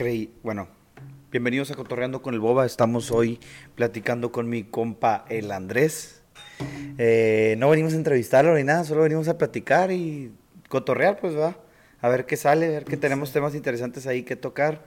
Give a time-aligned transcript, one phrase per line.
[0.00, 0.66] creí, bueno,
[1.30, 2.64] bienvenidos a Cotorreando con el Boba.
[2.64, 3.38] Estamos hoy
[3.74, 6.22] platicando con mi compa el Andrés.
[6.96, 10.32] Eh, no venimos a entrevistarlo ni nada, solo venimos a platicar y
[10.70, 11.58] cotorrear, pues va.
[12.00, 14.86] A ver qué sale, a ver que tenemos temas interesantes ahí que tocar.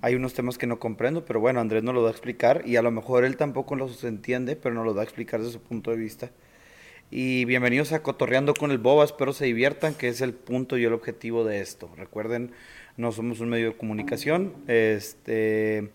[0.00, 2.74] Hay unos temas que no comprendo, pero bueno, Andrés nos lo da a explicar y
[2.74, 5.60] a lo mejor él tampoco los entiende, pero nos lo da a explicar desde su
[5.60, 6.32] punto de vista.
[7.12, 10.84] Y bienvenidos a Cotorreando con el Boba, espero se diviertan, que es el punto y
[10.84, 11.90] el objetivo de esto.
[11.96, 12.52] Recuerden,
[12.96, 15.90] no somos un medio de comunicación, este,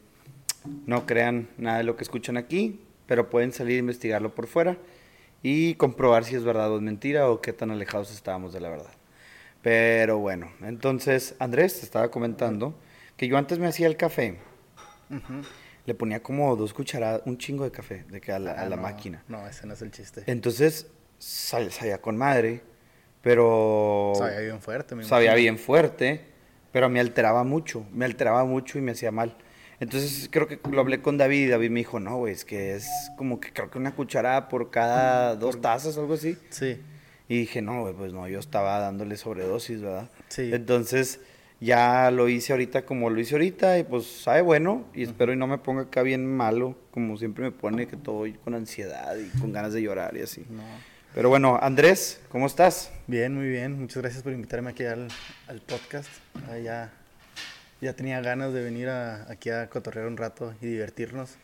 [0.85, 4.77] no crean nada de lo que escuchan aquí, pero pueden salir a investigarlo por fuera
[5.43, 8.69] y comprobar si es verdad o es mentira o qué tan alejados estábamos de la
[8.69, 8.91] verdad.
[9.61, 12.75] Pero bueno, entonces Andrés te estaba comentando
[13.17, 14.37] que yo antes me hacía el café.
[15.85, 18.69] Le ponía como dos cucharadas, un chingo de café de que a la, a Ah,
[18.69, 19.23] la no, máquina.
[19.27, 20.23] No, ese no es el chiste.
[20.25, 20.87] Entonces
[21.19, 22.61] sal- sabía con madre,
[23.21, 26.21] pero Sabía bien fuerte, me sabía bien fuerte,
[26.75, 29.37] pero me alteraba mucho, me alteraba mucho y me hacía mal.
[29.79, 32.75] Entonces creo que lo hablé con David y David me dijo, no, güey, es que
[32.75, 36.37] es como que creo que una cucharada por cada dos tazas, algo así.
[36.49, 36.77] Sí,
[37.29, 40.09] Y dije, no, güey, pues no, yo estaba dándole sobredosis, ¿verdad?
[40.27, 40.51] Sí.
[40.53, 41.21] Entonces
[41.61, 45.37] ya lo hice ahorita como lo hice ahorita y pues sabe bueno y espero y
[45.37, 49.29] no me ponga acá bien malo, como siempre me pone que todo con ansiedad y
[49.39, 50.45] con ganas de llorar y así.
[50.49, 50.94] no.
[51.15, 52.91] Pero bueno, Andrés, ¿cómo estás?
[53.07, 53.79] Bien, muy bien.
[53.79, 55.07] Muchas gracias por invitarme aquí al,
[55.47, 56.09] al podcast.
[56.49, 56.91] Ah, ya,
[57.79, 61.35] ya tenía ganas de venir a- aquí a cotorrear un rato y divertirnos.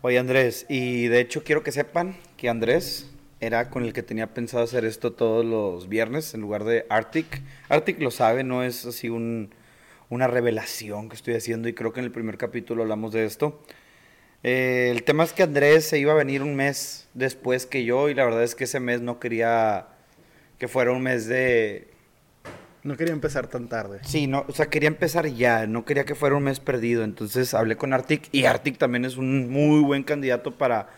[0.00, 3.10] Oye Andrés, y de hecho quiero que sepan que Andrés
[3.40, 7.42] era con el que tenía pensado hacer esto todos los viernes en lugar de Arctic.
[7.68, 9.52] Arctic lo sabe, no es así un,
[10.08, 13.62] una revelación que estoy haciendo y creo que en el primer capítulo hablamos de esto.
[14.44, 18.08] Eh, el tema es que Andrés se iba a venir un mes después que yo
[18.08, 19.86] y la verdad es que ese mes no quería
[20.58, 21.88] que fuera un mes de...
[22.84, 23.98] No quería empezar tan tarde.
[24.04, 27.52] Sí, no, o sea, quería empezar ya, no quería que fuera un mes perdido, entonces
[27.52, 30.88] hablé con Arctic y Arctic también es un muy buen candidato para,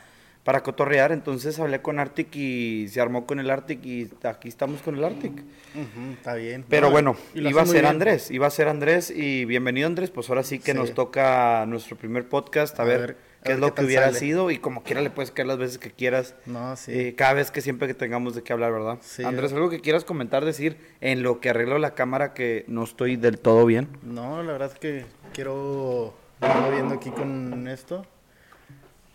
[0.45, 4.83] para cotorrear, entonces hablé con Arctic y se armó con el Arctic y aquí estamos
[4.83, 5.33] con el Arctic.
[5.33, 6.65] Ujú, está bien.
[6.69, 7.87] Pero No, bueno, iba a ser bien.
[7.87, 10.79] Andrés, iba a ser Andrés y bienvenido Andrés, pues ahora sí que Sí.
[10.79, 14.07] nos toca nuestro primer podcast, a, A ver, ver, a qué es lo que hubiera
[14.07, 14.19] sale.
[14.19, 16.35] sido y como quiera le puedes caer las veces que quieras.
[16.47, 16.93] No, sí.
[16.93, 18.99] Eh, cada vez que siempre que tengamos de qué hablar, ¿verdad?
[19.01, 19.25] Sí.
[19.25, 23.17] Andrés, algo que quieras comentar, decir en lo que arreglo la cámara que no estoy
[23.17, 23.89] del todo bien.
[24.03, 26.15] No, la verdad es que quiero
[26.73, 28.07] viendo aquí con esto,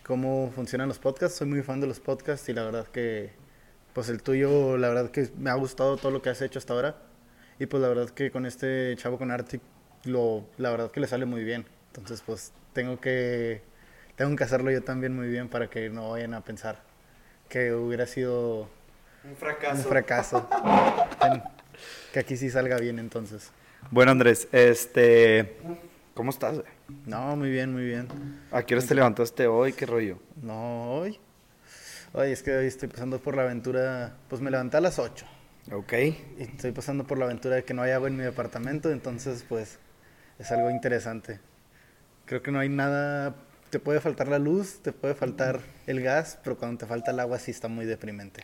[0.04, 1.38] cómo funcionan los podcasts.
[1.38, 3.32] Soy muy fan de los podcasts y la verdad que,
[3.92, 6.72] pues el tuyo, la verdad que me ha gustado todo lo que has hecho hasta
[6.72, 6.96] ahora.
[7.58, 9.62] Y pues la verdad que con este chavo con Arctic,
[10.04, 11.64] lo, la verdad que le sale muy bien.
[11.88, 13.62] Entonces pues tengo que,
[14.16, 16.80] tengo que hacerlo yo también muy bien para que no vayan a pensar
[17.48, 18.68] que hubiera sido
[19.24, 19.82] Un un fracaso.
[19.88, 20.48] fracaso.
[21.22, 21.42] En-
[22.12, 23.50] que aquí sí salga bien entonces.
[23.90, 25.58] Bueno, Andrés, este.
[26.14, 26.62] ¿Cómo estás?
[27.04, 28.08] No, muy bien, muy bien.
[28.50, 29.74] ¿A qué horas te levantaste hoy?
[29.74, 30.18] ¿Qué rollo?
[30.40, 31.20] No, hoy.
[32.14, 34.14] Hoy es que hoy estoy pasando por la aventura.
[34.28, 35.26] Pues me levanté a las 8.
[35.72, 35.92] Ok.
[35.92, 38.90] Y estoy pasando por la aventura de que no hay agua en mi departamento.
[38.90, 39.78] Entonces, pues
[40.38, 41.38] es algo interesante.
[42.24, 43.34] Creo que no hay nada.
[43.76, 47.20] Te puede faltar la luz, te puede faltar el gas, pero cuando te falta el
[47.20, 48.42] agua sí está muy deprimente.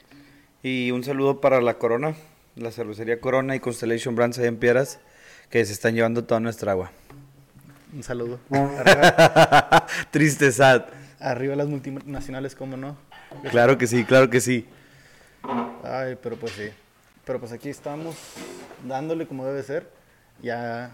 [0.62, 2.15] Y un saludo para la Corona,
[2.54, 5.00] la cervecería Corona y Constellation Brands ahí en Piedras,
[5.48, 6.93] que se están llevando toda nuestra agua.
[7.94, 8.41] Un saludo.
[10.10, 10.82] Triste, sad.
[11.19, 12.99] arriba las multinacionales, ¿cómo no?
[13.50, 14.66] Claro que sí, claro que sí.
[15.82, 16.69] Ay, pero pues sí.
[17.25, 18.16] Pero pues aquí estamos
[18.87, 19.88] dándole como debe ser.
[20.43, 20.91] Ya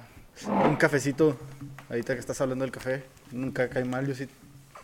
[0.47, 1.37] un cafecito,
[1.89, 4.07] ahorita que estás hablando del café, nunca cae mal.
[4.07, 4.29] Yo sí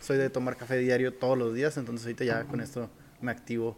[0.01, 2.89] soy de tomar café diario todos los días, entonces ahorita ya con esto
[3.21, 3.77] me activo.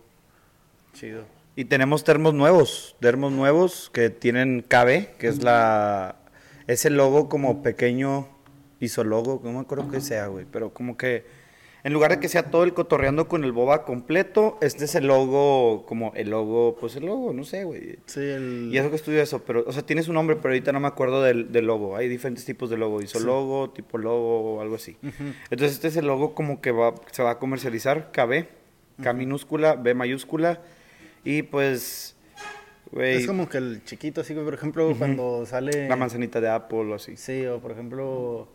[0.94, 1.24] Chido.
[1.56, 6.16] Y tenemos termos nuevos, termos nuevos que tienen KB, que es la
[6.68, 8.28] es el logo como pequeño
[8.80, 11.26] isologo, no me acuerdo qué sea, güey, pero como que
[11.88, 15.08] en lugar de que sea todo el cotorreando con el boba completo, este es el
[15.08, 17.98] logo como el logo, pues el logo, no sé, güey.
[18.08, 18.70] Sí, el...
[18.74, 20.90] Y eso que estudio eso, pero, o sea, tiene su nombre, pero ahorita no me
[20.90, 21.96] acuerdo del, del logo.
[21.96, 24.98] Hay diferentes tipos de logo, isologo, tipo logo algo así.
[25.50, 28.48] Entonces este es el logo como que va, se va a comercializar, KB,
[29.02, 30.60] K minúscula, B mayúscula,
[31.24, 32.18] y pues,
[32.98, 35.88] Es como que el chiquito, así que por ejemplo cuando sale...
[35.88, 37.16] la manzanita de Apple o así.
[37.16, 38.50] Sí, o por ejemplo...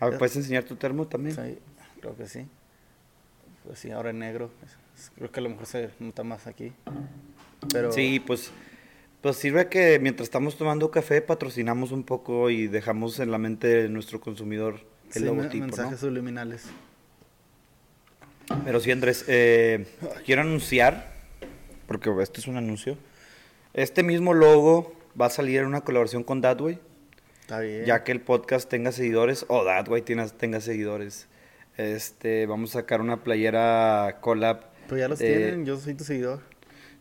[0.00, 1.36] A ver, ¿puedes enseñar tu termo también?
[1.36, 1.60] sí,
[2.00, 2.44] creo que sí.
[3.64, 4.50] Pues sí, ahora en negro.
[5.16, 6.72] Creo que a lo mejor se nota más aquí.
[7.72, 7.92] Pero...
[7.92, 8.50] Sí, pues,
[9.20, 13.66] pues sirve que mientras estamos tomando café patrocinamos un poco y dejamos en la mente
[13.66, 15.98] de nuestro consumidor el sí, logotipo, mensajes ¿no?
[15.98, 16.64] subliminales.
[18.64, 19.86] Pero sí, Andrés, eh,
[20.26, 21.12] quiero anunciar,
[21.86, 22.96] porque este es un anuncio,
[23.72, 26.78] este mismo logo va a salir en una colaboración con Dadway.
[27.40, 27.84] Está bien.
[27.84, 31.28] Ya que el podcast tenga seguidores, o That Way tenga, tenga seguidores.
[31.76, 34.60] Este, vamos a sacar una playera collab.
[34.88, 36.40] Pues ya los eh, tienen, yo soy tu seguidor.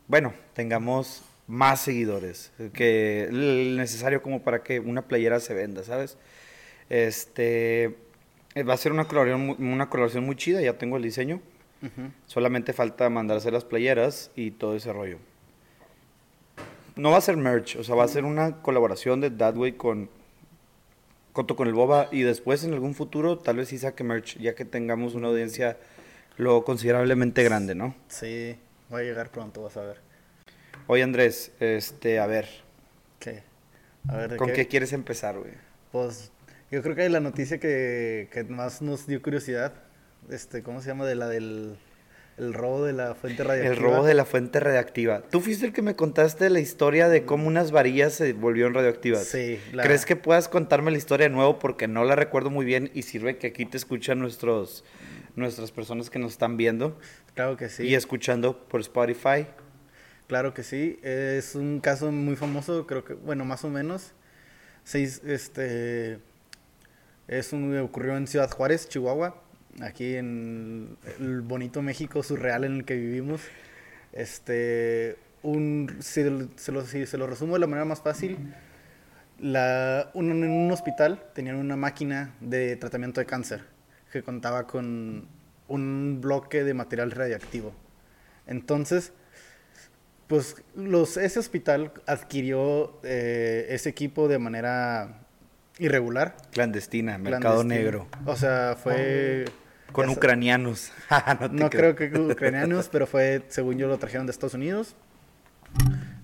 [0.08, 6.18] Bueno, tengamos más seguidores que el necesario como para que una playera se venda, ¿sabes?
[6.90, 7.96] Este
[8.56, 11.42] eh, va a ser una colaboración, una colaboración muy chida, ya tengo el diseño.
[12.28, 15.18] Solamente falta mandarse las playeras y todo ese rollo.
[16.96, 19.72] No va a ser merch, o sea, va a ser una colaboración de That Way
[19.74, 20.10] con,
[21.34, 24.56] junto con el Boba y después en algún futuro tal vez sí saque merch, ya
[24.56, 25.78] que tengamos una audiencia
[26.38, 27.96] lo considerablemente grande, ¿no?
[28.08, 28.58] Sí,
[28.94, 29.98] va a llegar pronto, vas a ver.
[30.88, 32.48] Oye Andrés, este, a ver,
[33.20, 33.44] ¿Qué?
[34.08, 34.54] A ver, ¿de ¿con qué?
[34.54, 35.54] qué quieres empezar, güey?
[35.92, 36.32] Pues
[36.72, 39.74] yo creo que la noticia que, que más nos dio curiosidad,
[40.30, 41.06] este, ¿cómo se llama?
[41.06, 41.78] De la del
[42.42, 43.90] el robo de la fuente El radioactiva.
[43.90, 45.22] robo de la fuente radiactiva.
[45.30, 49.26] Tú fuiste el que me contaste la historia de cómo unas varillas se volvieron radioactivas.
[49.26, 49.60] Sí.
[49.72, 51.60] la- ¿Crees que puedas contarme la historia de nuevo?
[51.60, 54.84] Porque no la recuerdo muy bien y sirve que aquí te escuchan nuestros,
[55.36, 56.98] nuestras personas que nos están viendo
[57.36, 57.84] Claro que sí.
[57.84, 59.46] y escuchando por Spotify.
[60.28, 61.00] Claro que sí.
[61.04, 64.14] Es un caso muy famoso, creo que, bueno, más o menos.
[64.92, 66.20] Hiz- este,
[67.28, 69.36] es un, ocurrió en Ciudad Juárez, Chihuahua,
[69.80, 73.42] aquí en el bonito México surreal en el que vivimos.
[74.14, 76.24] Este, un, si,
[76.58, 78.38] se lo, si se lo resumo de la manera más fácil,
[79.40, 83.62] la, un- en un hospital tenían una máquina de tratamiento de cáncer
[84.12, 85.28] que contaba con
[85.68, 87.74] un bloque de material radiactivo.
[88.46, 89.14] Entonces,
[90.28, 95.22] pues los, ese hospital adquirió eh, ese equipo de manera
[95.80, 96.36] irregular.
[96.52, 97.76] Clandestina, mercado clandestina.
[97.84, 98.08] negro.
[98.26, 99.46] O sea, fue...
[99.92, 100.92] Con ya ucranianos.
[101.42, 104.96] no te No creo que ucranianos, pero fue, según yo, lo trajeron de Estados Unidos.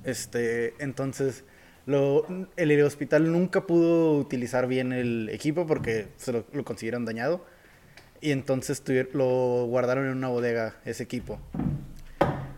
[0.03, 1.43] Este, entonces,
[1.85, 2.25] lo,
[2.55, 7.45] el hospital nunca pudo utilizar bien el equipo porque se lo, lo consiguieron dañado.
[8.19, 11.39] Y entonces tuvier- lo guardaron en una bodega, ese equipo.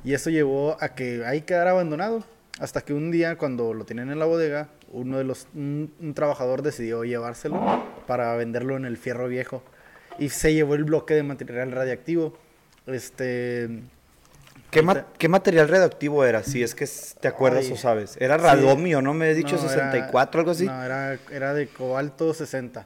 [0.04, 2.24] Y eso llevó a que ahí quedara abandonado.
[2.60, 6.14] Hasta que un día, cuando lo tenían en la bodega, uno de los, un, un
[6.14, 9.64] trabajador decidió llevárselo para venderlo en el fierro viejo.
[10.20, 12.38] Y se llevó el bloque de material radiactivo.
[12.88, 13.70] Este.
[14.72, 16.44] ¿Qué, ma- qué material radioactivo era?
[16.44, 16.88] Si es que
[17.20, 17.72] te acuerdas Ay.
[17.72, 18.18] o sabes.
[18.20, 18.44] Era Sí.
[18.44, 19.16] radomio, ¿no?
[19.16, 20.66] Me has dicho No, era- 64, algo así.
[20.68, 22.86] No, era, era de cobalto 60.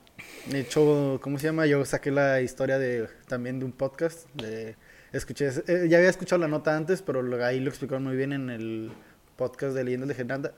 [0.50, 1.66] De hecho, ¿cómo se llama?
[1.66, 4.30] Yo saqué la historia de también de un podcast.
[4.34, 4.78] De,
[5.12, 8.50] escuché, eh, ya había escuchado la nota antes, pero ahí lo explicaron muy bien en
[8.50, 8.92] el
[9.36, 10.16] podcast de Leyendas,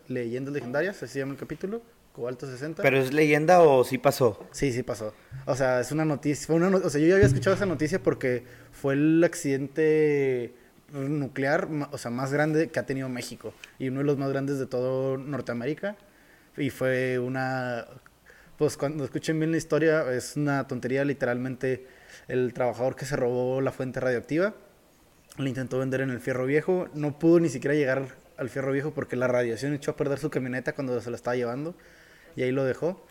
[0.08, 1.82] Leyendas Legendarias, así se llama el capítulo,
[2.16, 2.82] Cobalto 60.
[2.82, 4.48] ¿Pero es leyenda o sí pasó?
[4.52, 5.14] Sí, sí pasó.
[5.46, 6.48] O sea, es una noticia.
[6.48, 10.54] Fue una no- o sea, yo ya había escuchado esa noticia porque fue el accidente
[10.94, 14.60] nuclear, o sea, más grande que ha tenido México y uno de los más grandes
[14.60, 15.98] de todo Norteamérica.
[16.58, 17.86] Y fue una,
[18.58, 21.86] pues cuando escuchen bien la historia, es una tontería, literalmente
[22.30, 24.54] el trabajador que se robó la fuente radioactiva
[25.38, 28.08] le intentó vender en el fierro viejo, no pudo ni siquiera llegar
[28.38, 31.36] al fierro viejo porque la radiación echó a perder su camioneta cuando se la estaba
[31.36, 31.76] llevando
[32.36, 33.06] y ahí lo dejó.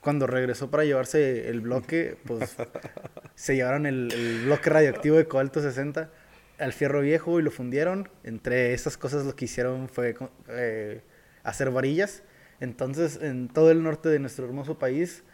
[0.00, 2.56] Cuando regresó para llevarse el bloque, pues
[3.34, 6.10] se llevaron el, el bloque radioactivo de cobalto 60
[6.58, 8.08] al fierro viejo y lo fundieron.
[8.24, 10.16] Entre esas cosas lo que hicieron fue
[10.48, 11.02] eh,
[11.42, 12.22] hacer varillas.
[12.60, 15.24] Entonces, en todo el norte de nuestro hermoso país,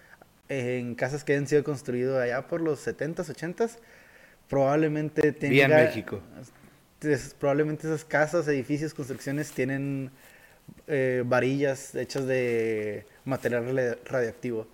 [0.48, 3.78] en casas que han sido construidas allá por los 70s, 80s,
[4.48, 5.52] probablemente tenga...
[5.52, 6.20] Bien México.
[7.38, 10.10] probablemente esas casas, edificios, construcciones tienen
[10.86, 14.66] eh, varillas hechas de material radioactivo.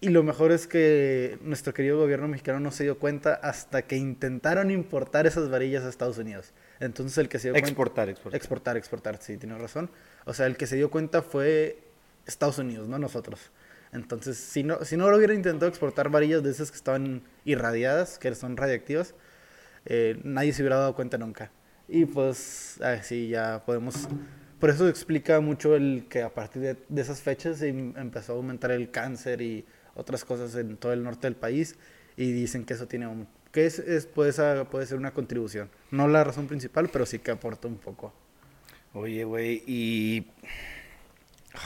[0.00, 3.96] Y lo mejor es que nuestro querido gobierno mexicano no se dio cuenta hasta que
[3.96, 6.52] intentaron importar esas varillas a Estados Unidos.
[6.78, 7.68] Entonces el que se dio cuenta...
[7.68, 8.36] Exportar, exportar.
[8.36, 9.90] Exportar, exportar, sí, tienes razón.
[10.24, 11.78] O sea, el que se dio cuenta fue
[12.26, 13.50] Estados Unidos, no nosotros.
[13.92, 18.18] Entonces, si no, si no lo hubieran intentado exportar varillas de esas que estaban irradiadas,
[18.18, 19.14] que son radiactivas,
[19.86, 21.50] eh, nadie se hubiera dado cuenta nunca.
[21.88, 24.06] Y pues, así ya podemos...
[24.58, 28.32] Por eso explica mucho el que a partir de, de esas fechas se em- empezó
[28.32, 31.76] a aumentar el cáncer y otras cosas en todo el norte del país.
[32.16, 33.28] Y dicen que eso tiene un...
[33.52, 35.70] que es, es- puede, ser, puede ser una contribución.
[35.90, 38.12] No la razón principal, pero sí que aporta un poco.
[38.94, 40.26] Oye, güey, y...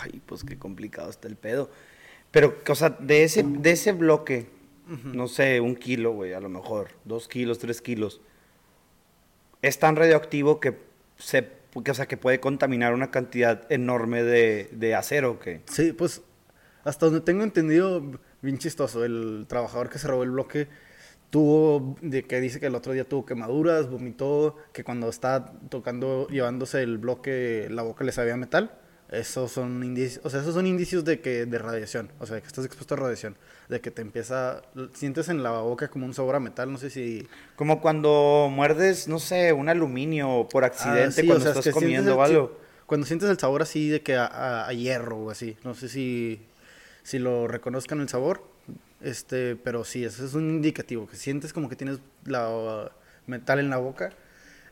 [0.03, 1.71] Ay, pues qué complicado está el pedo.
[2.31, 4.49] Pero, o sea, de ese, de ese bloque,
[5.05, 8.21] no sé, un kilo, güey, a lo mejor, dos kilos, tres kilos,
[9.61, 10.79] es tan radioactivo que
[11.19, 11.49] se,
[11.83, 16.23] que, o sea, que puede contaminar una cantidad enorme de, de acero, que Sí, pues
[16.85, 18.03] hasta donde tengo entendido,
[18.41, 20.69] bien chistoso, el trabajador que se robó el bloque
[21.31, 26.29] tuvo, de que dice que el otro día tuvo quemaduras, vomitó, que cuando estaba tocando,
[26.29, 28.79] llevándose el bloque, la boca le sabía metal.
[29.13, 32.47] Esos son indicios, o sea, esos son indicios de que de radiación, o sea, que
[32.47, 33.37] estás expuesto a radiación,
[33.69, 34.63] de que te empieza
[34.95, 39.09] sientes en la boca como un sabor a metal, no sé si como cuando muerdes,
[39.09, 42.15] no sé, un aluminio por accidente Ah, sí, cuando o sea, es estás que comiendo
[42.15, 42.59] el- algo.
[42.87, 45.91] Cuando sientes el sabor así de que a, a- a hierro o así, no sé
[45.91, 46.41] si,
[47.03, 48.43] si lo reconozcan el sabor,
[49.03, 52.91] este, pero sí, eso es un indicativo, que sientes como que tienes la
[53.27, 54.11] metal en la boca,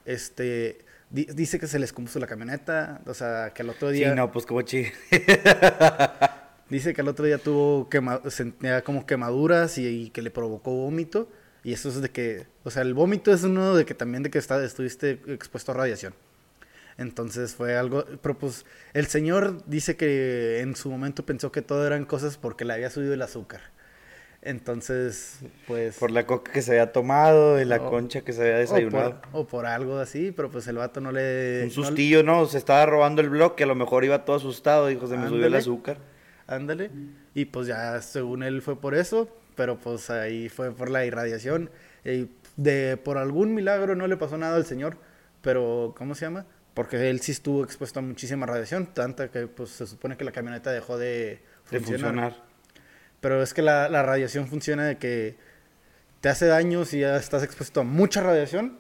[0.06, 0.78] este,
[1.10, 4.30] dice que se les compuso la camioneta, o sea, que al otro Sí, día, no,
[4.32, 4.86] pues como chi.
[6.68, 10.72] dice que al otro día tuvo quema, sentía como quemaduras y, y que le provocó
[10.72, 11.28] vómito,
[11.64, 14.30] y eso es de que, o sea, el vómito es uno de que también de
[14.30, 16.14] que está, estuviste expuesto a radiación.
[16.98, 21.86] Entonces fue algo, pero pues el señor dice que en su momento pensó que todo
[21.86, 23.62] eran cosas porque le había subido el azúcar.
[24.42, 25.96] Entonces, pues...
[25.98, 28.58] Por la coca que se había tomado y la O- concha que se había o
[28.58, 29.20] desayunado.
[29.20, 31.60] por, o por algo así, pero pues el vato no le...
[31.62, 32.46] Un no- sustillo, ¿no?
[32.46, 35.40] Se estaba robando el bloque, a lo mejor iba todo asustado, dijo, se me subió
[35.40, 35.58] el Ándale.
[35.58, 35.98] azúcar.
[36.46, 36.90] Ándale.
[37.34, 41.70] Y pues ya según él fue por eso, pero pues ahí fue por la irradiación.
[42.04, 44.96] Y de por algún milagro no le pasó nada al señor,
[45.42, 46.46] pero ¿cómo se llama?
[46.74, 50.32] Porque él sí estuvo expuesto a muchísima radiación, tanta que pues se supone que la
[50.32, 52.36] camioneta dejó de De funcionar.
[53.20, 55.36] Pero es que la, la radiación funciona de que
[56.20, 58.78] te hace daño si ya estás expuesto a mucha radiación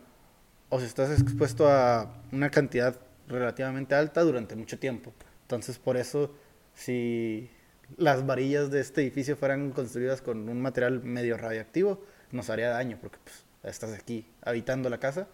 [0.68, 2.96] o si estás expuesto a una cantidad
[3.28, 5.12] relativamente alta durante mucho tiempo.
[5.42, 6.34] Entonces, por eso,
[6.74, 7.50] si
[7.96, 12.98] las varillas de este edificio fueran construidas con un material medio radioactivo, nos haría daño
[13.00, 15.26] porque pues, estás aquí habitando la casa.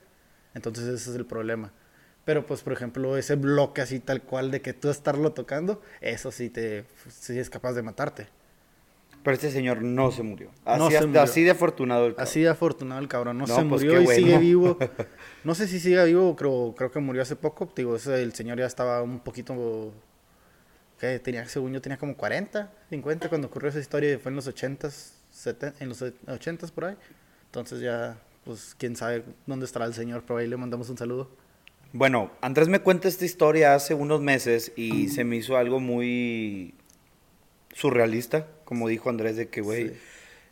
[0.55, 1.73] Entonces, ese es el problema.
[2.25, 6.33] Pero, pues, por ejemplo, ese bloque así tal cual de que tú estarlo tocando, eso
[6.33, 8.29] sí, te, sí es capaz de matarte.
[9.27, 10.51] Pero este señor no se murió.
[10.65, 11.23] Así, No se hasta- murió.
[11.23, 12.23] así de afortunado el cabrón.
[12.29, 14.21] Así de afortunado el cabrón, no, No, se pues murió y bueno.
[14.25, 14.79] sigue vivo.
[15.43, 17.69] No sé si sigue vivo, creo, creo que murió hace poco.
[17.75, 19.93] Digo, ese, el señor ya estaba un poquito...
[21.01, 21.19] ¿Qué?
[21.19, 24.17] Tenía, según yo, tenía como 40, 50 cuando ocurrió esa historia.
[24.21, 26.97] Fue en los 80s, 70, en los 80s por ahí.
[27.47, 30.23] Entonces ya, pues, quién sabe dónde estará el señor.
[30.27, 31.29] Pero ahí le mandamos un saludo.
[31.93, 36.75] Bueno, Andrés me cuenta esta historia hace unos meses y se me hizo algo muy
[37.77, 39.93] surrealista, como dijo Andrés, de que, güey, Sí.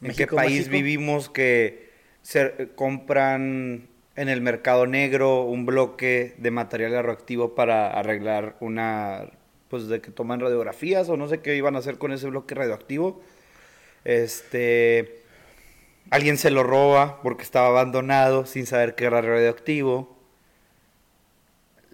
[0.03, 1.91] ¿en México qué país vivimos que
[2.21, 9.31] se eh, compran en el mercado negro un bloque de material radioactivo para arreglar una,
[9.69, 12.55] pues de que toman radiografías o no sé qué iban a hacer con ese bloque
[12.55, 13.23] radioactivo?
[14.05, 15.23] Este,
[16.11, 20.14] alguien se lo roba porque estaba abandonado sin saber que era radioactivo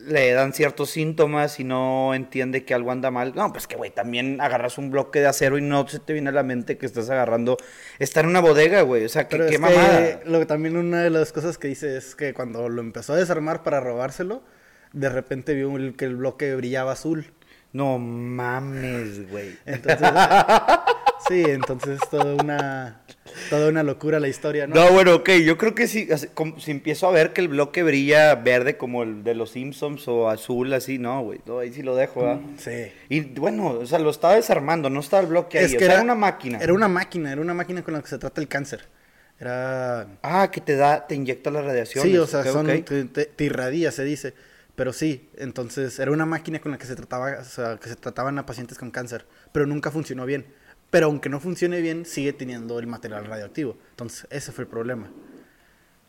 [0.07, 3.33] le dan ciertos síntomas y no entiende que algo anda mal.
[3.35, 6.30] No, pues que, güey, también agarras un bloque de acero y no se te viene
[6.30, 7.57] a la mente que estás agarrando.
[7.99, 9.04] Está en una bodega, güey.
[9.04, 10.21] O sea, que, Pero qué es mamada.
[10.21, 13.16] que lo, también una de las cosas que dice es que cuando lo empezó a
[13.16, 14.42] desarmar para robárselo,
[14.92, 17.33] de repente vio el- que el bloque brillaba azul.
[17.73, 19.57] No mames, güey.
[19.64, 20.09] Entonces,
[21.28, 23.00] sí, entonces es toda una,
[23.48, 24.74] toda una locura la historia, ¿no?
[24.74, 25.86] No, bueno, ok, yo creo que
[26.34, 30.06] como si empiezo a ver que el bloque brilla verde como el de los Simpsons
[30.08, 32.40] o azul, así, no, güey, ahí sí lo dejo, ¿verdad?
[32.58, 32.92] Sí.
[33.08, 35.84] Y bueno, o sea, lo estaba desarmando, no estaba el bloque ahí, Es o que
[35.84, 36.58] sea, era, era una máquina.
[36.58, 38.88] Era una máquina, era una máquina con la que se trata el cáncer.
[39.38, 40.06] Era...
[40.22, 42.04] Ah, que te da, te inyecta la radiación.
[42.04, 42.84] Sí, o sea, son, ok.
[42.84, 44.34] Te, te- te irradia, se dice.
[44.76, 47.96] Pero sí, entonces era una máquina con la que se trataba, o sea, que se
[47.96, 50.46] trataban a pacientes con cáncer, pero nunca funcionó bien.
[50.90, 53.76] Pero aunque no funcione bien, sigue teniendo el material radioactivo.
[53.90, 55.11] Entonces, ese fue el problema.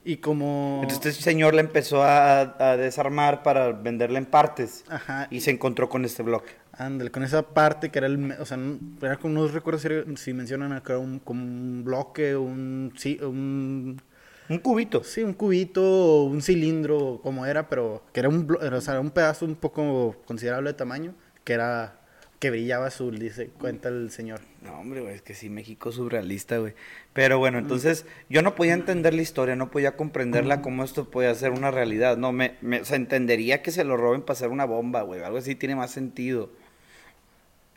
[0.03, 0.79] Y como...
[0.81, 2.39] Entonces este señor la empezó a,
[2.71, 5.27] a desarmar para venderla en partes Ajá.
[5.29, 6.53] y se encontró con este bloque.
[6.73, 8.57] Ándale, con esa parte que era el, o sea,
[9.01, 14.01] era como, no recuerdo si, si mencionan acá un, como un bloque, un, sí, un,
[14.49, 15.03] Un cubito.
[15.03, 19.45] sí, un cubito, un cilindro, como era, pero que era un, o sea, un pedazo
[19.45, 22.00] un poco considerable de tamaño, que era,
[22.41, 24.41] que brillaba azul, dice, cuenta el señor.
[24.63, 26.73] No, hombre, güey, es que sí, México es surrealista, güey.
[27.13, 31.35] Pero bueno, entonces yo no podía entender la historia, no podía comprenderla cómo esto podía
[31.35, 32.17] ser una realidad.
[32.17, 35.21] No, me, me o sea, entendería que se lo roben para hacer una bomba, güey.
[35.21, 36.49] Algo así tiene más sentido.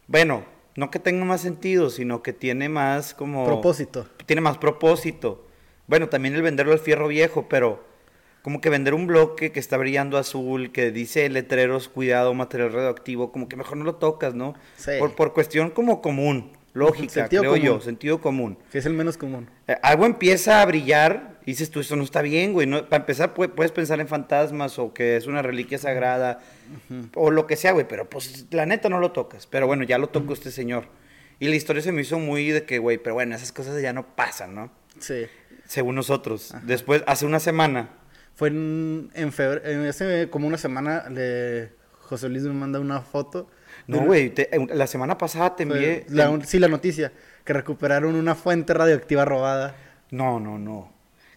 [0.07, 3.45] Bueno, no que tenga más sentido, sino que tiene más como...
[3.45, 4.09] Propósito.
[4.25, 5.47] tiene más propósito.
[5.89, 7.85] Bueno, también el venderlo al fierro viejo, pero
[8.45, 13.33] como que vender un bloque que está brillando azul, que dice letreros, cuidado, material radioactivo,
[13.33, 14.55] como que mejor no lo tocas, ¿no?
[14.77, 14.91] Sí.
[14.99, 17.83] Por, por cuestión como común, lógica, Sentido creo yo, común.
[17.83, 18.59] sentido común.
[18.71, 19.49] Que es el menos común.
[19.67, 22.67] Eh, algo empieza a brillar y dices tú, esto no está bien, güey.
[22.67, 26.41] No, para empezar, pue- puedes pensar en fantasmas o que es una reliquia sagrada
[27.15, 27.89] o lo que sea, güey.
[27.89, 29.47] Pero pues la neta no lo tocas.
[29.47, 30.85] Pero bueno, ya lo tocó este señor.
[31.41, 33.93] Y la historia se me hizo muy de que, güey, pero bueno, esas cosas ya
[33.95, 34.71] no pasan, ¿no?
[34.99, 35.27] Sí.
[35.67, 36.55] Según nosotros.
[36.65, 37.89] Después, hace una semana,
[38.35, 43.01] Fue en, en febrero, en ese, como una semana, le, José Luis me manda una
[43.01, 43.49] foto.
[43.87, 44.33] No, güey,
[44.73, 46.07] la semana pasada te envié...
[46.09, 47.13] la- te- sí, la noticia,
[47.45, 49.77] que recuperaron una fuente radioactiva robada.
[50.11, 50.93] No, no, no.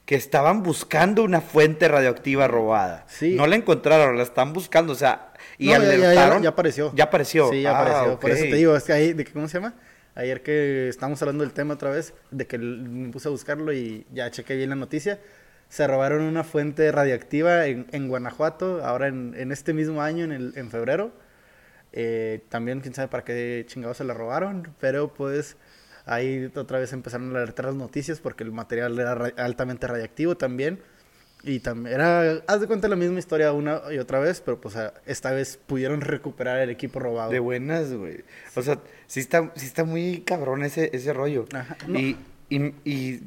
[0.05, 3.05] Que estaban buscando una fuente radioactiva robada.
[3.07, 3.33] Sí.
[3.35, 6.43] No la encontraron, la están buscando, o sea, y No, ya- ya- ya- alertaron.
[6.43, 6.91] ya apareció.
[6.95, 7.49] Ya apareció.
[7.51, 8.19] Sí, ya Ah, apareció.
[8.19, 9.73] Por eso te digo, es que ahí, de ¿cómo se llama?
[10.15, 14.07] Ayer que estamos hablando del tema otra vez, de que me puse a buscarlo y
[14.13, 15.19] ya chequé bien la noticia.
[15.69, 20.31] Se robaron una fuente radiactiva en, en Guanajuato, ahora en, en este mismo año, en,
[20.31, 21.11] el, en febrero.
[21.93, 25.57] Eh, también, quién sabe para qué chingados se la robaron, pero pues
[26.05, 30.37] ahí otra vez empezaron a alertar las noticias porque el material era ra- altamente radiactivo
[30.37, 30.79] también.
[31.43, 34.75] Y también era, haz de cuenta la misma historia una y otra vez, pero pues
[35.05, 37.31] esta vez pudieron recuperar el equipo robado.
[37.31, 38.23] De buenas, güey.
[38.55, 41.45] O sea, sí está, sí está muy cabrón ese, ese rollo.
[41.53, 41.99] Ajá, no.
[41.99, 42.17] Y,
[42.49, 43.21] y, y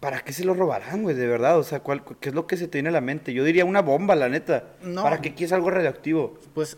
[0.00, 1.16] ¿para qué se lo robarán, güey?
[1.16, 3.32] De verdad, o sea, ¿cuál, ¿qué es lo que se tiene en la mente?
[3.32, 4.64] Yo diría una bomba, la neta.
[4.82, 5.02] No.
[5.02, 6.38] ¿Para qué quieres algo radioactivo?
[6.54, 6.76] Pues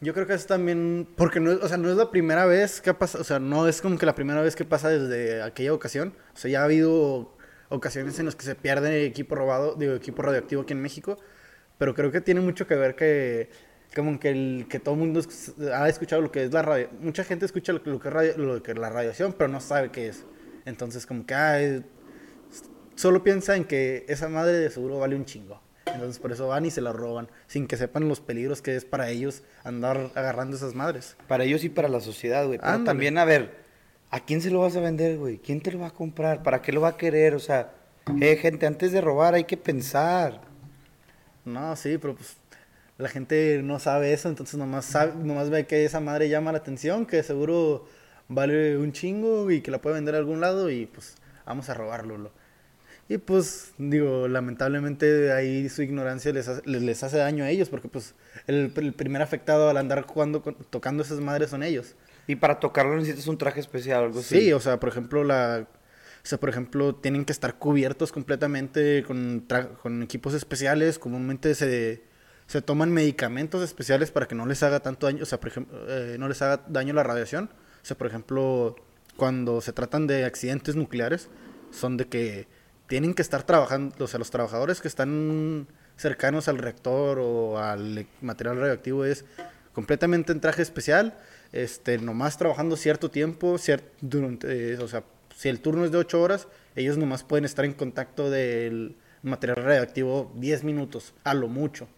[0.00, 2.80] yo creo que es también, porque no es, o sea, no es la primera vez
[2.80, 5.42] que ha pasado, o sea, no es como que la primera vez que pasa desde
[5.42, 6.14] aquella ocasión.
[6.34, 7.34] O sea, ya ha habido
[7.70, 11.18] ocasiones en las que se pierde equipo robado, digo, equipo radioactivo aquí en México,
[11.78, 13.48] pero creo que tiene mucho que ver que
[13.96, 15.20] como que el que todo el mundo
[15.72, 18.14] ha escuchado lo que es la radio, mucha gente escucha lo, que- lo que es
[18.14, 20.24] radio- lo que es la radiación, pero no sabe qué es.
[20.66, 21.82] Entonces, como que ah, es-
[22.96, 25.60] solo piensa en que esa madre de seguro vale un chingo.
[25.86, 28.84] Entonces por eso van y se la roban, sin que sepan los peligros que es
[28.84, 31.16] para ellos andar agarrando esas madres.
[31.28, 32.58] Para ellos y para la sociedad, güey.
[32.58, 32.86] Pero Ándale.
[32.86, 33.54] también, a ver,
[34.10, 35.38] ¿a quién se lo vas a vender, güey?
[35.38, 36.42] ¿Quién te lo va a comprar?
[36.42, 37.34] ¿Para qué lo va a querer?
[37.34, 37.72] O sea,
[38.20, 40.40] eh, gente, antes de robar hay que pensar.
[41.44, 42.36] No, sí, pero pues
[42.98, 46.58] la gente no sabe eso, entonces nomás, sabe, nomás ve que esa madre llama la
[46.58, 47.86] atención, que seguro
[48.28, 51.74] vale un chingo y que la puede vender a algún lado y pues vamos a
[51.74, 52.30] robarlo.
[53.08, 57.88] Y pues digo, lamentablemente ahí su ignorancia les hace, les, hace daño a ellos porque
[57.88, 58.14] pues
[58.46, 61.96] el, el primer afectado al andar jugando, con- tocando esas madres son ellos.
[62.26, 64.40] Y para tocarlo necesitas un traje especial o algo así.
[64.40, 65.66] Sí, o sea, por ejemplo, la...
[65.68, 70.98] O sea, por ejemplo, tienen que estar cubiertos completamente con, tra- con equipos especiales.
[70.98, 72.02] Comúnmente se,
[72.46, 75.78] se toman medicamentos especiales para que no les haga tanto daño, o sea, por ejemplo,
[75.86, 77.50] eh, no les haga daño la radiación.
[77.82, 78.74] O sea, por ejemplo,
[79.18, 81.28] cuando se tratan de accidentes nucleares,
[81.70, 82.46] son de que
[82.86, 85.66] tienen que estar trabajando, o sea, los trabajadores que están
[85.96, 89.24] cercanos al reactor o al e- material radioactivo es
[89.72, 91.18] completamente en traje especial,
[91.52, 93.56] este, nomás trabajando cierto tiempo,
[94.00, 95.04] durante, eh, o sea,
[95.36, 99.64] si el turno es de 8 horas, ellos nomás pueden estar en contacto del material
[99.64, 101.88] radioactivo 10 minutos, a lo mucho.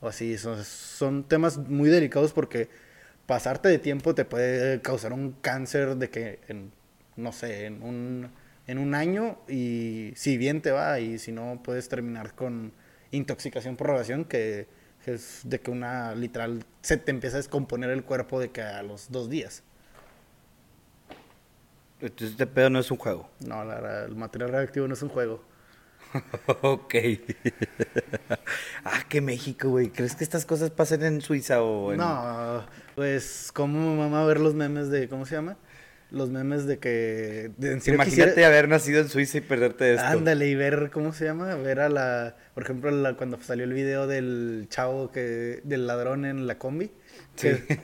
[0.00, 2.68] O así, son, son temas muy delicados porque
[3.26, 6.72] pasarte de tiempo te puede causar un cáncer de que, en,
[7.16, 8.30] no sé, en un,
[8.66, 12.72] en un año y si bien te va y si no puedes terminar con
[13.10, 14.66] intoxicación por radiación que,
[15.06, 18.82] es de que una literal se te empieza a descomponer el cuerpo de que a
[18.82, 19.62] los dos días.
[22.00, 23.28] Entonces este pedo no es un juego.
[23.40, 25.42] No, la verdad, el material radioactivo no es un juego.
[26.62, 26.94] ok.
[28.84, 29.90] ah, que México, güey.
[29.90, 31.98] ¿Crees que estas cosas pasen en Suiza o en...
[31.98, 35.56] No, pues como mamá ver los memes de, ¿cómo se llama?
[36.12, 37.50] Los memes de que...
[37.56, 40.06] De, Imagínate quisiera- haber nacido en Suiza y perderte esto.
[40.06, 41.54] Ándale, y ver, ¿cómo se llama?
[41.56, 46.26] Ver a la, por ejemplo, la- cuando salió el video del chavo que, del ladrón
[46.26, 46.90] en la combi.
[47.40, 47.80] que-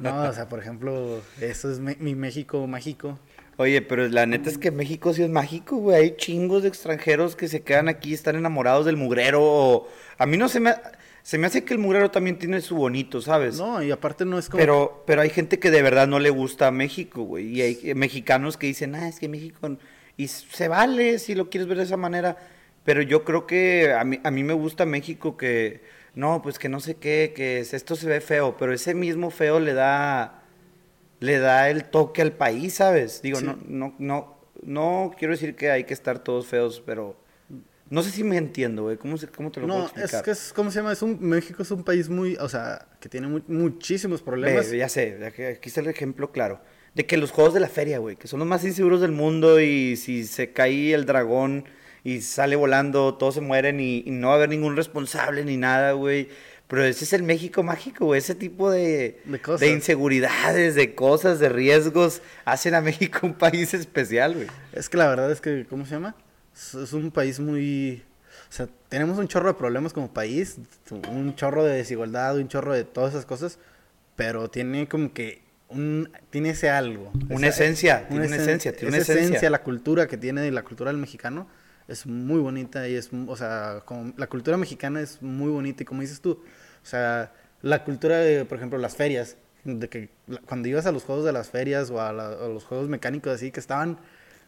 [0.00, 3.18] no, o sea, por ejemplo, eso es me- mi México mágico.
[3.56, 5.96] Oye, pero la neta es que México sí es mágico, güey.
[5.96, 9.40] Hay chingos de extranjeros que se quedan aquí, están enamorados del mugrero.
[9.42, 10.74] o- A mí no se me...
[11.22, 13.56] Se me hace que el mugrero también tiene su bonito, ¿sabes?
[13.58, 14.58] No, y aparte no es como...
[14.60, 17.46] Pero, pero hay gente que de verdad no le gusta a México, güey.
[17.58, 19.76] Y hay eh, mexicanos que dicen, ah, es que México...
[20.16, 22.36] Y se vale si lo quieres ver de esa manera.
[22.84, 25.80] Pero yo creo que a mí, a mí me gusta México que...
[26.14, 28.56] No, pues que no sé qué, que es- esto se ve feo.
[28.58, 30.42] Pero ese mismo feo le da...
[31.20, 33.22] Le da el toque al país, ¿sabes?
[33.22, 33.44] Digo, Sí.
[33.46, 37.16] no, no, no, no quiero decir que hay que estar todos feos, pero...
[37.92, 38.96] No sé si me entiendo, güey.
[38.96, 40.14] ¿Cómo, se- ¿Cómo te lo puedo No, explicar?
[40.20, 40.92] es que es, ¿cómo se llama?
[40.92, 44.70] Es un, México es un país muy, o sea, que tiene mu- muchísimos problemas.
[44.70, 46.60] Ve, ya sé, aquí está el ejemplo claro.
[46.94, 49.60] De que los juegos de la feria, güey, que son los más inseguros del mundo
[49.60, 51.64] y si se cae el dragón
[52.04, 55.56] y sale volando, todos se mueren y, y no va a haber ningún responsable ni
[55.58, 56.28] nada, güey.
[56.68, 58.18] Pero ese es el México mágico, güey.
[58.18, 59.60] Ese tipo de, De cosas.
[59.60, 64.46] de inseguridades, de cosas, de riesgos, hacen a México un país especial, güey.
[64.72, 66.14] Es que la verdad es que, ¿cómo se llama?
[66.54, 68.02] Es, un país muy...
[68.48, 70.56] O sea, tenemos un chorro de problemas como país,
[71.10, 73.58] un chorro de desigualdad, un chorro de todas esas cosas,
[74.16, 76.10] pero tiene como que un...
[76.30, 77.10] Tiene ese algo.
[77.30, 79.50] Una esencia, tiene una esen- esencia, tiene esa una esencia.
[79.50, 81.46] la cultura que tiene, la cultura del mexicano,
[81.88, 85.86] es muy bonita y es, o sea, como, la cultura mexicana es muy bonita y
[85.86, 90.08] como dices tú, o sea, la cultura de, por ejemplo, las ferias, de que
[90.46, 93.32] cuando ibas a los juegos de las ferias o a, la- a los juegos mecánicos
[93.32, 93.98] así, que estaban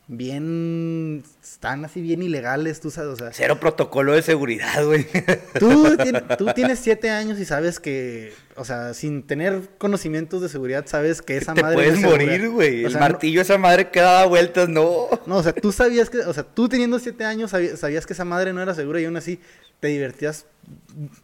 [0.07, 5.07] bien, están así bien ilegales, tú sabes, o sea, Cero protocolo de seguridad, güey.
[5.59, 10.49] tú, tien- tú tienes siete años y sabes que, o sea, sin tener conocimientos de
[10.49, 12.25] seguridad, sabes que esa Te madre puedes no es segura.
[12.27, 12.85] morir, güey.
[12.85, 15.09] O El no- martillo, esa madre que daba vueltas, no.
[15.27, 18.25] No, o sea, tú sabías que, o sea, tú teniendo siete años sabías que esa
[18.25, 19.41] madre no era segura y aún así
[19.81, 20.47] te divertías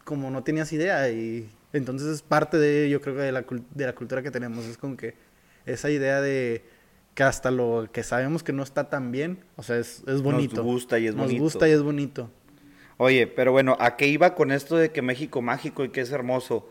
[0.03, 3.85] como no tenías idea y entonces es parte de, yo creo que de la, de
[3.85, 5.13] la cultura que tenemos, es como que
[5.65, 6.63] esa idea de
[7.21, 10.63] que hasta lo que sabemos que no está tan bien, o sea, es, es bonito.
[10.63, 11.43] gusta y es Nos bonito.
[11.43, 12.31] gusta y es bonito.
[12.97, 16.11] Oye, pero bueno, ¿a qué iba con esto de que México mágico y que es
[16.11, 16.67] hermoso?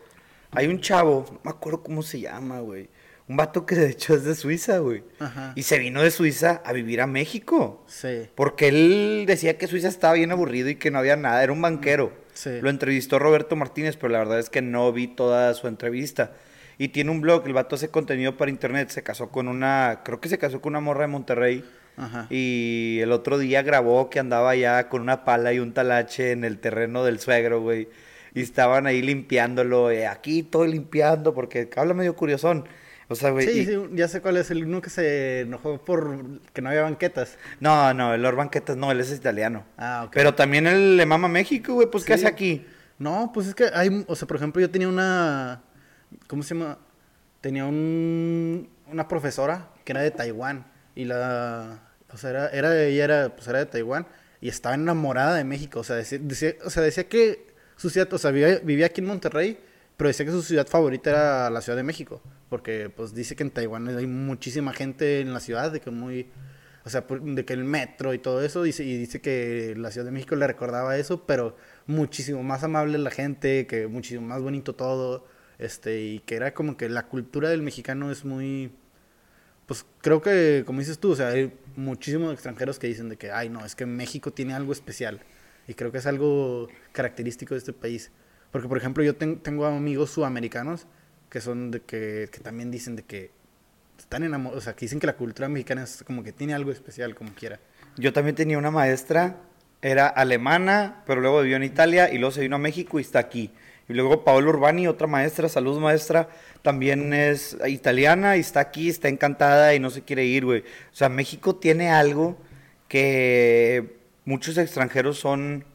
[0.51, 2.89] Hay un chavo, no me acuerdo cómo se llama, güey.
[3.29, 5.03] Un vato que de hecho es de Suiza, güey.
[5.19, 5.53] Ajá.
[5.55, 7.85] Y se vino de Suiza a vivir a México.
[7.87, 11.53] Sí, Porque él decía que Suiza estaba bien aburrido y que no había nada, era
[11.53, 12.11] un banquero.
[12.33, 12.59] Sí.
[12.61, 16.33] Lo entrevistó Roberto Martínez, pero la verdad es que no vi toda su entrevista.
[16.81, 20.19] Y tiene un blog, el vato hace contenido para internet, se casó con una, creo
[20.19, 21.63] que se casó con una morra de Monterrey.
[21.95, 22.25] ajá.
[22.31, 26.43] Y el otro día grabó que andaba ya con una pala y un talache en
[26.43, 27.87] el terreno del suegro, güey.
[28.33, 32.65] Y estaban ahí limpiándolo, eh, aquí estoy limpiando, porque habla medio curiosón.
[33.09, 33.45] O sea, güey.
[33.45, 36.17] Sí, y- sí, ya sé cuál es el uno que se enojó por
[36.53, 37.37] que no había banquetas.
[37.59, 39.65] No, no, el Lord Banquetas no, él es italiano.
[39.77, 40.13] Ah, ok.
[40.15, 42.65] Pero también él le mama México, güey, pues ¿qué hace aquí?
[42.97, 45.61] No, pues es que hay, o sea, por ejemplo, yo tenía una,
[46.27, 46.77] ¿cómo se llama?
[47.41, 53.03] Tenía un, una profesora que era de Taiwán y la, o sea, era, era ella
[53.03, 54.05] era, pues era de Taiwán
[54.41, 57.47] y estaba enamorada de México, o sea, decía, decía- o sea, decía que
[57.77, 59.59] su ciudad, o sea, vivía, vivía aquí en Monterrey,
[59.97, 63.43] pero decía que su ciudad favorita era la Ciudad de México, porque pues dice que
[63.43, 66.27] en Taiwán hay muchísima gente en la ciudad, de que muy,
[66.83, 70.05] o sea, de que el metro y todo eso, dice, y dice que la Ciudad
[70.05, 71.55] de México le recordaba eso, pero
[71.87, 75.25] muchísimo más amable la gente, que muchísimo más bonito todo,
[75.61, 78.71] este, y que era como que la cultura del mexicano es muy,
[79.65, 83.31] pues creo que, como dices tú, o sea, hay muchísimos extranjeros que dicen de que,
[83.31, 85.21] ay, no, es que México tiene algo especial,
[85.67, 88.11] y creo que es algo característico de este país,
[88.51, 90.87] porque, por ejemplo, yo ten- tengo amigos sudamericanos
[91.29, 93.31] que son de que, que también dicen de que
[93.97, 96.71] están enamorados, o sea, que dicen que la cultura mexicana es como que tiene algo
[96.71, 97.59] especial, como quiera.
[97.95, 99.37] Yo también tenía una maestra,
[99.81, 103.19] era alemana, pero luego vivió en Italia y luego se vino a México y está
[103.19, 103.51] aquí.
[103.91, 106.29] Y luego Paola Urbani, otra maestra, salud maestra,
[106.61, 110.61] también es italiana y está aquí, está encantada y no se quiere ir, güey.
[110.61, 112.37] O sea, México tiene algo
[112.87, 115.65] que muchos extranjeros son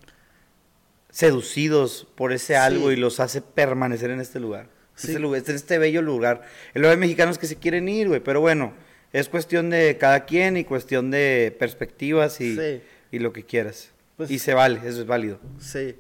[1.11, 2.55] seducidos por ese Sí.
[2.55, 4.69] algo y los hace permanecer en este lugar.
[4.95, 5.09] Sí.
[5.09, 6.43] Este lugar, este bello lugar.
[6.75, 8.75] El lugar de mexicanos que se quieren ir, güey, pero bueno,
[9.13, 12.81] es cuestión de cada quien y cuestión de perspectivas y, Sí.
[13.13, 13.91] y lo que quieras.
[14.17, 15.39] Pues- y se vale, eso es válido.
[15.59, 15.97] Sí.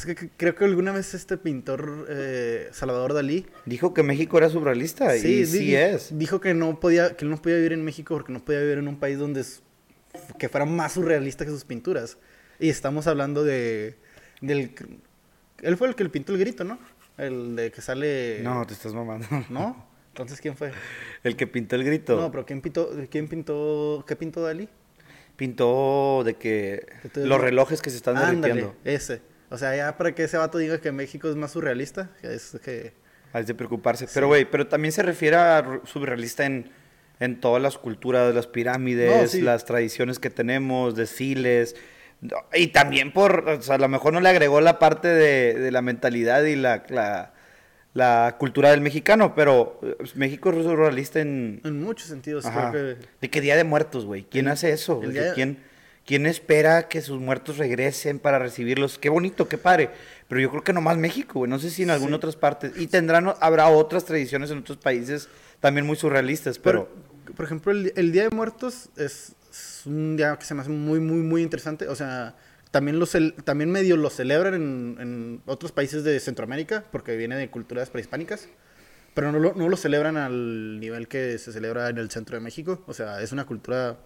[0.00, 4.48] Es que creo que alguna vez este pintor, eh, Salvador Dalí, Dijo que México era
[4.48, 6.16] surrealista y di- sí es.
[6.18, 8.78] dijo que no podía, que él no podía vivir en México porque no podía vivir
[8.78, 9.44] en un país donde
[10.38, 12.16] que fuera más surrealista que sus pinturas.
[12.58, 13.96] Y estamos hablando de
[14.40, 14.74] del
[15.62, 16.78] él fue el que le pintó el grito, ¿no?
[17.18, 19.26] El de que sale No, te estás mamando.
[19.50, 19.86] ¿No?
[20.08, 20.72] Entonces quién fue?
[21.22, 22.16] El que pintó el grito.
[22.18, 24.66] No, pero quién pintó quién pintó qué pintó Dalí?
[25.36, 28.76] Pintó de que los relojes que se están Ándale, derritiendo.
[28.84, 29.28] ese.
[29.50, 32.92] O sea, ya para que ese vato diga que México es más surrealista, es que
[33.32, 34.06] Hay de preocuparse.
[34.14, 36.70] Pero, güey, pero también se refiere a surrealista en,
[37.18, 39.40] en todas las culturas, las pirámides, No, sí.
[39.42, 41.74] las tradiciones que tenemos, desfiles.
[42.54, 45.70] Y también por, o sea, a lo mejor no le agregó la parte de, de
[45.72, 47.32] la mentalidad y la, la,
[47.94, 51.60] la cultura del mexicano, pero eh, México es surrealista en...
[51.64, 52.70] en muchos sentidos Ajá.
[52.70, 54.24] creo que ¿De qué Día de Muertos, güey?
[54.30, 55.00] ¿Quién hace eso?
[55.02, 55.58] el día- ¿Quién,
[56.06, 58.98] ¿Quién espera que sus muertos regresen para recibirlos?
[58.98, 59.90] Qué bonito, qué padre.
[60.28, 61.50] Pero yo creo que nomás México, güey.
[61.50, 62.16] No sé si en algunas Sí.
[62.16, 62.72] otras partes.
[62.76, 65.28] Y tendrán, habrá otras tradiciones en otros países
[65.60, 66.88] también muy surrealistas, pero...
[67.24, 70.62] Por, por ejemplo, el, el Día de Muertos es, es un día que se me
[70.62, 71.86] hace muy, muy, muy interesante.
[71.86, 72.34] O sea,
[72.72, 72.98] también,
[73.44, 78.48] también medio lo celebran en, en otros países de Centroamérica, porque viene de culturas prehispánicas.
[79.14, 82.40] Pero no lo, no lo celebran al nivel que se celebra en el centro de
[82.40, 82.82] México.
[82.86, 83.96] O sea, es una cultura.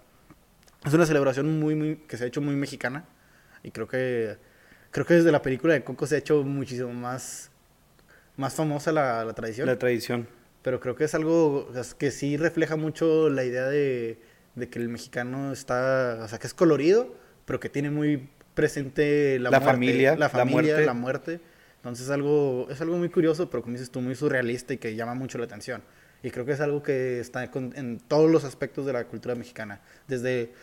[0.85, 1.97] Es una celebración muy, muy.
[1.97, 3.05] que se ha hecho muy mexicana.
[3.63, 4.37] Y creo que.
[4.91, 7.51] Creo que desde la película de Coco se ha hecho muchísimo más.
[8.37, 9.67] más famosa la, la tradición.
[9.67, 10.29] La tradición.
[10.63, 11.69] Pero creo que es algo
[11.99, 14.19] que sí refleja mucho la idea de,
[14.55, 19.39] de que el mexicano está, o sea, que es colorido, pero que tiene muy presente
[19.41, 20.87] la, La muerte, familia, la la familia, muerte.
[20.87, 21.41] la muerte.
[21.77, 24.95] Entonces es algo, es algo muy curioso, pero como dices tú, muy surrealista y que
[24.95, 25.83] llama mucho la atención.
[26.23, 29.83] Y creo que es algo que está en todos los aspectos de la cultura mexicana.
[30.09, 30.55] Desde,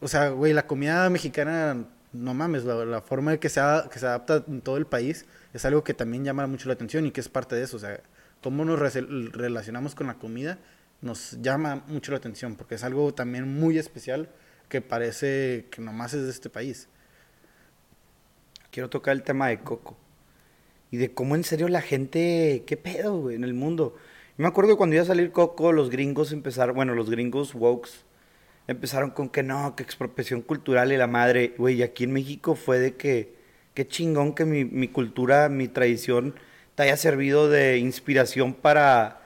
[0.00, 3.98] o sea, güey, la comida mexicana, no mames, la, la forma en que se, que
[3.98, 7.10] se adapta en todo el país es algo que también llama mucho la atención y
[7.10, 7.76] que es parte de eso.
[7.76, 8.00] O sea,
[8.42, 10.58] cómo nos relacionamos con la comida
[11.04, 14.30] nos llama mucho la atención porque es algo también muy especial
[14.68, 16.88] que parece que nomás es de este país.
[18.70, 19.96] Quiero tocar el tema de Coco
[20.90, 23.96] y de cómo en serio la gente, qué pedo, güey, en el mundo.
[24.38, 27.90] me acuerdo que cuando iba a salir Coco, los gringos empezaron, bueno, los gringos wokes
[28.66, 32.78] empezaron con que no, que expropiación cultural y la madre, güey, aquí en México fue
[32.78, 33.34] de que,
[33.74, 36.34] qué chingón que mi, mi cultura, mi tradición
[36.74, 39.20] te haya servido de inspiración para,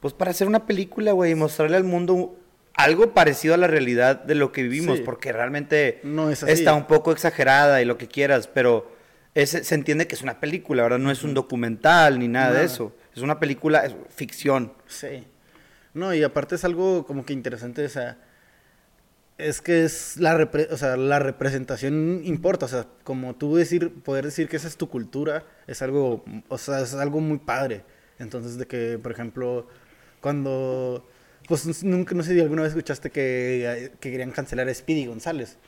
[0.00, 2.36] pues para hacer una película, güey, y mostrarle al mundo
[2.74, 6.86] algo parecido a la realidad de lo que vivimos, porque realmente no es está un
[6.86, 8.90] poco exagerada y lo que quieras, pero
[9.34, 10.98] se entiende que es una película, ¿verdad?
[10.98, 12.94] No es un documental ni nada, de eso.
[13.14, 14.72] Es una película, es ficción.
[14.86, 15.24] Sí.
[15.92, 18.18] No, y aparte es algo como que interesante, o sea,
[19.48, 24.24] es que es la, o sea, la representación importa, o sea, como tú decir, poder
[24.24, 27.84] decir que esa es tu cultura, es algo, o sea, es algo muy padre.
[28.18, 29.66] Entonces, de que, por ejemplo,
[30.20, 31.08] cuando,
[31.48, 35.58] pues nunca, no sé si alguna vez escuchaste que, que querían cancelar a Speedy González.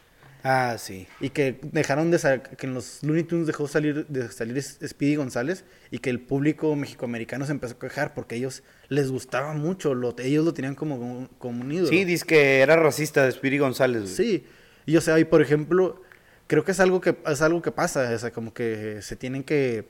[0.44, 1.06] Ah, sí.
[1.20, 5.64] Y que dejaron de que en los Looney Tunes dejó salir de salir Speedy González
[5.90, 10.14] y que el público mexicoamericano se empezó a quejar porque ellos les gustaba mucho, lo,
[10.18, 11.88] ellos lo tenían como, como un ídolo.
[11.88, 14.10] Sí, dice que era racista de Speedy González.
[14.10, 14.44] Sí.
[14.84, 16.02] Y o sea, y por ejemplo,
[16.48, 19.44] creo que es algo que es algo que pasa, o sea, como que se tienen
[19.44, 19.86] que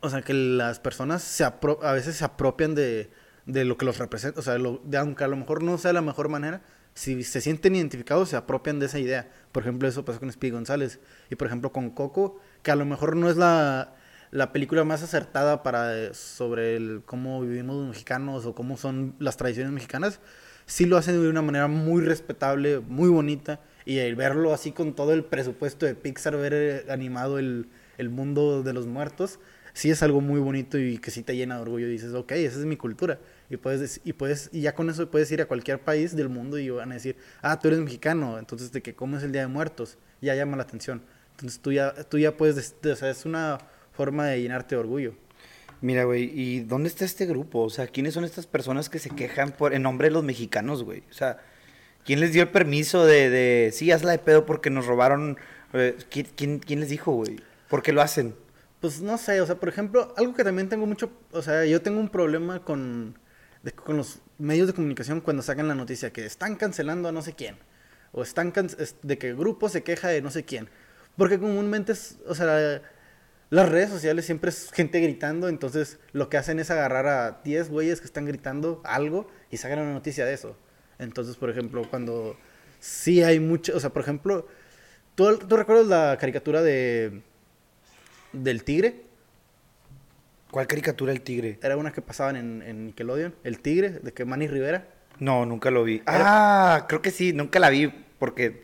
[0.00, 3.10] o sea, que las personas se a veces se apropian de,
[3.46, 6.00] de lo que los representa, o sea, de, aunque a lo mejor no sea la
[6.00, 6.62] mejor manera,
[6.94, 9.30] si se sienten identificados, se apropian de esa idea.
[9.52, 11.00] Por ejemplo, eso pasó con Speedy González.
[11.30, 13.94] Y por ejemplo, con Coco, que a lo mejor no es la,
[14.30, 19.14] la película más acertada para eh, sobre el, cómo vivimos los mexicanos o cómo son
[19.18, 20.20] las tradiciones mexicanas,
[20.66, 23.60] sí lo hacen de una manera muy respetable, muy bonita.
[23.84, 28.10] Y el verlo así con todo el presupuesto de Pixar, ver eh, animado el, el
[28.10, 29.40] mundo de los muertos,
[29.72, 31.86] sí es algo muy bonito y que sí te llena de orgullo.
[31.88, 33.18] Y dices, ok, esa es mi cultura.
[33.50, 36.56] Y puedes, y puedes, y ya con eso puedes ir a cualquier país del mundo
[36.56, 39.48] y van a decir, ah, tú eres mexicano, entonces de que comes el Día de
[39.48, 41.02] Muertos, ya llama la atención.
[41.32, 43.58] Entonces tú ya, tú ya puedes, o sea, es una
[43.92, 45.14] forma de llenarte de orgullo.
[45.80, 47.60] Mira, güey, ¿y dónde está este grupo?
[47.62, 50.84] O sea, ¿quiénes son estas personas que se quejan por, en nombre de los mexicanos,
[50.84, 51.02] güey?
[51.10, 51.38] O sea,
[52.04, 55.38] ¿quién les dio el permiso de, de sí, hazla de pedo porque nos robaron?
[55.72, 57.40] Eh, ¿quién, quién les dijo, güey?
[57.68, 58.34] ¿Por qué lo hacen?
[58.80, 61.82] Pues no sé, o sea, por ejemplo, algo que también tengo mucho, o sea, yo
[61.82, 63.18] tengo un problema con
[63.84, 67.34] con los medios de comunicación cuando sacan la noticia que están cancelando a no sé
[67.34, 67.56] quién.
[68.12, 68.52] O están
[69.02, 70.68] de que el grupo se queja de no sé quién.
[71.16, 72.82] Porque comúnmente, es, o sea,
[73.50, 77.68] las redes sociales siempre es gente gritando, entonces lo que hacen es agarrar a 10
[77.68, 80.56] güeyes que están gritando algo y sacan una noticia de eso.
[80.98, 82.36] Entonces, por ejemplo, cuando
[82.78, 84.46] sí hay mucho, o sea, por ejemplo,
[85.14, 87.22] ¿tú, ¿tú recuerdas la caricatura de
[88.32, 89.09] del tigre?
[90.50, 91.58] ¿Cuál caricatura el tigre?
[91.62, 94.88] Era una que pasaban en, en Nickelodeon, el tigre, de que Manny Rivera.
[95.18, 96.02] No, nunca lo vi.
[96.06, 98.62] Ah, creo que sí, nunca la vi porque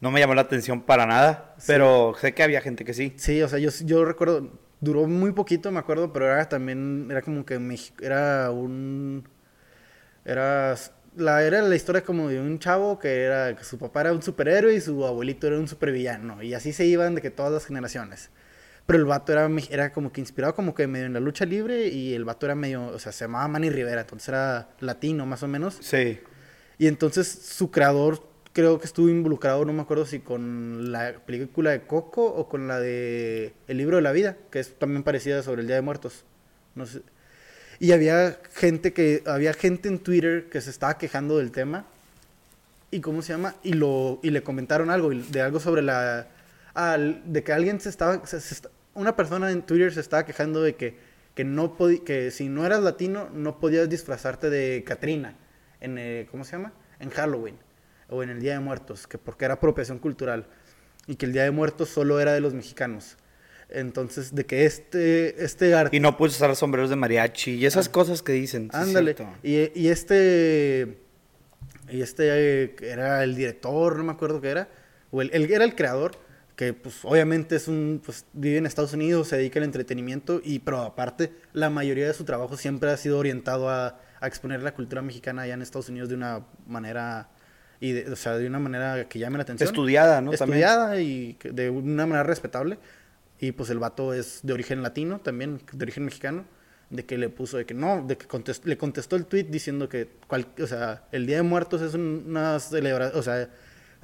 [0.00, 3.14] no me llamó la atención para nada, pero sé que había gente que sí.
[3.16, 4.50] Sí, o sea, yo, yo recuerdo,
[4.80, 9.26] duró muy poquito, me acuerdo, pero era también, era como que México, era un,
[10.24, 10.74] era
[11.16, 14.22] la, era la historia como de un chavo que era, que su papá era un
[14.22, 17.64] superhéroe y su abuelito era un supervillano, y así se iban de que todas las
[17.64, 18.30] generaciones.
[18.86, 21.88] Pero el vato era, era como que inspirado como que medio en la lucha libre
[21.88, 25.42] y el vato era medio, o sea, se llamaba Manny Rivera, entonces era latino más
[25.42, 25.78] o menos.
[25.80, 26.20] Sí.
[26.78, 28.22] Y entonces su creador
[28.52, 32.68] creo que estuvo involucrado, no me acuerdo si con la película de Coco o con
[32.68, 35.82] la de El libro de la vida, que es también parecida sobre el Día de
[35.82, 36.24] Muertos.
[36.74, 37.02] No sé.
[37.80, 41.84] Y había gente que había gente en Twitter que se estaba quejando del tema.
[42.90, 43.56] ¿Y cómo se llama?
[43.62, 46.28] Y lo y le comentaron algo de algo sobre la
[47.26, 48.22] de que alguien se estaba
[48.96, 50.96] una persona en Twitter se estaba quejando de que,
[51.34, 55.36] que, no que si no eras latino no podías disfrazarte de Katrina
[55.80, 56.72] en, eh, ¿cómo se llama?
[56.98, 57.56] En Halloween
[58.08, 60.46] o en el Día de Muertos, que porque era apropiación cultural
[61.06, 63.16] y que el Día de Muertos solo era de los mexicanos.
[63.68, 67.92] Entonces, de que este, este Y no puedes usar sombreros de mariachi y esas ah.
[67.92, 68.70] cosas que dicen.
[68.72, 69.16] Ándale.
[69.42, 70.98] y, y, este...
[71.88, 74.68] Y este eh, era el director, no me acuerdo qué era.
[75.10, 76.12] O el, era el creador
[76.56, 80.58] que pues obviamente es un, pues vive en Estados Unidos, se dedica al entretenimiento, y
[80.58, 84.72] pero aparte la mayoría de su trabajo siempre ha sido orientado a, a exponer la
[84.72, 87.28] cultura mexicana allá en Estados Unidos de una manera,
[87.78, 89.68] y de, o sea, de una manera que llame la atención.
[89.68, 90.32] Estudiada, ¿no?
[90.32, 92.78] Estudiada y de una manera respetable,
[93.38, 96.46] y pues el vato es de origen latino también, de origen mexicano,
[96.88, 98.26] de que le puso, de que no, de que
[98.64, 102.58] le contestó el tweet diciendo que, cual, o sea, el Día de Muertos es una
[102.60, 103.50] celebración, o sea,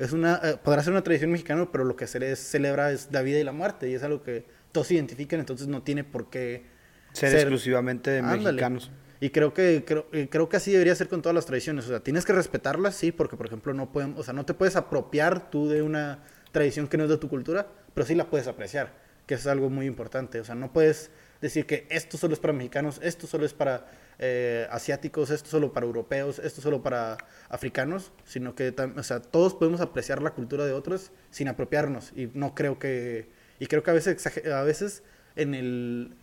[0.03, 3.23] es una, eh, podrá ser una tradición mexicana, pero lo que se celebra es la
[3.23, 6.65] vida y la muerte, y es algo que todos identifican, entonces no tiene por qué
[7.13, 8.91] Ser, exclusivamente de mexicanos.
[9.21, 11.85] Y creo que, creo, creo que así debería ser con todas las tradiciones.
[11.85, 14.55] O sea, tienes que respetarlas, sí, porque por ejemplo no pueden, o sea, no te
[14.55, 18.29] puedes apropiar tú de una tradición que no es de tu cultura, pero sí la
[18.29, 18.95] puedes apreciar,
[19.27, 20.41] que es algo muy importante.
[20.41, 21.11] O sea, no puedes
[21.43, 23.87] decir que esto solo es para mexicanos, esto solo es para
[24.19, 29.55] eh, asiáticos, esto solo para europeos, esto solo para africanos, sino que o sea, todos
[29.55, 32.13] podemos apreciar la cultura de otros sin apropiarnos.
[32.15, 33.29] Y no creo que,
[33.59, 35.03] y creo que a veces, a veces
[35.35, 36.15] en el,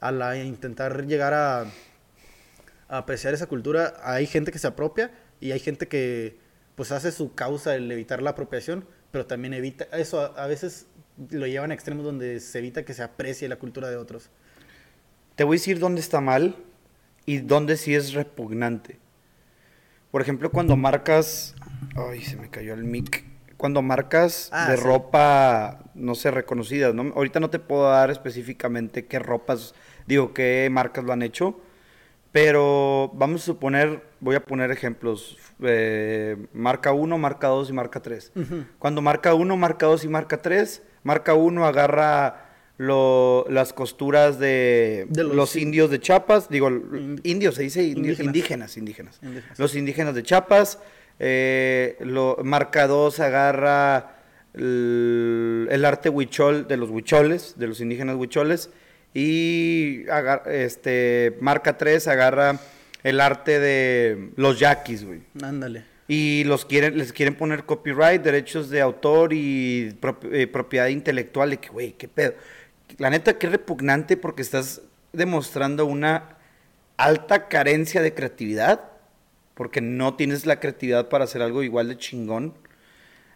[0.00, 1.66] a la intentar llegar a,
[2.88, 5.10] apreciar esa cultura, hay gente que se apropia
[5.40, 6.38] y hay gente que
[6.74, 10.86] pues hace su causa el evitar la apropiación, pero también evita, eso a veces
[11.30, 14.30] lo llevan a extremos donde se evita que se aprecie la cultura de otros.
[15.38, 16.56] Te voy a decir dónde está mal
[17.24, 18.98] y dónde sí es repugnante.
[20.10, 21.54] Por ejemplo, cuando marcas.
[21.94, 23.22] Ay, se me cayó el mic.
[23.56, 27.12] Cuando marcas ah, de ropa, no sé, reconocidas, ¿no?
[27.14, 29.76] Ahorita no te puedo dar específicamente qué ropas,
[30.08, 31.60] digo, qué marcas lo han hecho,
[32.32, 38.00] pero vamos a suponer, voy a poner ejemplos, eh, marca 1, marca 2 y marca
[38.00, 38.32] 3.
[38.80, 42.47] Cuando marca 1, marca 2 y marca 3, marca 1 agarra
[42.78, 46.70] las costuras de, los, indios de Chiapas, digo,
[47.24, 49.20] indios, se dice indígenas, indígenas.
[49.56, 50.78] Los indígenas de Chiapas,
[51.18, 54.18] eh, lo, marca 2 agarra
[54.54, 58.70] el, arte huichol de los huicholes, de los indígenas huicholes,
[59.12, 60.04] y
[60.46, 62.60] este, marca 3 agarra
[63.02, 65.22] el arte de los yaquis, güey.
[65.42, 65.84] Ándale.
[66.06, 69.94] Y los quieren, les quieren poner copyright, derechos de autor y
[70.32, 72.34] eh, propiedad intelectual, de que, güey, qué pedo
[72.96, 76.36] la neta que repugnante porque estás demostrando una
[76.96, 78.80] alta carencia de creatividad,
[79.54, 82.54] porque no tienes la creatividad para hacer algo igual de chingón.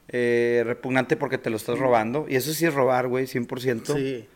[0.09, 2.27] Eh, repugnante porque te lo estás robando.
[2.29, 3.95] Y eso sí es robar, güey, 100%.
[3.95, 4.27] Sí.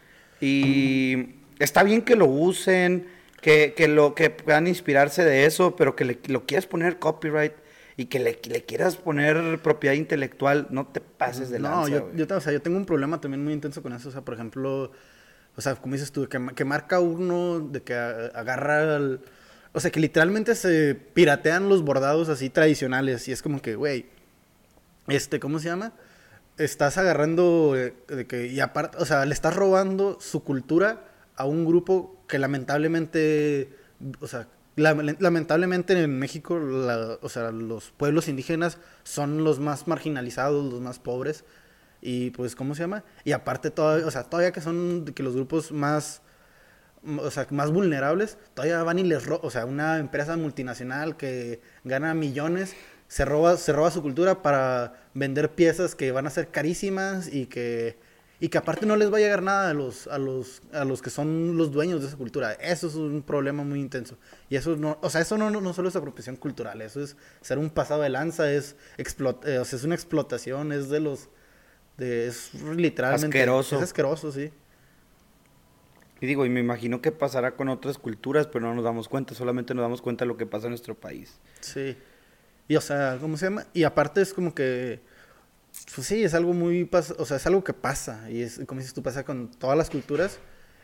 [0.40, 3.06] Y está bien que lo usen,
[3.40, 7.52] que, lo, que puedan inspirarse de eso, pero que le, lo quieras poner copyright
[7.96, 11.80] y que le, quieras poner propiedad intelectual, no te pases de lanza.
[11.80, 14.10] No, yo, yo, o sea, yo tengo un problema también muy intenso con eso.
[14.10, 14.92] O sea, por ejemplo,
[15.56, 18.98] o sea, como dices tú, que, que marca uno, de que agarra...
[19.72, 23.28] o sea, que literalmente se piratean los bordados así tradicionales.
[23.28, 24.06] Y es como que, güey,
[25.08, 25.94] este, ¿cómo se llama?
[26.58, 31.04] Estás agarrando de que, y aparte, o sea, le estás robando su cultura
[31.34, 33.70] a un grupo que lamentablemente,
[34.20, 40.80] o sea, lamentablemente en México, o sea, los pueblos indígenas son los más marginalizados, los
[40.80, 41.44] más pobres.
[42.02, 43.02] Y pues, ¿cómo se llama?
[43.24, 46.20] Y aparte, todavía, o sea, todavía que son que los grupos más,
[47.04, 51.60] o sea, más vulnerables, todavía van y les roban, o sea, una empresa multinacional que
[51.84, 52.74] gana millones,
[53.08, 57.46] se roba, se roba su cultura para vender piezas que van a ser carísimas y
[57.46, 57.98] que
[58.38, 61.00] y que aparte no les va a llegar nada a los, a los, a los
[61.00, 62.52] que son los dueños de esa cultura.
[62.52, 64.18] Eso es un problema muy intenso.
[64.50, 67.58] Y eso no, o sea, eso no, no, solo es apropiación cultural, eso es ser
[67.58, 71.28] un pasado de lanza, es, eh, es una explotación, es de los,
[71.96, 73.38] de, es literalmente...
[73.38, 73.76] Asqueroso.
[73.76, 74.52] Es asqueroso, sí.
[76.20, 79.34] Y digo, y me imagino que pasará con otras culturas, pero no nos damos cuenta,
[79.34, 81.38] solamente nos damos cuenta de lo que pasa en nuestro país.
[81.60, 81.96] Sí.
[82.68, 83.66] Y o sea, ¿cómo se llama?
[83.72, 85.00] Y aparte es como que
[85.94, 88.94] pues sí, es algo muy, o sea, es algo que pasa, y es, como dices
[88.94, 90.38] tú, pasa con todas las culturas,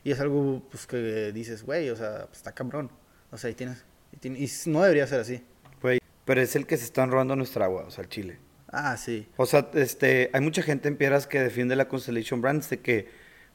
[0.04, 2.90] y es algo, pues, que dices, güey, o sea, pues, está cabrón,
[3.30, 3.84] o sea, y tienes,
[4.22, 5.44] y, no debería ser así.
[5.80, 8.38] Güey, pero es el que se están robando nuestra agua, o sea, el Chile.
[8.68, 9.28] Ah, sí.
[9.36, 13.08] O sea, este, hay mucha gente en Piedras que defiende la Constellation Brands de que,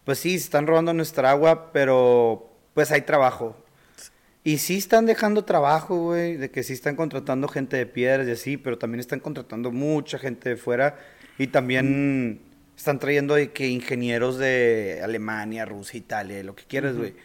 [0.06, 3.58] pues sí, están robando nuestra agua, pero pues hay trabajo.
[4.44, 8.32] Y sí están dejando trabajo, güey, de que sí están contratando gente de piedras y
[8.32, 10.98] así, pero también están contratando mucha gente de fuera
[11.38, 12.42] y también
[12.76, 17.16] están trayendo de que ingenieros de Alemania, Rusia, Italia, lo que quieras, güey.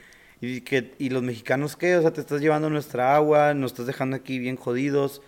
[0.40, 1.96] Y, que, y los mexicanos, ¿qué?
[1.96, 5.22] O sea, te estás llevando nuestra agua, nos estás dejando aquí bien jodidos.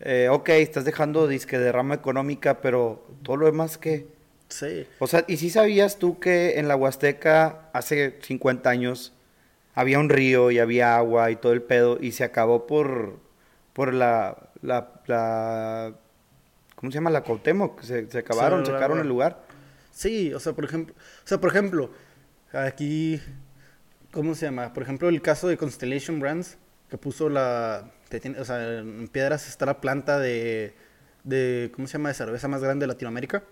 [0.00, 4.06] Eh, ok, estás dejando disque de rama económica, pero todo lo demás, ¿qué?
[4.48, 4.86] Sí.
[4.98, 9.12] O sea, ¿y si sabías tú que en la Huasteca hace 50 años
[9.74, 13.20] había un río y había agua y todo el pedo y se acabó por,
[13.74, 15.94] por la, la
[16.78, 17.10] ¿cómo se llama?
[17.10, 19.42] La Cuauhtémoc, se, se acabaron, se sacaron el lugar.
[19.90, 21.90] Sí, o sea, por ejemplo, o sea, por ejemplo,
[22.52, 23.20] aquí,
[24.12, 24.72] ¿cómo se llama?
[24.72, 26.56] Por ejemplo, el caso de Constellation Brands,
[26.88, 27.90] que puso la,
[28.38, 30.76] o sea, en Piedras está la planta de,
[31.24, 32.10] de, ¿cómo se llama?
[32.10, 33.42] De cerveza más grande de Latinoamérica,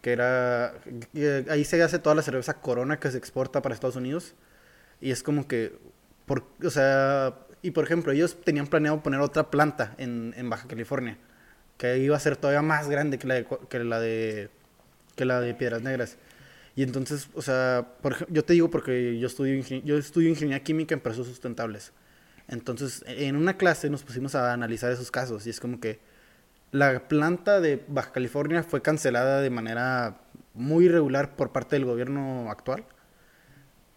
[0.00, 0.72] que era,
[1.50, 4.34] ahí se hace toda la cerveza Corona que se exporta para Estados Unidos,
[5.02, 5.78] y es como que,
[6.24, 10.66] por, o sea, y por ejemplo, ellos tenían planeado poner otra planta en, en Baja
[10.66, 11.18] California
[11.78, 14.50] que iba a ser todavía más grande que la de, que la de,
[15.16, 16.18] que la de Piedras Negras.
[16.76, 17.88] Y entonces, o sea,
[18.28, 21.92] yo te digo porque yo estudio, yo estudio ingeniería química en procesos sustentables.
[22.48, 26.00] Entonces, en una clase nos pusimos a analizar esos casos y es como que
[26.70, 30.20] la planta de Baja California fue cancelada de manera
[30.54, 32.84] muy irregular por parte del gobierno actual.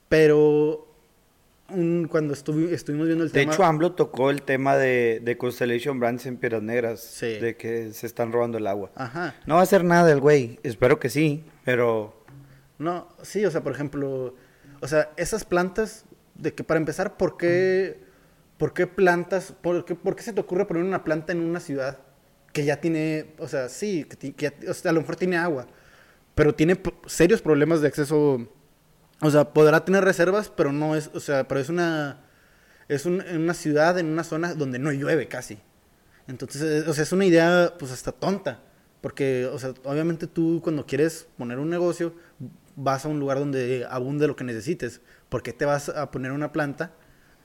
[0.09, 0.90] Pero
[1.73, 3.53] un- cuando estuvi- estuvimos viendo el De tema...
[3.53, 6.99] hecho, AMLO tocó el tema de, de Constellation Brands en Piedras Negras.
[7.01, 7.37] Sí.
[7.39, 8.91] De que se están robando el agua.
[8.95, 9.35] Ajá.
[9.45, 10.59] No va a hacer nada el güey.
[10.63, 12.23] Espero que sí, pero...
[12.77, 14.35] No, sí, o sea, por ejemplo,
[14.81, 16.05] o sea, esas plantas,
[16.35, 17.99] de que para empezar, ¿por qué,
[18.57, 21.59] por qué plantas, por qué, por qué se te ocurre poner una planta en una
[21.59, 21.99] ciudad
[22.53, 25.37] que ya tiene, o sea, sí, que, que ya- o sea, a lo mejor tiene
[25.37, 25.67] agua,
[26.33, 28.47] pero tiene serios problemas de acceso,
[29.21, 32.21] o sea, podrá tener reservas, pero no es, o sea, pero es una,
[32.87, 35.59] es un- en una ciudad, en una zona donde no llueve casi.
[36.27, 38.61] Entonces, eh, o sea, es una idea, pues, hasta tonta.
[39.01, 42.13] Porque, o sea, obviamente tú cuando quieres poner un negocio,
[42.75, 45.01] vas a un lugar donde abunde lo que necesites.
[45.29, 46.91] ¿Por qué te vas a poner una planta,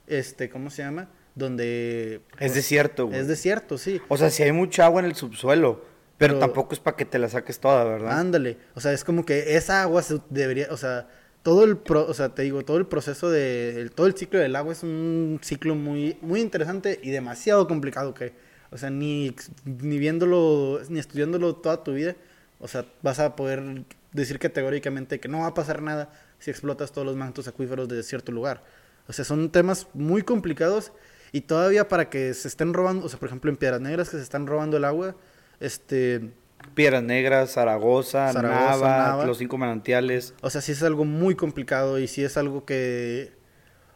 [0.05, 1.09] este, ¿cómo se llama?
[1.33, 2.15] Donde...
[2.33, 3.19] Es pues, desierto, güey.
[3.19, 3.99] Es desierto, sí.
[4.07, 5.83] O sea, si hay mucha agua en el subsuelo,
[6.17, 8.19] pero, Pero- tampoco es para que te la saques toda, ¿verdad?
[8.19, 8.57] Ándale.
[8.75, 11.07] O sea, es como que esa agua se debería, o sea,
[11.47, 14.39] todo el pro- o sea, te digo, todo el proceso de el- todo el ciclo
[14.39, 18.33] del agua es un ciclo muy muy interesante y demasiado complicado que,
[18.71, 19.33] o sea, ni
[19.65, 22.15] ni viéndolo ni estudiándolo toda tu vida,
[22.59, 26.91] o sea, vas a poder decir categóricamente que no va a pasar nada si explotas
[26.91, 28.63] todos los mantos acuíferos de cierto lugar.
[29.07, 30.91] O sea, son temas muy complicados
[31.31, 34.17] y todavía para que se estén robando, o sea, por ejemplo, en Piedras Negras que
[34.17, 35.15] se están robando el agua,
[35.61, 36.31] este
[36.73, 39.25] Piedras Negras, Zaragoza, Zaragoza, Nava, Nava.
[39.25, 40.33] los cinco manantiales.
[40.41, 43.33] O sea, sí es algo muy complicado y sí es algo que,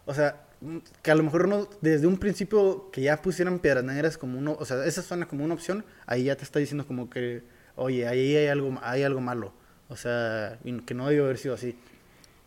[0.06, 3.84] o sea, mm, que a lo mejor no, desde un principio que ya pusieran Piedras
[3.84, 6.88] Negras como uno, o sea, esa zona como una opción, ahí ya te está diciendo
[6.88, 7.44] como que,
[7.76, 9.54] oye, ahí hay algo, hay algo malo,
[9.90, 11.78] o sea, que no debió haber sido así.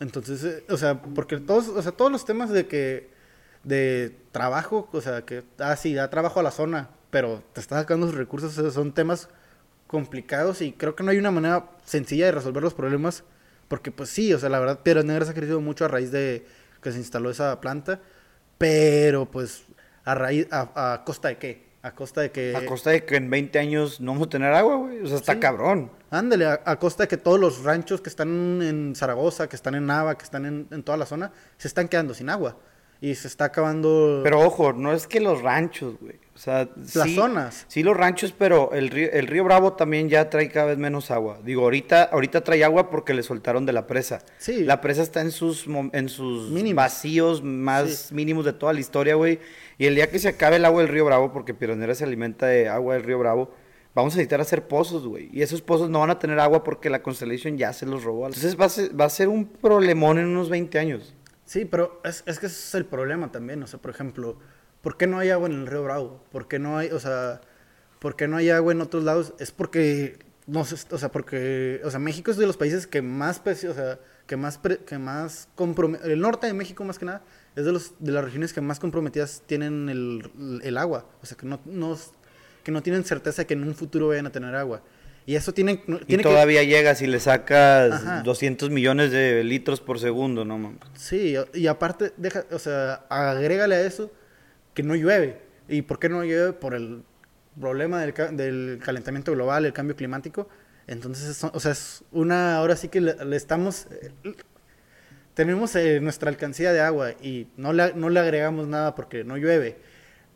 [0.01, 3.11] Entonces, eh, o sea, porque todos, o sea, todos los temas de que,
[3.63, 7.79] de trabajo, o sea, que, ah, sí, da trabajo a la zona, pero te está
[7.81, 9.29] sacando sus recursos, o sea, son temas
[9.95, 13.23] complicados y creo que no hay una manera sencilla de resolver los problemas
[13.69, 16.45] porque pues sí, o sea, la verdad Piedras Negras ha crecido mucho a raíz de
[16.83, 18.01] que se instaló esa planta,
[18.59, 19.63] pero pues
[20.05, 21.65] a raíz a, a costa de qué?
[21.83, 24.53] A costa de que A costa de que en 20 años no vamos a tener
[24.53, 25.01] agua, güey.
[25.01, 25.39] O sea, está Sí.
[25.39, 25.93] cabrón.
[26.11, 29.77] Ándale, a, a costa de que todos los ranchos que están en Zaragoza, que están
[29.77, 32.57] en Nava, que están en, en toda la zona, se están quedando sin agua.
[33.01, 36.19] Y se está acabando Pero ojo, no es que los ranchos, güey.
[36.35, 37.65] O sea, las sí, zonas.
[37.69, 41.13] Sí, los ranchos, pero el río, el río Bravo también ya trae cada vez menos
[41.13, 41.39] agua.
[41.45, 44.19] Digo, ahorita, ahorita trae agua porque le soltaron de la presa.
[44.39, 44.65] Sí.
[44.65, 46.77] La presa está en sus, en sus Mínimos.
[46.83, 48.15] vacíos más Sí.
[48.15, 49.39] mínimos de toda la historia, güey.
[49.79, 52.47] Y el día que se acabe el agua del río Bravo, porque Pionera se alimenta
[52.47, 53.53] de agua del río Bravo,
[53.95, 55.31] vamos a necesitar hacer pozos, güey.
[55.33, 58.27] Y esos pozos no van a tener agua porque la Constellation ya se los robó.
[58.27, 61.15] Entonces va a ser, va a ser un problemón en unos 20 años.
[61.45, 63.63] Sí, pero es, es que ese es el problema también.
[63.63, 64.37] O sea, por ejemplo,
[64.85, 66.23] ¿por qué no hay agua en el río Bravo?
[66.31, 67.41] ¿Por qué no hay, o sea,
[67.99, 69.33] por qué no hay agua en otros lados?
[69.41, 73.03] Es porque, no sé, o sea, porque, o sea, México es de los países que
[73.03, 75.49] más, o sea, que más, que más
[76.05, 77.23] el norte de México más que nada,
[77.57, 81.07] es de, los, de las regiones que más comprometidas tienen el, el agua.
[81.23, 81.99] O sea, que no, no,
[82.63, 84.83] que no tienen certeza de que en un futuro vayan a tener agua.
[85.27, 86.29] Y eso tiene, no- Y tiene que...
[86.29, 88.23] todavía llegas y le sacas Ajá.
[88.23, 90.81] 200 millones de litros por segundo, no mames.
[90.95, 94.11] Sí, y aparte, deja, o sea, agrégale a eso
[94.75, 95.41] que no llueve.
[95.69, 96.53] ¿Y por qué no llueve?
[96.53, 97.03] Por el
[97.59, 100.49] problema del, ca- del calentamiento global, el cambio climático.
[100.87, 104.35] Entonces, es- o sea, es una, ahora sí que le, le estamos, eh,
[105.35, 109.37] tenemos eh, nuestra alcancía de agua y no le, no le agregamos nada porque no
[109.37, 109.79] llueve.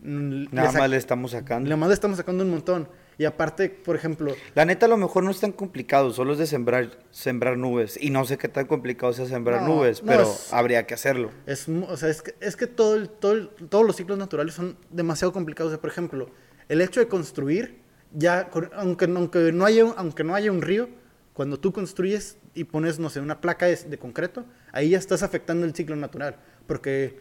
[0.01, 1.69] Mm, le Nada más le estamos sacando.
[1.69, 2.89] Nada más le estamos sacando un montón.
[3.21, 6.39] Y aparte, por ejemplo, La neta, a lo mejor no es tan complicado, solo es
[6.39, 7.99] de sembrar, sembrar nubes.
[8.01, 10.95] Y no sé qué tan complicado sea sembrar No, nubes, no pero es- habría que
[10.95, 11.33] hacerlo.
[11.45, 14.55] Es, o sea, es que, es que todo el- todo el- todos los ciclos naturales
[14.55, 15.71] son demasiado complicados.
[15.73, 16.31] O sea, por ejemplo,
[16.69, 17.81] el hecho de construir,
[18.13, 20.89] ya, aunque, aunque, no haya, un- aunque no haya un río,
[21.33, 25.25] cuando tú construyes y pones, no sé, una placa de, de concreto, ahí ya estás
[25.25, 26.37] afectando el ciclo natural.
[26.69, 27.19] Porque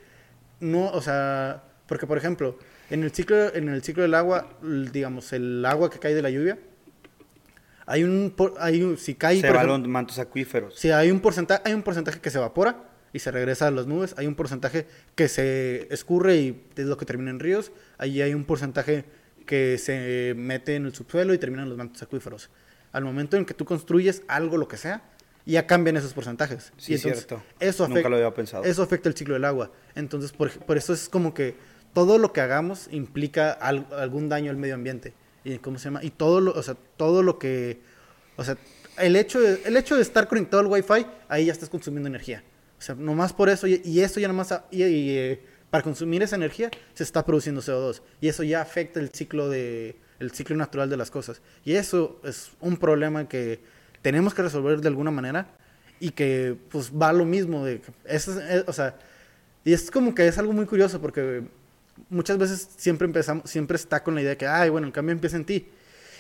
[0.60, 2.58] no, o sea, porque por ejemplo,
[2.90, 6.30] en el ciclo, en el ciclo del agua, digamos, el agua que cae de la
[6.30, 6.58] lluvia,
[7.86, 10.76] hay un, hay un si cae, Se van mantos acuíferos.
[10.76, 12.84] Sí, hay un porcentaje, hay un porcentaje que se evapora
[13.14, 16.98] y se regresa a las nubes, hay un porcentaje que se escurre y es lo
[16.98, 19.06] que termina en ríos, ahí hay un porcentaje
[19.46, 22.50] que se mete en el subsuelo y termina en los mantos acuíferos.
[22.92, 25.04] Al momento en que tú construyes algo, lo que sea,
[25.46, 26.74] ya cambian esos porcentajes.
[26.78, 27.44] Sí, y entonces, cierto.
[27.60, 28.64] Eso Nunca afecta, lo había pensado.
[28.66, 29.72] Eso afecta el ciclo del agua.
[29.96, 31.56] Entonces, por, por eso es como que
[31.98, 35.16] todo lo que hagamos implica al- algún daño al medio ambiente.
[35.44, 37.80] Y cómo se llama y todo lo, o sea, todo lo que
[38.36, 38.56] o sea,
[39.00, 42.44] el hecho de, el hecho de estar conectado al Wi-Fi, ahí ya estás consumiendo energía.
[42.78, 45.42] O sea, nomás por eso, y, y eso ya nomás, y, y, eh,
[45.72, 48.04] para consumir esa energía se está produciendo CO2.
[48.22, 51.42] Y eso ya afecta el ciclo, de, el ciclo natural de las cosas.
[51.66, 53.60] Y eso es un problema que
[54.04, 55.48] tenemos que resolver de alguna manera
[56.00, 57.66] y que pues va lo mismo.
[57.66, 59.00] De, es, eh, o sea,
[59.66, 61.42] y es como que es algo muy curioso porque
[62.10, 65.14] muchas veces siempre empezamos, siempre está con la idea de que, ay, bueno, el cambio
[65.14, 65.68] empieza en ti.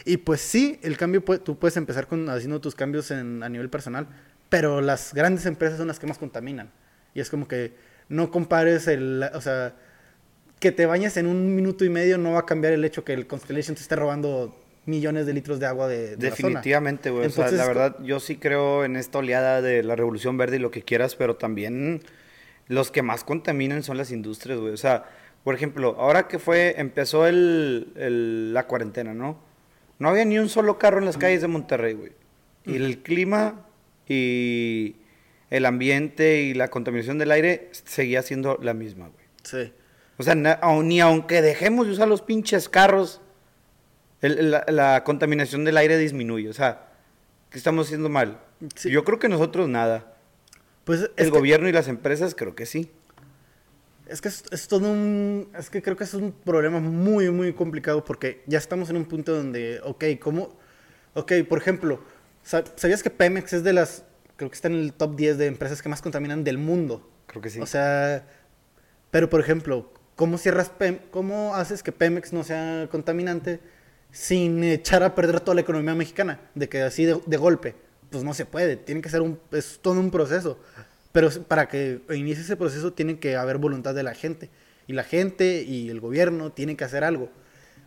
[0.05, 3.49] Y pues sí, el cambio, puede- tú puedes empezar con, haciendo tus cambios en, a
[3.49, 4.07] nivel personal,
[4.49, 6.71] pero las grandes empresas son las que más contaminan.
[7.13, 7.73] Y es como que
[8.09, 9.73] no compares el, o sea,
[10.59, 13.13] que te bañes en un minuto y medio no va a cambiar el hecho que
[13.13, 16.29] el Constellation te esté robando millones de litros de agua de, de.
[16.29, 17.25] Definitivamente, güey.
[17.25, 20.59] O sea, la verdad, yo sí creo en esta oleada de la revolución verde y
[20.59, 22.01] lo que quieras, pero también
[22.67, 24.73] los que más contaminan son las industrias, güey.
[24.73, 25.05] O sea,
[25.43, 29.37] por ejemplo, ahora que fue, empezó el, el- la cuarentena, ¿no?
[29.99, 32.11] No había ni un solo carro en las calles de Monterrey, güey.
[32.65, 33.65] Y el clima
[34.07, 34.95] y
[35.49, 39.25] el ambiente y la contaminación del aire seguía siendo la misma, güey.
[39.43, 39.71] Sí.
[40.17, 43.21] O sea, ni aunque dejemos de usar los pinches carros,
[44.21, 46.49] el- la, la contaminación del aire disminuye.
[46.49, 46.87] O sea,
[47.49, 48.39] ¿qué estamos haciendo mal?
[48.75, 48.89] Sí.
[48.91, 50.13] Yo creo que nosotros nada.
[50.83, 52.91] Pues es El que- gobierno y las empresas creo que sí.
[54.09, 55.49] Es que es, es todo un...
[55.57, 59.05] Es que creo que es un problema muy, muy complicado porque ya estamos en un
[59.05, 60.57] punto donde, ok, ¿cómo?
[61.13, 61.99] Ok, por ejemplo,
[62.43, 64.03] sa- ¿sabías que Pemex es de las...
[64.35, 67.09] Creo que está en el top 10 de empresas que más contaminan del mundo?
[67.25, 67.59] Creo que sí.
[67.59, 68.25] O sea,
[69.11, 73.59] pero por ejemplo, ¿cómo cierras Pem- cómo haces que Pemex no sea contaminante
[74.11, 76.39] sin echar a perder toda la economía mexicana?
[76.55, 77.75] De que así de, de golpe.
[78.09, 80.59] Pues no se puede, tiene que ser un, es todo un proceso.
[81.17, 84.51] Pero para que inicie ese proceso tiene que haber voluntad de la gente.
[84.85, 87.31] Y la gente y el gobierno tienen que hacer algo.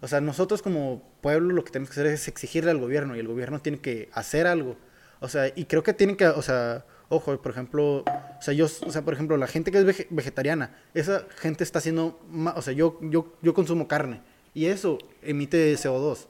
[0.01, 3.21] O sea, nosotros como pueblo lo que tenemos que hacer es exigirle al gobierno y
[3.21, 4.77] el gobierno tiene que hacer algo.
[5.21, 8.65] O sea, y creo que tienen que, o sea, ojo, por ejemplo, o sea, yo,
[8.65, 12.19] o sea, por ejemplo, la gente que es vege- vegetariana, esa gente está haciendo,
[12.57, 14.23] o sea, yo, yo, yo consumo carne
[14.55, 16.27] y eso emite CO2.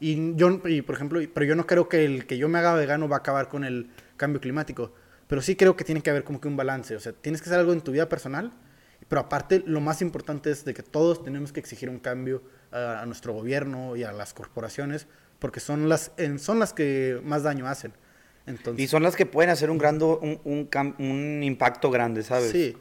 [0.00, 2.74] Y yo, y por ejemplo, pero yo no creo que el que yo me haga
[2.74, 4.90] vegano va a acabar con el cambio climático.
[5.28, 6.94] Pero sí creo que tiene que haber como que un balance.
[6.96, 8.52] O sea, tienes que hacer algo en tu vida personal.
[9.08, 13.00] Pero aparte, lo más importante es de que todos tenemos que exigir un cambio a,
[13.02, 15.06] a nuestro gobierno y a las corporaciones.
[15.38, 17.92] Porque son las, en- son las que más daño hacen.
[18.46, 20.68] Entonces, Y son las que pueden hacer un, grando, un, un,
[20.98, 22.52] un impacto grande, ¿sabes?
[22.52, 22.76] Sí.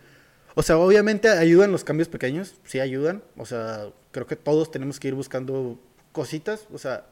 [0.53, 3.23] O sea, obviamente ayudan los cambios pequeños, sí ayudan.
[3.35, 5.79] O sea, creo que todos tenemos que ir buscando
[6.11, 6.67] cositas.
[6.71, 7.05] O sea,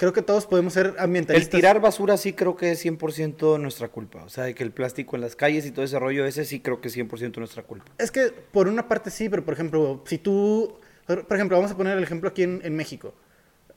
[0.00, 1.50] creo que todos podemos ser El ambientalistas.
[1.50, 4.24] tirar basura sí creo que es 100% nuestra culpa.
[4.24, 6.60] O sea, de que el plástico en las calles y todo ese rollo, ese sí
[6.60, 7.92] creo que es 100% nuestra culpa.
[7.98, 11.70] Es que por una parte sí, pero por ejemplo, si tú, por por ejemplo, vamos
[11.70, 13.12] a poner el ejemplo aquí en, en México,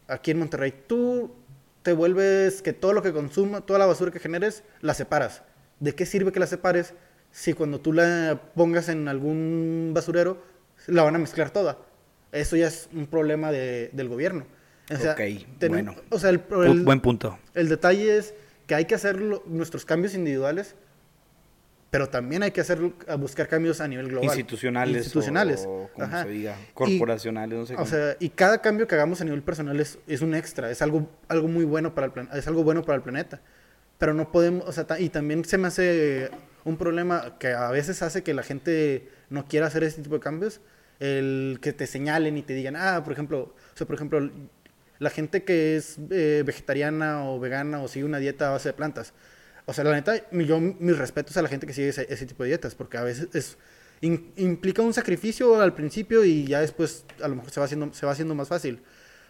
[0.07, 1.35] aquí en Monterrey, tú
[1.81, 5.43] te vuelves que todo lo que consuma, toda la basura que generes, la separas.
[5.81, 6.93] ¿De qué sirve que la separes
[7.31, 10.41] si cuando tú la pongas en algún basurero,
[10.87, 11.79] la van a mezclar toda?
[12.31, 14.45] Eso ya es un problema de- del gobierno.
[14.91, 15.21] O sea, Ok,
[15.69, 15.95] bueno.
[16.09, 17.37] O sea, el, el- Buen punto.
[17.53, 18.33] el detalle es
[18.67, 20.75] que hay que hacer lo- nuestros cambios individuales,
[21.89, 22.79] pero también hay que hacer,
[23.19, 24.25] buscar cambios a nivel global.
[24.25, 24.97] Institucionales.
[24.97, 25.63] Institucionales.
[25.67, 26.23] O, como Ajá.
[26.23, 26.57] se diga.
[26.59, 27.87] Y- Corporacionales, no sé o cómo.
[27.87, 31.07] sea, y cada cambio que hagamos a nivel personal es, es un extra, es algo,
[31.27, 33.41] algo muy bueno para el plan- es algo bueno para el planeta.
[33.99, 36.31] Pero no podemos, o sea, y también se me hace
[36.65, 40.21] un problema que a veces hace que la gente no quiera hacer este tipo de
[40.21, 40.61] cambios,
[40.99, 43.39] el que te señalen y te digan, ah, por ejemplo,
[43.73, 44.29] o sea, por ejemplo,
[44.99, 48.73] la gente que es eh, vegetariana o vegana o sigue una dieta a base de
[48.73, 49.13] plantas.
[49.65, 52.49] O sea, la neta, yo mis respetos a la gente que sigue ese, tipo de
[52.49, 53.57] dietas, porque a veces es,
[54.01, 58.05] implica un sacrificio al principio y ya después a lo mejor se va haciendo, se
[58.05, 58.81] va haciendo más fácil.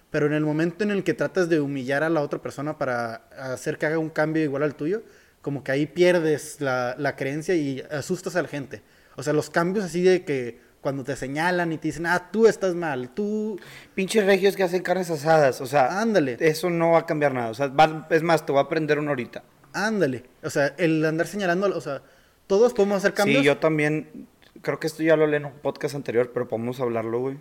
[0.09, 3.15] Pero en el momento en el que tratas de humillar a la otra persona para
[3.37, 5.03] hacer que haga un cambio igual al tuyo,
[5.41, 8.81] como que ahí pierdes la, la creencia y asustas a la gente.
[9.15, 12.45] O sea, los cambios así de que cuando te señalan y te dicen, ah, tú
[12.45, 13.59] estás mal, tú,
[13.95, 15.61] Pinches regios que hacen carnes asadas.
[15.61, 16.37] O sea, ándale.
[16.39, 17.49] eso no va a cambiar nada.
[17.49, 19.43] O sea, va- es más, te voy a aprender una ahorita.
[19.73, 20.25] Ándale.
[20.43, 22.03] O sea, el andar señalando, o sea,
[22.45, 23.39] todos podemos hacer cambios.
[23.39, 24.27] Sí, yo también.
[24.61, 27.37] Creo que esto ya lo leí en un podcast anterior, pero podemos hablarlo, güey.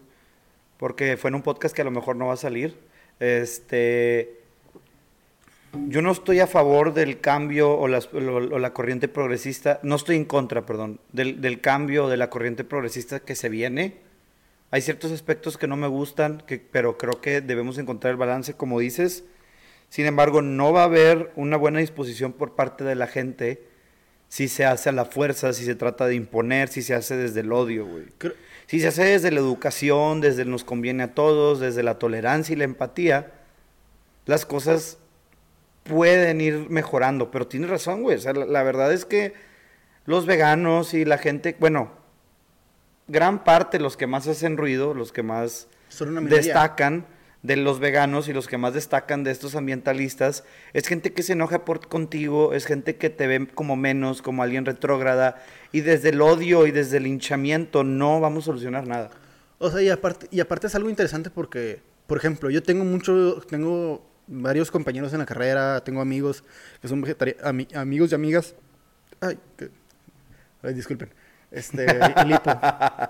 [0.79, 2.79] Porque fue en un podcast que a lo mejor no va a salir.
[3.21, 4.42] Este.
[5.89, 9.81] Yo no estoy a favor del cambio o, las- o- o la corriente progresista.
[9.83, 11.01] No estoy en contra, perdón.
[11.13, 13.97] Del, del cambio de la corriente progresista que se viene.
[14.71, 18.55] Hay ciertos aspectos que no me gustan, que, pero creo que debemos encontrar el balance,
[18.55, 19.25] como dices.
[19.89, 23.67] Sin embargo, no va a haber una buena disposición por parte de la gente
[24.29, 27.41] si se hace a la fuerza, si se trata de imponer, si se hace desde
[27.41, 28.05] el odio, güey.
[28.19, 28.33] Creo-
[28.67, 32.55] Si se hace desde la educación, desde el nos conviene a todos, desde la tolerancia
[32.55, 33.33] y la empatía,
[34.25, 34.97] las cosas
[35.85, 37.31] pueden ir mejorando.
[37.31, 38.17] Pero tienes razón, güey.
[38.17, 39.35] O sea, la, la verdad es que
[40.05, 41.93] los veganos y la gente, bueno,
[43.09, 45.69] gran parte, los que más hacen ruido, los que más
[46.29, 47.07] destacan
[47.43, 51.33] de los veganos y los que más destacan de estos ambientalistas, es gente que se
[51.33, 56.11] enoja por contigo, es gente que te ve como menos, como alguien retrógrada, y desde
[56.11, 59.11] el odio y desde el hinchamiento no vamos a solucionar nada.
[59.59, 63.43] O sea, y aparte, y aparte es algo interesante porque, por ejemplo, yo tengo mucho,
[63.49, 66.43] tengo varios compañeros en la carrera, tengo amigos
[66.81, 68.55] que son vegetarianos, amigos y amigas.
[69.21, 69.71] Ay, que-
[70.63, 71.11] ay, disculpen.
[71.51, 72.51] Este, el hipo,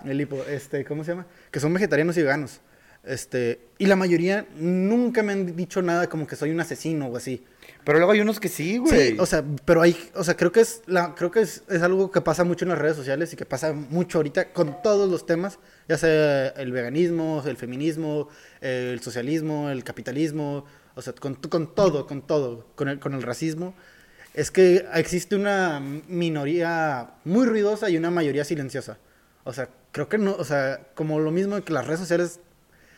[0.04, 1.26] el hipo, este, ¿cómo se llama?
[1.50, 2.60] Que son vegetarianos y veganos.
[3.04, 7.16] Este, y la mayoría nunca me han dicho nada como que soy un asesino o
[7.16, 7.44] así.
[7.84, 9.12] Pero luego hay unos que sí, güey.
[9.12, 11.82] Sí, o sea, pero hay, o sea, creo que es la, creo que es, es
[11.82, 15.10] algo que pasa mucho en las redes sociales y que pasa mucho ahorita con todos
[15.10, 15.58] los temas,
[15.88, 18.28] ya sea el veganismo, el feminismo,
[18.60, 20.64] el socialismo, el capitalismo,
[20.94, 23.74] o sea, con, con todo, con todo, con el, con el racismo,
[24.34, 28.98] es que existe una minoría muy ruidosa y una mayoría silenciosa.
[29.44, 32.40] O sea, creo que no, o sea, como lo mismo que las redes sociales,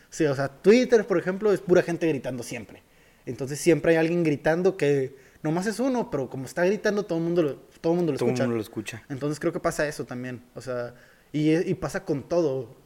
[0.09, 2.83] sí, o sea, Twitter, por ejemplo, es pura gente gritando siempre.
[3.25, 7.23] Entonces siempre hay alguien gritando que nomás es uno, pero como está gritando todo el
[7.23, 8.43] mundo lo, todo el mundo lo Todo escucha.
[8.43, 9.03] mundo lo escucha.
[9.09, 10.43] Entonces creo que pasa eso también.
[10.53, 10.93] O sea,
[11.33, 12.77] y, y pasa con todo.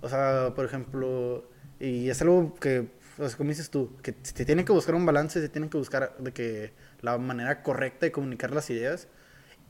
[0.00, 1.48] O sea, por ejemplo,
[1.80, 2.88] y es algo que,
[3.18, 5.76] o sea, como dices tú, que se tiene que buscar un balance, se tiene que
[5.76, 9.08] buscar de que la manera correcta de comunicar las ideas.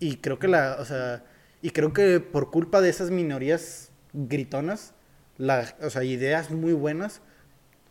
[0.01, 1.25] Y creo que la, o sea,
[1.63, 4.93] y creo que por culpa de esas minorías gritonas,
[5.39, 7.21] la, o sea, ideas muy buenas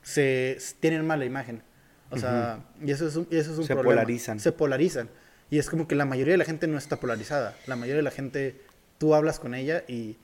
[0.03, 1.63] se tienen mala imagen.
[2.09, 4.01] O sea, y eso es un, y eso es un Se problema.
[4.01, 4.39] polarizan.
[4.39, 5.09] Se polarizan.
[5.49, 7.55] Y es como que la mayoría de la gente no está polarizada.
[7.67, 8.61] La mayoría de la gente,
[8.97, 10.17] tú hablas con ella y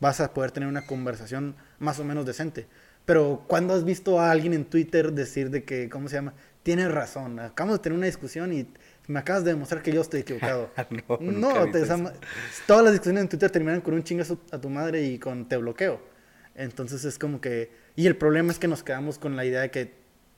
[0.00, 2.66] vas a poder tener una conversación más o menos decente.
[3.08, 6.34] Pero cuando has visto a alguien en Twitter decir de que, ¿cómo se llama?
[6.62, 8.68] Tienes razón, acabamos de tener una discusión y
[9.06, 10.68] me acabas de demostrar que yo estoy equivocado.
[10.90, 11.86] No, nunca no, he te-
[12.66, 15.56] todas las discusiones en Twitter terminan con un chingazo a tu madre y con te
[15.56, 16.02] bloqueo.
[16.54, 17.70] Entonces es como que...
[17.96, 19.94] Y el problema es que nos quedamos con la idea de que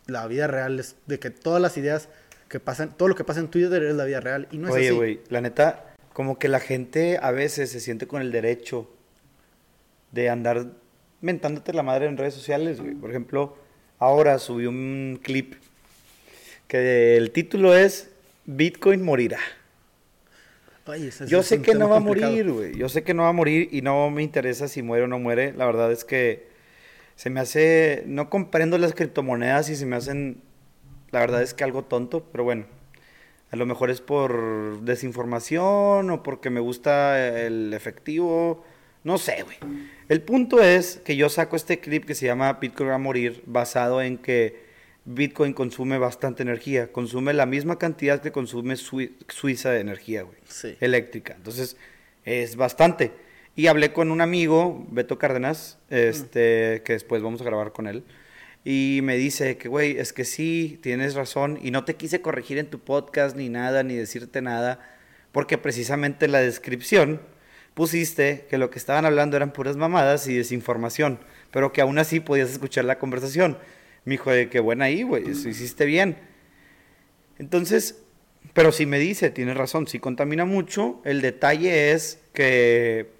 [0.06, 0.94] la vida real es...
[1.08, 2.08] De que todas las ideas
[2.46, 2.96] que pasan...
[2.96, 4.46] Todo lo que pasa en Twitter es la vida real.
[4.52, 4.96] Y no es Oye, así.
[4.96, 8.88] güey, la neta, como que la gente a veces se siente con el derecho
[10.12, 10.66] de andar
[11.20, 12.94] mentándote la madre en redes sociales, güey.
[12.94, 13.56] Por ejemplo,
[13.98, 15.54] ahora subí un clip
[16.68, 18.10] que el título es
[18.46, 19.38] Bitcoin morirá.
[20.86, 22.76] Ay, ese- Yo sé que no va a morir, güey.
[22.76, 25.18] Yo sé que no va a morir y no me interesa si muere o no
[25.20, 25.52] muere.
[25.52, 26.48] La verdad es que
[27.14, 28.02] se me hace...
[28.06, 30.42] No comprendo las criptomonedas y se me hacen...
[31.12, 32.64] La verdad es que algo tonto, pero bueno.
[33.52, 38.64] A lo mejor es por desinformación o porque me gusta el efectivo.
[39.04, 39.56] No sé, güey.
[40.08, 43.42] El punto es que yo saco este clip que se llama Bitcoin va a morir
[43.46, 44.68] basado en que
[45.04, 46.92] Bitcoin consume bastante energía.
[46.92, 50.76] Consume la misma cantidad que consume Sui- Suiza de energía, güey Sí.
[50.80, 51.34] eléctrica.
[51.36, 51.76] Entonces,
[52.24, 53.12] es bastante.
[53.56, 58.04] Y hablé con un amigo, Beto Cárdenas, este, que después vamos a grabar con él.
[58.64, 61.58] Y me dice que, güey, es que sí, tienes razón.
[61.62, 64.78] Y no te quise corregir en tu podcast ni nada, ni decirte nada.
[65.32, 67.20] Porque precisamente en la descripción
[67.74, 71.18] pusiste que lo que estaban hablando eran puras mamadas y desinformación.
[71.50, 73.58] Pero que aún así podías escuchar la conversación.
[74.04, 76.16] Me dijo, de que buena ahí, güey, eso hiciste bien.
[77.38, 78.02] Entonces,
[78.52, 83.10] pero si me dice, tienes razón, si contamina mucho, el detalle es que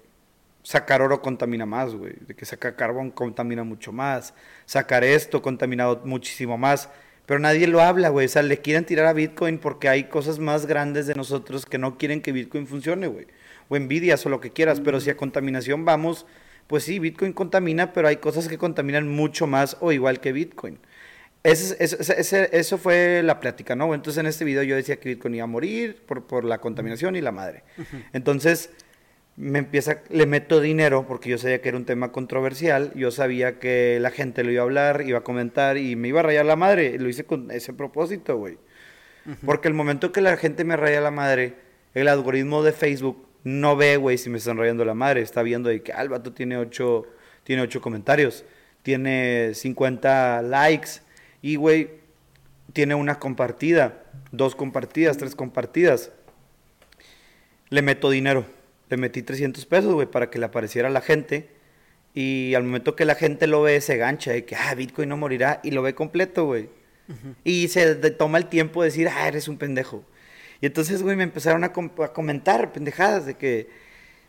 [0.63, 2.13] sacar oro contamina más, güey.
[2.27, 4.33] De que sacar carbón contamina mucho más.
[4.65, 6.89] Sacar esto contamina muchísimo más.
[7.25, 8.25] Pero nadie lo habla, güey.
[8.25, 11.77] O sea, le quieren tirar a Bitcoin porque hay cosas más grandes de nosotros que
[11.77, 13.27] no quieren que Bitcoin funcione, güey.
[13.71, 14.81] O envidias o lo que quieras.
[14.81, 16.25] Pero si a contaminación vamos,
[16.67, 20.77] pues sí, Bitcoin contamina, pero hay cosas que contaminan mucho más o igual que Bitcoin.
[21.43, 23.93] Ese, ese- ese- ese- eso fue la plática, ¿no?
[23.95, 27.15] Entonces en este video yo decía que Bitcoin iba a morir por, por la contaminación
[27.15, 27.63] y la madre.
[28.13, 28.69] Entonces
[29.37, 33.57] me empieza, le meto dinero porque yo sabía que era un tema controversial, yo sabía
[33.57, 36.45] que la gente lo iba a hablar, iba a comentar y me iba a rayar
[36.45, 36.99] la madre.
[36.99, 38.57] Lo hice con ese propósito, güey.
[39.45, 41.55] Porque el momento que la gente me raya la madre,
[41.95, 45.21] el algoritmo de Facebook no ve, güey, si me están rayando la madre.
[45.21, 47.05] Está viendo de que, ah, el vato tiene ocho,
[47.43, 48.45] tiene ocho comentarios,
[48.83, 51.01] tiene 50 likes
[51.41, 52.01] y, güey,
[52.73, 56.11] tiene una compartida, dos compartidas, tres compartidas.
[57.69, 58.45] Le meto dinero.
[58.89, 61.49] Le metí 300 pesos, güey, para que le apareciera a la gente.
[62.13, 65.15] Y al momento que la gente lo ve, se gancha de que, ah, Bitcoin no
[65.15, 65.61] morirá.
[65.63, 66.69] Y lo ve completo, güey.
[67.43, 70.05] Y se toma el tiempo de decir, ah, eres un pendejo.
[70.61, 73.69] Y entonces, güey, me empezaron a, com- a comentar pendejadas de que,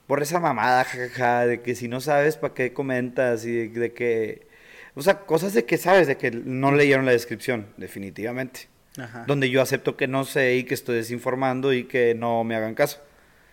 [0.07, 3.45] por esa mamada, jajaja, de que si no sabes, ¿para qué comentas?
[3.45, 4.47] Y de, de que,
[4.95, 8.69] o sea, cosas de que sabes, de que no leyeron la descripción, definitivamente.
[8.99, 9.25] Ajá.
[9.27, 12.75] donde yo acepto que no sé y que estoy desinformando y que no me hagan
[12.75, 13.01] caso,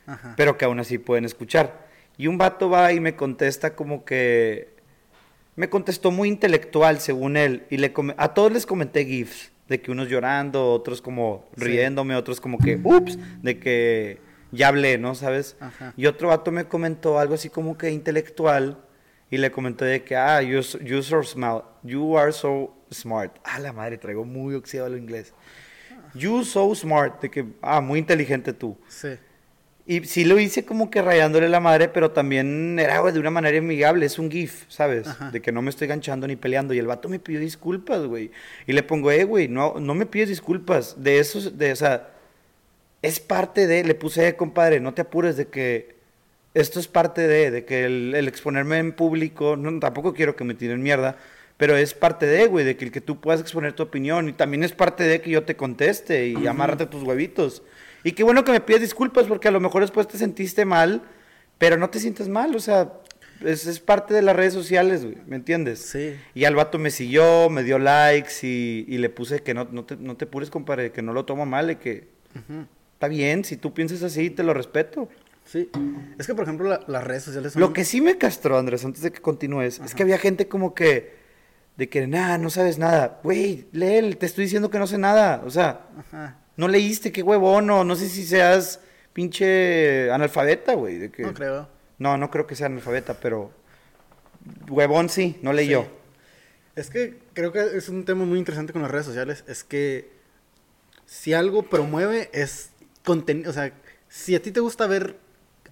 [0.06, 0.34] Ajá.
[0.36, 1.88] pero que aún así pueden escuchar.
[2.18, 4.74] Y un vato va y me contesta como que...
[5.56, 9.92] Me contestó muy intelectual, según él, y le a todos les comenté GIFs, de que
[9.92, 11.66] unos llorando, otros como Sí.
[11.66, 14.20] riéndome, otros como que, ups, de que
[14.52, 15.14] ya hablé, ¿no?
[15.16, 15.56] ¿Sabes?
[15.60, 15.94] Ajá.
[15.96, 18.80] Y otro vato me comentó algo así como que intelectual
[19.30, 23.38] y le comenté de que, ah, you, so smart, you are so smart.
[23.44, 25.34] Ah, la madre, traigo muy oxidado el inglés.
[26.16, 28.76] You so smart, de que, ah, muy inteligente tú.
[28.88, 29.10] Sí.
[29.90, 33.32] Y sí lo hice como que rayándole la madre, pero también era güey, de una
[33.32, 35.08] manera amigable, es un gif, ¿sabes?
[35.08, 35.32] Ajá.
[35.32, 36.76] De que no me estoy ganchando ni peleando.
[36.76, 38.30] Y el vato me pidió disculpas, güey.
[38.68, 41.02] Y le pongo, eh, güey, no, no me pides disculpas.
[41.02, 42.12] De eso, de, o sea,
[43.02, 45.96] es parte de, le puse, eh, compadre, no te apures de que
[46.54, 50.44] esto es parte de, de que el, el exponerme en público, no, tampoco quiero que
[50.44, 51.18] me tiren mierda,
[51.58, 54.34] pero es parte de, güey, de que el que tú puedas exponer tu opinión y
[54.34, 57.64] también es parte de que yo te conteste y amárrate tus huevitos.
[58.04, 61.02] Y qué bueno que me pidas disculpas porque a lo mejor después te sentiste mal,
[61.58, 62.94] pero no te sientas mal, o sea,
[63.46, 65.80] es, es parte de las redes sociales, güey, ¿me entiendes?
[65.80, 66.16] Sí.
[66.34, 69.84] Y al vato me siguió, me dio likes y, y le puse que no, no,
[69.86, 72.08] te, no te apures, compadre, que no lo tomo mal, de que
[72.94, 75.10] está bien, si tú piensas así, te lo respeto.
[75.46, 75.70] Sí.
[76.20, 77.60] Es que, por ejemplo, la- las redes sociales son...
[77.62, 80.74] Lo que sí me castró, Andrés, antes de que continúes, es que había gente como
[80.76, 81.16] que,
[81.76, 83.20] de que, nada, no sabes nada.
[83.24, 85.42] Güey, lee, te estoy diciendo que no sé nada.
[85.46, 86.38] O sea, Ajá.
[86.60, 88.82] No leíste, qué huevón, o no sé si seas
[89.14, 90.98] pinche analfabeta, güey.
[90.98, 91.70] de que- No creo.
[91.98, 93.52] No, no creo que sea analfabeta, pero
[94.70, 95.84] huevón sí, no leyó.
[95.84, 95.90] Sí.
[96.76, 99.44] Es que creo que es un tema muy interesante con las redes sociales.
[99.48, 100.12] Es que
[101.06, 102.72] si algo promueve es
[103.04, 103.50] contenido.
[103.50, 103.72] O sea,
[104.08, 105.18] si a ti te gusta ver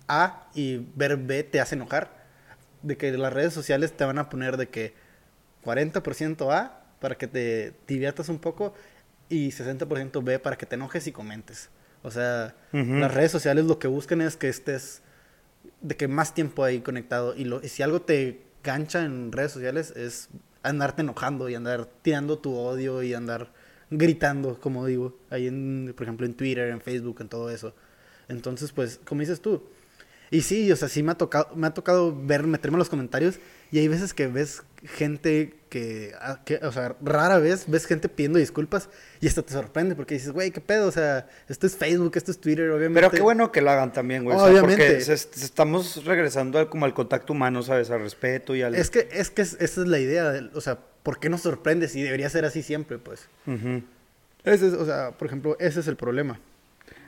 [0.07, 2.25] A y ver B te hace enojar,
[2.81, 4.93] de que las redes sociales te van a poner de que
[5.65, 8.73] 40% A para que te diviertas un poco
[9.29, 11.69] y 60% B para que te enojes y comentes.
[12.03, 12.93] O sea, Ujú.
[12.95, 15.01] las redes sociales lo que buscan es que estés
[15.81, 19.51] de que más tiempo ahí conectado y, lo, y si algo te gancha en redes
[19.51, 20.29] sociales es
[20.63, 23.51] andarte enojando y andar tirando tu odio y andar
[23.89, 27.73] gritando, como digo, ahí en, por ejemplo, en Twitter, en Facebook, en todo eso.
[28.27, 29.63] Entonces, pues, como dices tú.
[30.29, 32.89] Y sí, o sea, sí me ha tocado, me ha tocado ver, meterme en los
[32.89, 33.39] comentarios
[33.71, 38.07] y hay veces que ves gente que, ah, que, o sea, rara vez ves gente
[38.09, 41.75] pidiendo disculpas y esto te sorprende porque dices, güey, qué pedo, o sea, esto es
[41.75, 43.01] Facebook, esto es Twitter, obviamente.
[43.01, 44.35] Pero qué bueno que lo hagan también, güey.
[44.35, 44.85] o sea, Obviamente.
[44.87, 47.89] porque se- se- estamos regresando al, como al contacto humano, ¿sabes?
[47.91, 48.75] Al respeto y al...
[48.75, 51.87] Es que, es que es- esa es la idea, o sea, ¿por qué nos sorprende
[51.89, 53.27] si debería ser así siempre, pues?
[54.43, 56.39] Ese es, o sea, por ejemplo, ese es el problema.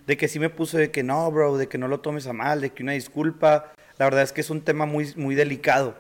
[0.05, 2.33] De que sí me puso de que no, bro, de que no lo tomes a
[2.33, 3.71] mal, de que una disculpa.
[3.97, 5.95] La verdad es que es un tema muy, muy delicado.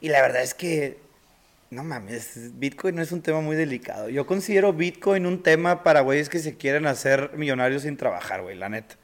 [0.00, 0.98] Y la verdad es que,
[1.70, 4.08] no mames, Bitcoin no es un tema muy delicado.
[4.08, 8.56] Yo considero Bitcoin un tema para güeyes que se quieren hacer millonarios sin trabajar, güey,
[8.56, 8.96] la neta.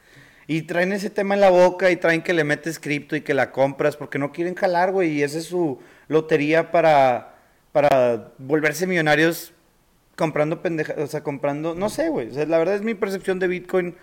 [0.47, 3.35] Y traen ese tema en la boca y traen que le metes cripto y que
[3.35, 5.13] la compras porque no quieren jalar, güey.
[5.13, 7.37] Y esa es su lotería para,
[7.73, 9.53] para volverse millonarios
[10.17, 12.29] comprando pendejas, o sea, comprando, no sé, güey.
[12.29, 13.97] O sea, la verdad es mi percepción de Bitcoin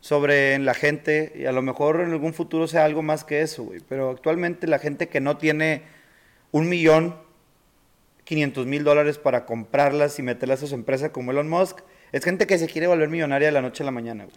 [0.00, 3.64] sobre la gente y a lo mejor en algún futuro sea algo más que eso,
[3.64, 3.80] güey.
[3.88, 5.82] Pero actualmente la gente que no tiene
[6.54, 7.16] un millón,
[8.22, 11.80] quinientos mil dólares para comprarlas y meterlas a su empresa como Elon Musk,
[12.12, 14.28] es gente que se quiere volver millonaria de la noche a la mañana.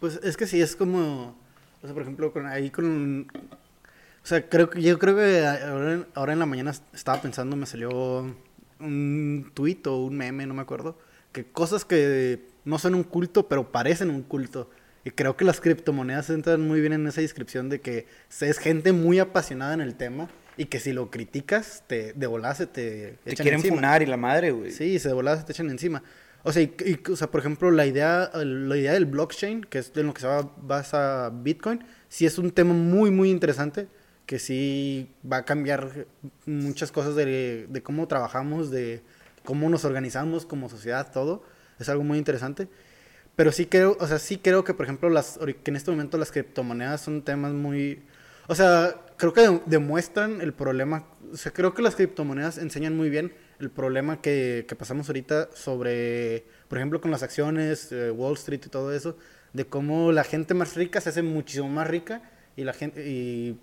[0.00, 1.36] Pues es que sí, es como,
[1.82, 6.06] o sea, por ejemplo, con, ahí con, o sea, creo que, yo creo que ahora
[6.14, 8.34] ahora en la mañana estaba pensando, me salió
[8.80, 10.98] un tuit o un meme, no me acuerdo,
[11.32, 14.70] que cosas que no son un culto, pero parecen un culto.
[15.04, 18.06] Y creo que las criptomonedas entran muy bien en esa descripción de que
[18.40, 22.54] es gente muy apasionada en el tema y que si lo criticas, te, de volada
[22.54, 23.76] se te Te echan quieren encima.
[23.76, 24.70] funar y la madre, güey.
[24.70, 26.02] Sí, se de volada se te echan encima.
[26.44, 29.78] O sea, y- y- o sea, por ejemplo, la idea, la idea del blockchain, que
[29.78, 33.86] es en lo que se va- basa Bitcoin, sí es un tema muy, muy interesante,
[34.26, 36.06] que sí va a cambiar
[36.46, 39.02] muchas cosas de, de cómo trabajamos, de
[39.44, 41.42] cómo nos organizamos como sociedad, todo.
[41.78, 42.68] Es algo muy interesante.
[43.36, 46.18] Pero sí creo, o sea, sí creo que, por ejemplo, las, que en este momento
[46.18, 48.02] las criptomonedas son temas muy...
[48.48, 51.06] O sea, creo que de- demuestran el problema.
[51.32, 55.50] O sea, creo que las criptomonedas enseñan muy bien el problema que, que pasamos ahorita
[55.54, 59.16] sobre, por ejemplo, con las acciones, eh, Wall Street y todo eso,
[59.52, 62.22] de cómo la gente más rica se hace muchísimo más rica
[62.56, 63.08] y la gente...
[63.08, 63.58] Y,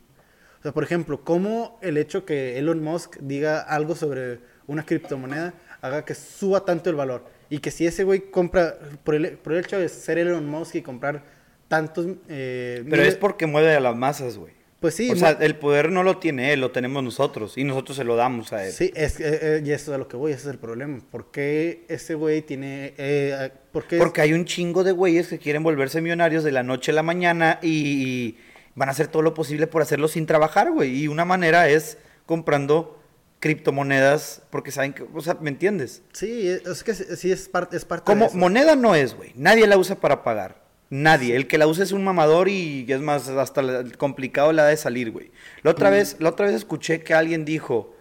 [0.60, 5.54] o sea, por ejemplo, cómo el hecho que Elon Musk diga algo sobre una criptomoneda
[5.82, 7.26] haga que suba tanto el valor.
[7.50, 10.76] Y que si ese güey compra, por el, por el hecho de ser Elon Musk
[10.76, 11.24] y comprar
[11.70, 12.06] tantos...
[12.28, 14.59] eh, Pero miles- es porque mueve a las masas, güey.
[14.80, 15.12] Pues sí.
[15.12, 17.58] O sea, el poder no lo tiene él, lo tenemos nosotros.
[17.58, 18.72] Y nosotros se lo damos a él.
[18.72, 21.00] Sí, es, eh, eh, y eso es a lo que voy, ese es el problema.
[21.12, 22.94] ¿Por qué ese güey tiene...
[22.98, 26.54] Eh, ¿por qué es- Porque hay un chingo de güeyes que quieren volverse millonarios de
[26.54, 28.38] la noche a la mañana y
[28.76, 30.96] van a hacer todo lo posible por hacerlo sin trabajar, güey.
[31.04, 32.98] Y una manera es comprando
[33.42, 36.04] criptomonedas porque saben que, o sea, ¿me entiendes?
[36.14, 38.38] Sí, es que sí sí es parte, es parte Como de eso.
[38.38, 39.32] moneda no es, güey.
[39.36, 40.69] Nadie la usa para pagar.
[40.90, 41.36] Nadie.
[41.36, 45.12] El que la usa es un mamador y es más, hasta complicado la de salir,
[45.12, 45.32] güey.
[45.62, 47.96] La otra vez, la otra vez escuché que alguien dijo,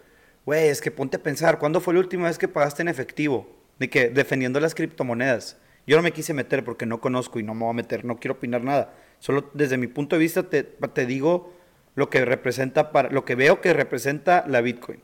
[0.46, 3.54] güey, es que ponte a pensar, ¿cuándo fue la última vez que pagaste en efectivo?
[3.78, 5.58] De que defendiendo las criptomonedas.
[5.86, 8.18] Yo no me quise meter porque no conozco y no me voy a meter, no
[8.18, 8.94] quiero opinar nada.
[9.20, 11.54] Solo desde mi punto de vista te, te digo
[11.94, 15.00] lo que representa para, lo que veo que representa la Bitcoin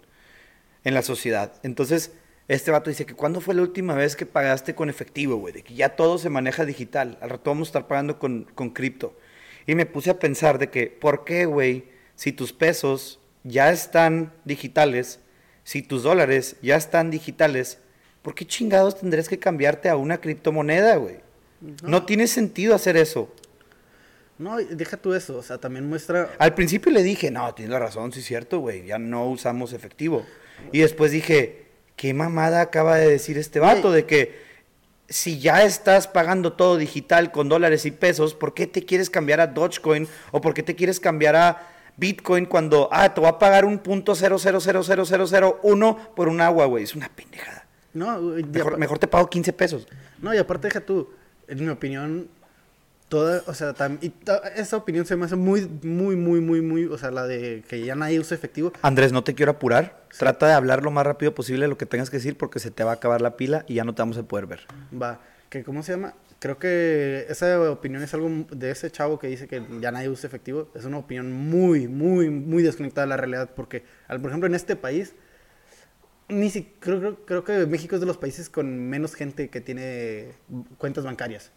[0.85, 1.53] en la sociedad.
[1.63, 2.13] Entonces,
[2.49, 5.55] este vato dice que ¿cuándo fue la última vez que pagaste con efectivo, güey?
[5.55, 7.19] De que ya todo se maneja digital.
[7.21, 9.17] Al rato vamos a estar pagando con, con cripto.
[9.67, 11.87] Y me puse a pensar de que, ¿por qué, güey?
[12.17, 15.21] Si tus pesos ya están digitales,
[15.65, 17.79] si tus dólares ya están digitales,
[18.23, 21.17] ¿por qué chingados tendrías que cambiarte a una criptomoneda, güey?
[21.83, 22.05] No.
[22.05, 23.33] tiene sentido hacer eso.
[24.37, 26.31] No, deja tú eso, o sea, también muestra...
[26.39, 29.73] Al principio le dije, no, tienes la razón, sí es cierto, güey, ya no usamos
[29.73, 30.27] efectivo.
[30.73, 31.64] Y después dije,
[31.97, 34.43] qué mamada acaba de decir este vato, de que
[35.09, 39.41] si ya estás pagando todo digital con dólares y pesos, ¿por qué te quieres cambiar
[39.41, 43.39] a Dogecoin o por qué te quieres cambiar a Bitcoin cuando, ah, te va a
[43.39, 46.83] pagar un punto cero cero cero cero cero cero uno por un agua, güey?
[46.85, 47.67] Es una pendejada.
[47.93, 49.87] No, Mejor, mejor te pago 15 pesos.
[50.19, 51.11] no, y aparte deja tú,
[51.47, 52.29] en mi opinión,
[53.09, 56.61] toda, o sea, tam- y ta- esa opinión se me hace muy, muy, muy, muy,
[56.63, 58.73] muy, o sea, la de que ya nadie usa efectivo.
[58.83, 60.03] Andrés, no te quiero apurar.
[60.19, 62.85] Trata de hablar lo más rápido posible lo que tengas que decir porque se te
[62.85, 64.61] va a acabar la pila y ya no te vamos a poder ver.
[65.01, 66.15] Va, que ¿cómo se llama?
[66.39, 70.27] Creo que esa opinión es algo de ese chavo que dice que ya nadie usa
[70.29, 70.71] efectivo.
[70.75, 73.51] Es una opinión muy, muy, muy desconectada de la realidad.
[73.57, 75.15] Porque, por ejemplo, en este país,
[76.29, 79.61] ni si, creo, creo, creo que México es de los países con menos gente que
[79.61, 80.33] tiene
[80.79, 81.51] cuentas bancarias.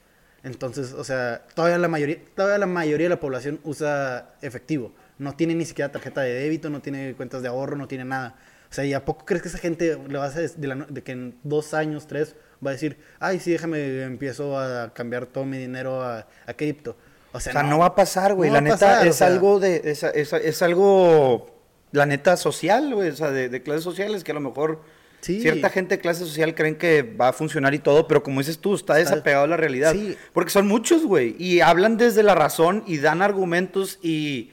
[0.43, 4.93] Entonces, o sea, todavía la mayoría, todavía la mayoría de la población usa efectivo.
[5.17, 8.35] No tiene ni siquiera tarjeta de débito, no tiene cuentas de ahorro, no tiene nada.
[8.69, 10.75] O sea, ¿y a poco crees que esa gente le va a hacer de, la
[10.75, 12.35] de que en dos años, tres,
[12.65, 16.95] va a decir, ay, sí, déjame, empiezo a cambiar todo mi dinero a, a cripto?
[17.33, 18.49] O O sea, no, va a pasar, güey.
[18.49, 19.27] no la neta pasar, o es sea.
[19.27, 19.81] algo de.
[19.85, 21.55] Es, es- es algo.
[21.91, 23.09] La neta social, güey.
[23.09, 24.81] O sea, de, de clases sociales que a lo mejor.
[25.21, 25.41] Sí.
[25.41, 28.59] Cierta gente de clase social creen que va a funcionar y todo, pero como dices
[28.59, 29.93] tú, está desapegado a la realidad.
[29.93, 30.15] Sí.
[30.33, 31.35] Porque son muchos, güey.
[31.39, 34.51] Y hablan desde la razón y dan argumentos y.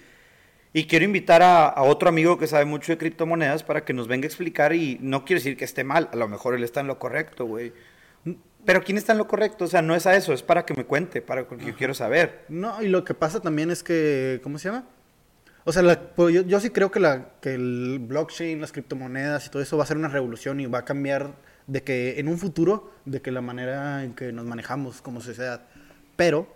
[0.76, 4.08] Y quiero invitar a, a otro amigo que sabe mucho de criptomonedas para que nos
[4.08, 6.80] venga a explicar y no quiero decir que esté mal, a lo mejor él está
[6.80, 7.72] en lo correcto, güey.
[8.64, 9.64] Pero ¿quién está en lo correcto?
[9.64, 11.94] O sea, no es a eso, es para que me cuente, para que yo quiero
[11.94, 12.44] saber.
[12.48, 14.86] No, y lo que pasa también es que, ¿cómo se llama?
[15.64, 19.46] O sea, la- pues yo, yo sí creo que, la, que el blockchain, las criptomonedas
[19.46, 21.32] y todo eso va a ser una revolución y va a cambiar
[21.66, 25.62] de que en un futuro, de que la manera en que nos manejamos como sociedad.
[26.16, 26.46] Pero,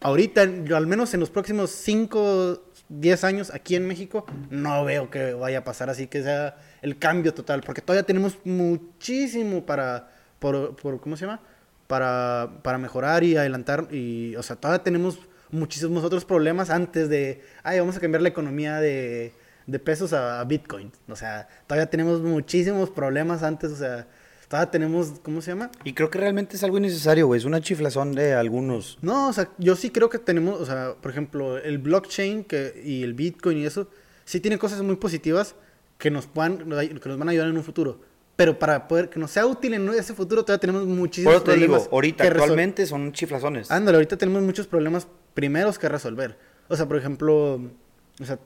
[0.00, 5.34] ahorita, al menos en los próximos 5, 10 años aquí en México, no veo que
[5.34, 10.74] vaya a pasar así, que sea el cambio total, porque todavía tenemos muchísimo para, por,
[10.76, 11.40] por- ¿cómo se llama?
[11.86, 15.18] Para, para mejorar y adelantar, y, o sea, todavía tenemos
[15.50, 19.32] muchísimos otros problemas antes de, ay, vamos a cambiar la economía de,
[19.66, 20.92] de pesos a, a Bitcoin.
[21.08, 24.06] O sea, todavía tenemos muchísimos problemas antes, o sea,
[24.48, 25.70] todavía tenemos, ¿cómo se llama?
[25.84, 27.38] Y creo que realmente es algo innecesario, güey.
[27.38, 28.98] Es una chiflazón de algunos.
[29.02, 32.80] No, o sea, yo sí creo que tenemos, o sea, por ejemplo, el blockchain que,
[32.84, 33.88] y el Bitcoin y eso,
[34.24, 35.54] sí tiene cosas muy positivas
[35.98, 38.00] que nos, puedan, que nos van a ayudar en un futuro.
[38.36, 41.44] Pero para poder que nos sea útil en ese futuro, todavía tenemos muchísimos Por eso
[41.44, 41.92] te digo, problemas.
[41.92, 43.68] ahorita, que resol- actualmente son chiflazones.
[43.68, 45.08] Ándale, ahorita tenemos muchos problemas
[45.38, 46.36] primeros que resolver.
[46.68, 47.60] O sea, por ejemplo,
[48.20, 48.38] o sea,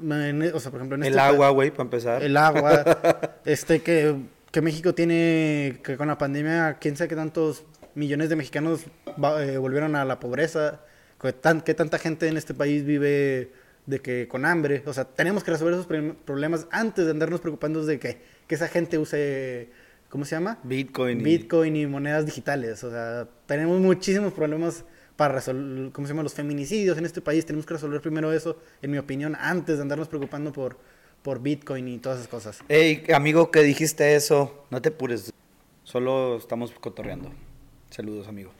[0.00, 2.22] en- o sea, por ejemplo, en el este agua, güey, para empezar.
[2.24, 2.82] el agua,
[3.44, 4.16] este que,
[4.50, 7.64] que México tiene, que con la pandemia, quién sabe qué tantos
[7.94, 8.80] millones de mexicanos
[9.22, 10.80] va- eh, volvieron a la pobreza,
[11.20, 13.52] que, tan, que tanta gente en este país vive
[13.86, 15.86] de que con hambre, o sea, tenemos que resolver esos
[16.24, 19.70] problemas antes de andarnos preocupando de que, que esa gente use,
[20.08, 20.58] ¿cómo se llama?
[20.64, 21.20] Bitcoin.
[21.20, 24.84] y- Bitcoin y monedas digitales, o sea, tenemos muchísimos problemas
[25.18, 26.22] para resolver, ¿cómo se llama?
[26.22, 29.82] Los feminicidios en este país, tenemos que resolver primero eso, en mi opinión, antes de
[29.82, 30.78] andarnos preocupando por,
[31.22, 32.60] por Bitcoin y todas esas cosas.
[32.68, 34.64] Ey, amigo, que dijiste eso.
[34.70, 35.32] No te apures.
[35.82, 37.32] Solo estamos cotorreando.
[37.90, 38.52] Saludos, amigo.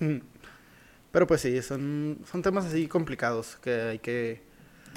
[1.12, 4.42] Pero pues sí, son, son temas así complicados que hay que...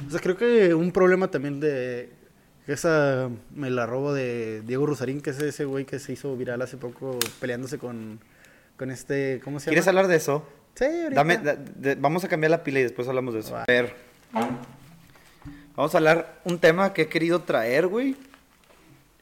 [0.08, 2.10] O sea, creo que un problema también de...
[2.66, 6.64] Esa me la robo de Diego Rusarín, que es ese güey que se hizo viral
[6.64, 8.20] hace poco peleándose con,
[8.78, 9.40] con este...
[9.44, 9.74] ¿Cómo se llama?
[9.74, 10.44] ¿Quieres hablar de eso?
[10.76, 11.16] Sí, ahorita.
[11.16, 13.56] Dame, da- de- vamos a cambiar la pila y después hablamos de eso.
[13.58, 13.94] A ver.
[15.76, 18.16] Vamos a hablar un tema que he querido traer, güey.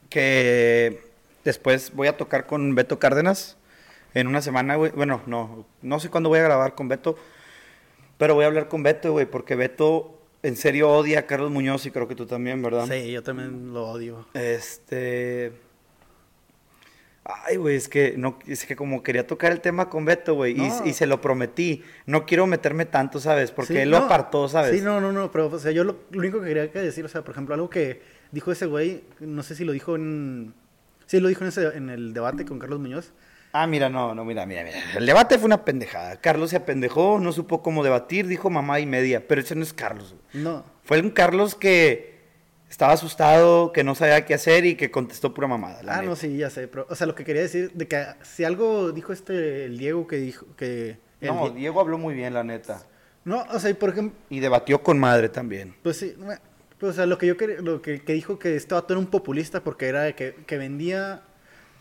[0.08, 1.02] Que
[1.44, 3.56] después voy a tocar con Beto Cárdenas
[4.14, 4.90] en una semana, güey.
[4.92, 7.16] Bueno, no, no sé cuándo voy a grabar con Beto.
[8.18, 11.86] Pero voy a hablar con Beto, güey, porque Beto en serio odia a Carlos Muñoz
[11.86, 12.86] y creo que tú también, ¿verdad?
[12.88, 14.26] Sí, yo también lo odio.
[14.34, 15.52] Este.
[17.24, 20.52] Ay, güey, es que no, es que como quería tocar el tema con Beto, güey,
[20.52, 20.84] y- No.
[20.86, 21.84] y, se lo prometí.
[22.04, 23.52] No quiero meterme tanto, ¿sabes?
[23.52, 24.72] Porque Sí, él lo apartó, ¿sabes?
[24.76, 27.04] Sí, no, no, no, pero o sea, yo lo, lo único que quería que decir,
[27.04, 28.02] o sea, por ejemplo, algo que
[28.32, 30.52] dijo ese güey, no sé si lo dijo en...
[31.06, 33.12] Sí, lo dijo en, ese, en el debate con Carlos Muñoz.
[33.52, 34.78] Ah, mira, no, no, mira, mira, mira.
[34.96, 36.16] El debate fue una pendejada.
[36.20, 39.28] Carlos se apendejó, no supo cómo debatir, dijo mamá y media.
[39.28, 40.42] Pero ese no es Carlos, güey.
[40.42, 42.11] No, Fue un Carlos que
[42.72, 45.82] estaba asustado, que no sabía qué hacer y que contestó pura mamada.
[45.82, 48.02] la ah, no, sí, ya sé, pero, o sea, lo que quería decir, de que
[48.22, 50.96] si algo dijo este, el Diego que dijo, que...
[51.20, 52.82] No, Die- Diego habló muy bien, la neta.
[53.24, 55.74] no, o sea, y por ejemplo, Y debatió con madre también.
[55.82, 56.16] Pues sí,
[56.78, 58.98] pues, o sea, lo que yo quería, lo que, que dijo que este vato era
[59.00, 61.22] un populista porque era que, que vendía,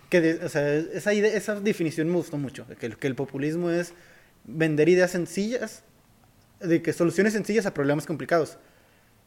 [0.09, 3.15] que de- o sea, esa idea, esa definición me gustó mucho, que, el- que el
[3.15, 3.93] populismo es
[4.43, 5.83] vender ideas sencillas,
[6.59, 8.57] de que soluciones sencillas a problemas complicados.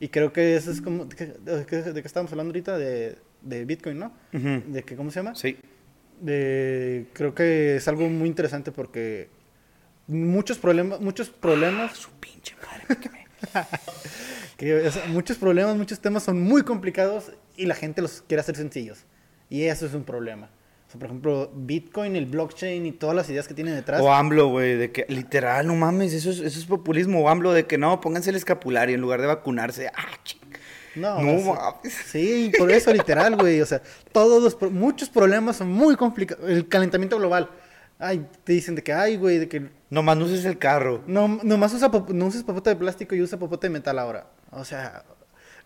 [0.01, 2.76] Y creo que eso es como, ¿de qué, de de qué estábamos hablando ahorita?
[2.76, 4.12] De, de Bitcoin, ¿no?
[4.32, 5.34] De que, ¿cómo se llama?
[5.34, 5.57] Sí.
[6.20, 9.28] De, creo que es algo muy interesante porque
[10.07, 13.01] muchos problemas, muchos problemas Su pinche madre.
[13.01, 13.24] que me-
[14.57, 18.40] Que, o sea, muchos problemas, muchos temas son muy complicados y la gente los quiere
[18.40, 19.05] hacer sencillos.
[19.51, 20.49] Y eso es un problema.
[20.95, 24.01] Sea, por ejemplo, Bitcoin, el blockchain y todas las ideas que tiene detrás.
[24.01, 27.20] O AMLO, güey, de que literal, no mames, eso es, eso es populismo.
[27.20, 29.88] O AMLO de que no, pónganse el escapulario en lugar de vacunarse.
[29.88, 30.40] Ah, ching.
[30.95, 31.90] no, no o sea.
[31.90, 33.61] Sí, por eso literal, güey.
[33.61, 33.82] O sea,
[34.12, 36.49] todos los, muchos problemas son muy complicados.
[36.49, 37.51] El calentamiento global.
[37.99, 41.03] Ay, te dicen de que, ay, güey, de que Nomás no uses el carro.
[41.07, 44.26] no, nomás usa no uses popote de plástico y usa popote de metal ahora.
[44.51, 45.05] O sea,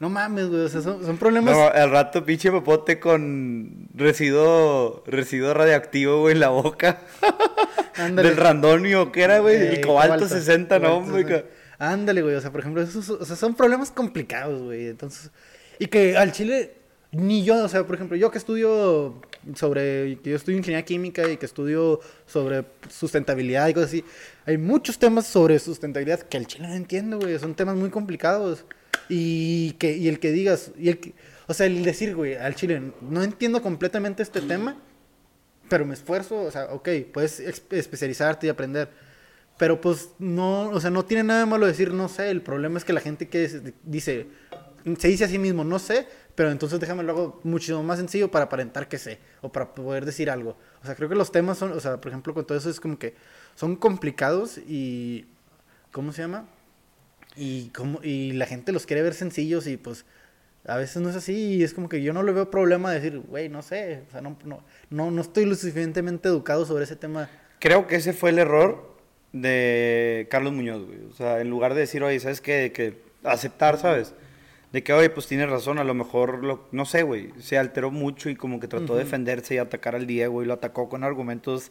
[0.00, 0.62] no mames, güey.
[0.62, 1.54] O sea, son, son problemas.
[1.54, 7.00] No, al rato pinche popote con residuo, residuo radioactivo, güey, en la boca.
[7.96, 8.28] Ándale.
[8.28, 9.56] Del randonio, ¿qué era, güey?
[9.56, 11.24] Eh, el cobalto, 60, no, cobalto güey.
[11.24, 11.48] 60.
[11.78, 12.36] Ándale, güey.
[12.36, 14.86] O sea, por ejemplo, esos, o sea, son problemas complicados, güey.
[14.86, 15.32] Entonces,
[15.80, 16.76] y que al chile,
[17.10, 19.20] ni yo, o sea, por ejemplo, yo que estudio
[19.56, 24.04] sobre, que yo estudio ingeniería química y que estudio sobre sustentabilidad y cosas así,
[24.46, 27.36] hay muchos temas sobre sustentabilidad que al chile no entiendo, güey.
[27.40, 28.64] Son temas muy complicados.
[29.08, 31.14] Y que, y el que digas, y el que,
[31.46, 34.76] o sea, el decir, güey, al chile, no entiendo completamente este tema,
[35.68, 38.90] pero me esfuerzo, o sea, ok, puedes especializarte y aprender.
[39.58, 42.30] Pero pues no, o sea, no tiene nada de malo decir no sé.
[42.30, 44.28] El problema es que la gente que dice,
[44.98, 48.30] se dice a sí mismo no sé, pero entonces déjame lo hago muchísimo más sencillo
[48.30, 50.56] para aparentar que sé o para poder decir algo.
[50.82, 52.78] O sea, creo que los temas son, o sea, por ejemplo, con todo eso es
[52.78, 53.14] como que
[53.56, 55.26] son complicados y,
[55.90, 56.46] ¿cómo se llama?
[57.38, 60.04] Y, como, y la gente los quiere ver sencillos y pues
[60.66, 63.00] a veces no es así y es como que yo no le veo problema de
[63.00, 66.84] decir, güey, no sé, o sea, no, no, no, no estoy lo suficientemente educado sobre
[66.84, 67.30] ese tema.
[67.60, 68.96] Creo que ese fue el error
[69.32, 70.98] de Carlos Muñoz, güey.
[71.10, 72.72] O sea, en lugar de decir, oye, ¿sabes qué?
[72.72, 74.14] Que aceptar, ¿sabes?
[74.72, 77.90] De que, oye, pues tienes razón, a lo mejor, lo, no sé, güey, se alteró
[77.90, 81.04] mucho y como que trató de defenderse y atacar al Diego y lo atacó con
[81.04, 81.70] argumentos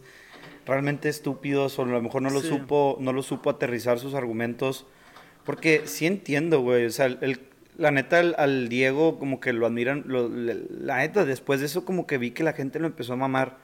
[0.65, 2.47] realmente estúpidos o a lo mejor no lo Sí.
[2.49, 4.85] supo, no lo supo aterrizar sus argumentos.
[5.47, 7.39] Porque sí entiendo, güey, o sea, el,
[7.77, 11.65] la neta al, al Diego como que lo admiran, lo- le- la neta después de
[11.65, 13.57] eso como que vi que la gente lo empezó a mamar.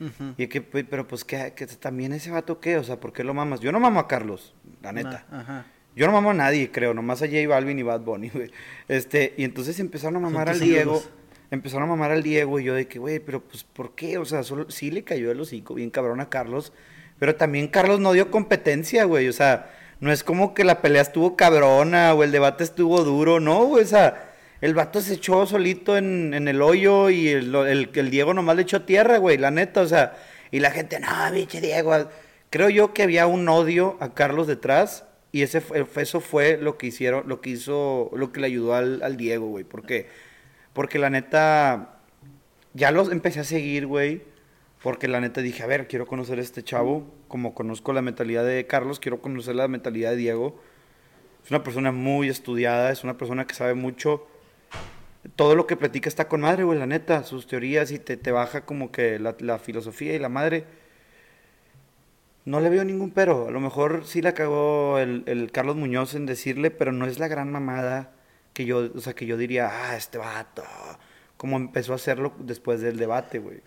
[0.00, 0.34] Ujú.
[0.38, 2.76] Y que, pero pues, que, también ese vato qué?
[2.78, 3.60] O sea, ¿por qué lo mamas?
[3.60, 5.26] Yo no mamo a Carlos, la neta.
[5.30, 5.66] Ajá.
[5.94, 8.50] Yo no mamo a nadie, creo, nomás a J Balvin y Bad Bunny, güey.
[8.88, 11.02] Este, y entonces empezaron a mamar al Diego.
[11.50, 14.18] Empezaron a mamar al Diego y yo de que, güey, pero pues, ¿por qué?
[14.18, 16.72] O sea, solo, sí le cayó el hocico bien cabrón a Carlos,
[17.18, 19.28] pero también Carlos no dio competencia, güey.
[19.28, 23.40] O sea, no es como que la pelea estuvo cabrona o el debate estuvo duro,
[23.40, 23.84] no, güey.
[23.84, 28.34] O sea, el vato se echó solito en, en el hoyo y el, el, Diego
[28.34, 30.16] nomás le echó tierra, güey, la neta, o sea.
[30.50, 32.08] Y la gente, no, biche Diego.
[32.50, 36.78] Creo yo que había un odio a Carlos detrás y ese fue, eso fue lo
[36.78, 39.64] que hicieron, lo que hizo, lo que le ayudó al, al Diego, güey.
[39.64, 40.08] ¿Por qué?
[40.72, 41.98] Porque la neta,
[42.72, 44.22] ya los empecé a seguir, güey.
[44.82, 47.12] Porque la neta dije, a ver, quiero conocer a este chavo.
[47.26, 50.60] Como conozco la mentalidad de Carlos, quiero conocer la mentalidad de Diego.
[51.44, 54.26] Es una persona muy estudiada, es una persona que sabe mucho.
[55.34, 57.24] Todo lo que platica está con madre, güey, la neta.
[57.24, 60.64] Sus teorías y te, te baja como que la, la filosofía y la madre.
[62.44, 63.48] No le veo ningún pero.
[63.48, 67.18] A lo mejor sí la cagó el, el Carlos Muñoz en decirle, pero no es
[67.18, 68.12] la gran mamada
[68.52, 70.62] que yo, o sea, que yo diría, ah, este vato.
[71.36, 73.60] Como empezó a hacerlo después del debate, güey.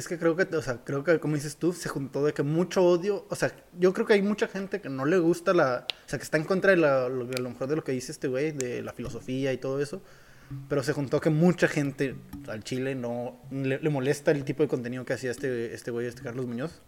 [0.00, 2.42] Es que creo que, o sea, creo que como dices tú, se juntó de que
[2.42, 5.86] mucho odio, o sea, yo creo que hay mucha gente que no le gusta la,
[5.88, 7.92] o sea, que está en contra de la, lo, a lo mejor de lo que
[7.92, 10.02] dice este güey, de la filosofía y todo eso,
[10.68, 12.16] pero se juntó que mucha gente
[12.48, 16.06] al Chile no le, le molesta el tipo de contenido que hacía este, este güey,
[16.06, 16.82] este Carlos Muñoz.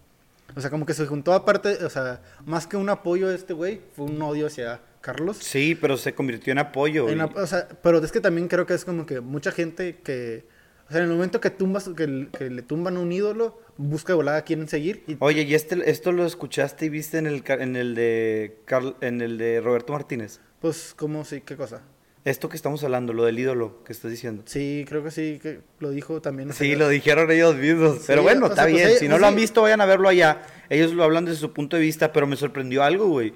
[0.56, 3.52] O sea, como que se juntó aparte, o sea, más que un apoyo a este
[3.52, 5.38] güey, fue un odio hacia Carlos.
[5.40, 7.08] Sí, pero se convirtió en apoyo.
[7.08, 10.46] En o sea, pero es que también creo que es como que mucha gente que,
[10.88, 14.38] o sea, en el momento que tumbas, que, le tumban un ídolo, busca de volada
[14.38, 15.04] a quién seguir.
[15.06, 18.96] Y, Oye, ¿y este, esto lo escuchaste y viste en el, en el de Carl-
[19.02, 20.40] en el de Roberto Martínez?
[20.60, 21.42] pues, ¿cómo sí?
[21.42, 21.82] ¿Qué cosa?
[22.24, 24.42] Esto que estamos hablando, lo del ídolo que estás diciendo.
[24.46, 26.52] Sí, creo que sí, que lo dijo también.
[26.52, 27.98] Sí, lo dijeron ellos mismos.
[27.98, 28.98] Sí, pero bueno, está sea, pues, bien.
[28.98, 29.20] si no sí.
[29.20, 30.42] lo han visto, vayan a verlo allá.
[30.68, 33.34] Ellos lo hablan desde su punto de vista, pero me sorprendió algo, güey.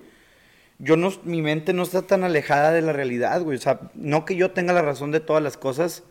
[0.78, 3.56] Yo no, mi mente no está tan alejada de la realidad, güey.
[3.56, 6.02] O sea, no que yo tenga la razón de todas las cosas.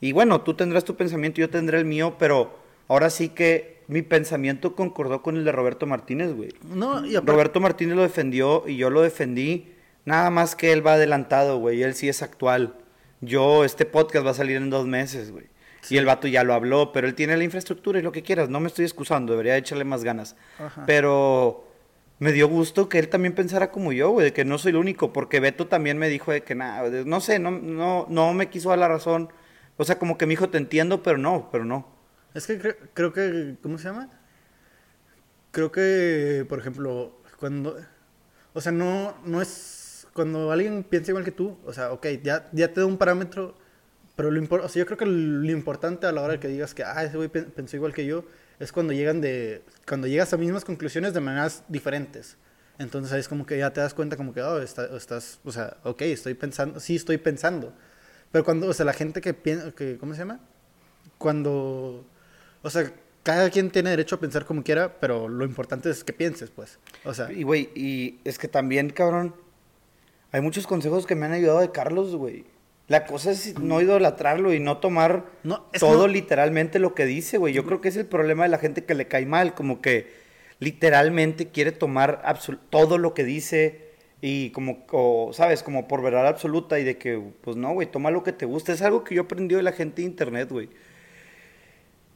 [0.00, 4.02] Y bueno, tú tendrás tu pensamiento, yo tendré el mío, pero ahora sí que mi
[4.02, 6.50] pensamiento concordó con el de Roberto Martínez, güey.
[6.62, 9.72] No, y aparte, Roberto Martínez lo defendió y yo lo defendí.
[10.04, 11.82] Nada más que él va adelantado, güey.
[11.82, 12.76] Él sí es actual.
[13.20, 15.46] Yo, este podcast va a salir en dos meses, güey.
[15.90, 18.48] Y el vato ya lo habló, pero él tiene la infraestructura y lo que quieras.
[18.50, 20.36] No me estoy excusando, debería echarle más ganas.
[20.58, 20.84] Ajá.
[20.86, 21.66] Pero
[22.18, 24.76] me dio gusto que él también pensara como yo, güey, de que no soy el
[24.76, 25.12] único.
[25.12, 28.68] Porque Beto también me dijo de que nada, no sé, no, no, no me quiso
[28.70, 29.30] dar la razón.
[29.78, 31.86] O sea, como que me dijo, te entiendo, pero no, pero no.
[32.34, 34.10] es que cre- creo que, ¿cómo se llama?
[35.50, 37.76] Creo que, por ejemplo, cuando,
[38.52, 42.48] o sea, no, no es, cuando alguien piensa igual que tú, o sea, ok, ya,
[42.52, 43.56] ya te da un parámetro,
[44.16, 46.74] pero lo impor- o sea, yo creo que lo importante a la hora que digas
[46.74, 48.24] que, ah, ese güey pen- pensó igual que yo,
[48.58, 52.36] es cuando llegan de, cuando llegas a mismas conclusiones de maneras diferentes.
[52.78, 55.78] Entonces es como que ya te das cuenta como que, oh, está- estás, o sea,
[55.84, 57.72] ok, estoy pensando, sí estoy pensando.
[58.32, 60.40] Pero cuando, o sea, la gente que piensa, que, ¿cómo se llama?
[61.18, 62.04] Cuando,
[62.62, 66.12] o sea, cada quien tiene derecho a pensar como quiera, pero lo importante es que
[66.12, 66.78] pienses, pues.
[67.04, 69.34] O sea, Y, güey, y es que también, cabrón,
[70.32, 72.44] hay muchos consejos que me han ayudado de Carlos, güey.
[72.86, 77.36] La cosa es no idolatrarlo y no tomar No, todo no- literalmente lo que dice,
[77.36, 77.52] güey.
[77.52, 80.10] Yo creo que es el problema de la gente que le cae mal, como que
[80.58, 82.22] literalmente quiere tomar
[82.70, 83.87] todo lo que dice
[84.20, 85.62] y como, o, ¿sabes?
[85.62, 88.72] Como por verdad absoluta y de que, pues no, güey, toma lo que te gusta.
[88.72, 90.68] Es algo que yo aprendí de la gente de internet, güey.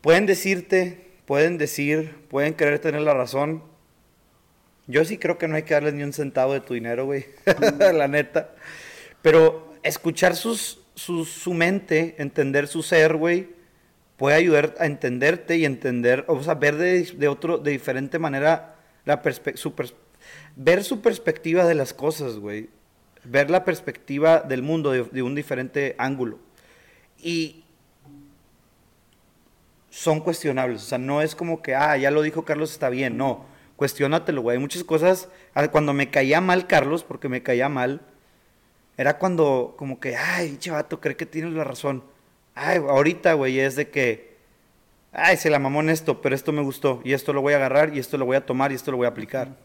[0.01, 3.63] Pueden decirte, pueden decir, pueden querer tener la razón.
[4.89, 7.25] Yo sí creo que no hay que darles ni un centavo de tu dinero, güey.
[7.95, 8.55] la neta.
[9.23, 13.51] Pero escuchar sus, sus- su mente, entender su ser, güey,
[14.17, 18.75] puede ayudar a entenderte y entender, o sea, ver de, de otro, de diferente manera
[19.05, 19.95] la perspe- su pers-
[20.57, 22.69] ver su perspectiva de las cosas, güey.
[23.25, 26.39] Ver la perspectiva del mundo de, un diferente ángulo.
[27.19, 27.65] Y
[29.91, 30.83] son cuestionables.
[30.83, 33.17] O sea, no es como que, ah, ya lo dijo Carlos, está bien.
[33.17, 33.45] No,
[33.77, 34.57] cuestiónatelo, güey.
[34.57, 35.29] Hay muchas cosas.
[35.71, 38.01] Cuando me caía mal Carlos, porque me caía mal,
[38.97, 42.05] era cuando, como que, ay, chavato, cree que tienes la razón.
[42.55, 44.37] Ay, ahorita, güey, es de que,
[45.13, 47.01] ay, se la mamó en esto, pero esto me gustó.
[47.05, 48.97] Y esto lo voy a agarrar, y esto lo voy a tomar, y esto lo
[48.97, 49.57] voy a aplicar.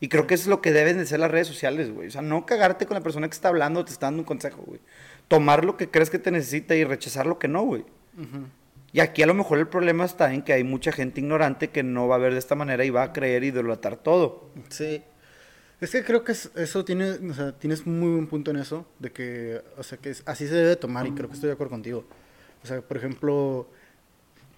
[0.00, 2.08] Y creo que eso es lo que deben de ser las redes sociales, güey.
[2.08, 4.62] O sea, no cagarte con la persona que está hablando, te está dando un consejo,
[4.66, 4.80] güey.
[5.28, 7.82] Tomar lo que crees que te necesita y rechazar lo que no, güey.
[8.16, 8.46] ujú.
[8.92, 11.82] Y aquí a lo mejor el problema está en que hay mucha gente ignorante que
[11.82, 14.48] no va a ver de esta manera y va a creer y idolatrar todo.
[14.70, 15.02] Sí.
[15.80, 18.86] Es que creo que es- eso tiene, o sea, tienes muy buen punto en eso,
[18.98, 21.72] de que, o sea, que así se debe tomar y creo que estoy de acuerdo
[21.72, 22.04] contigo.
[22.62, 23.68] O sea, por ejemplo,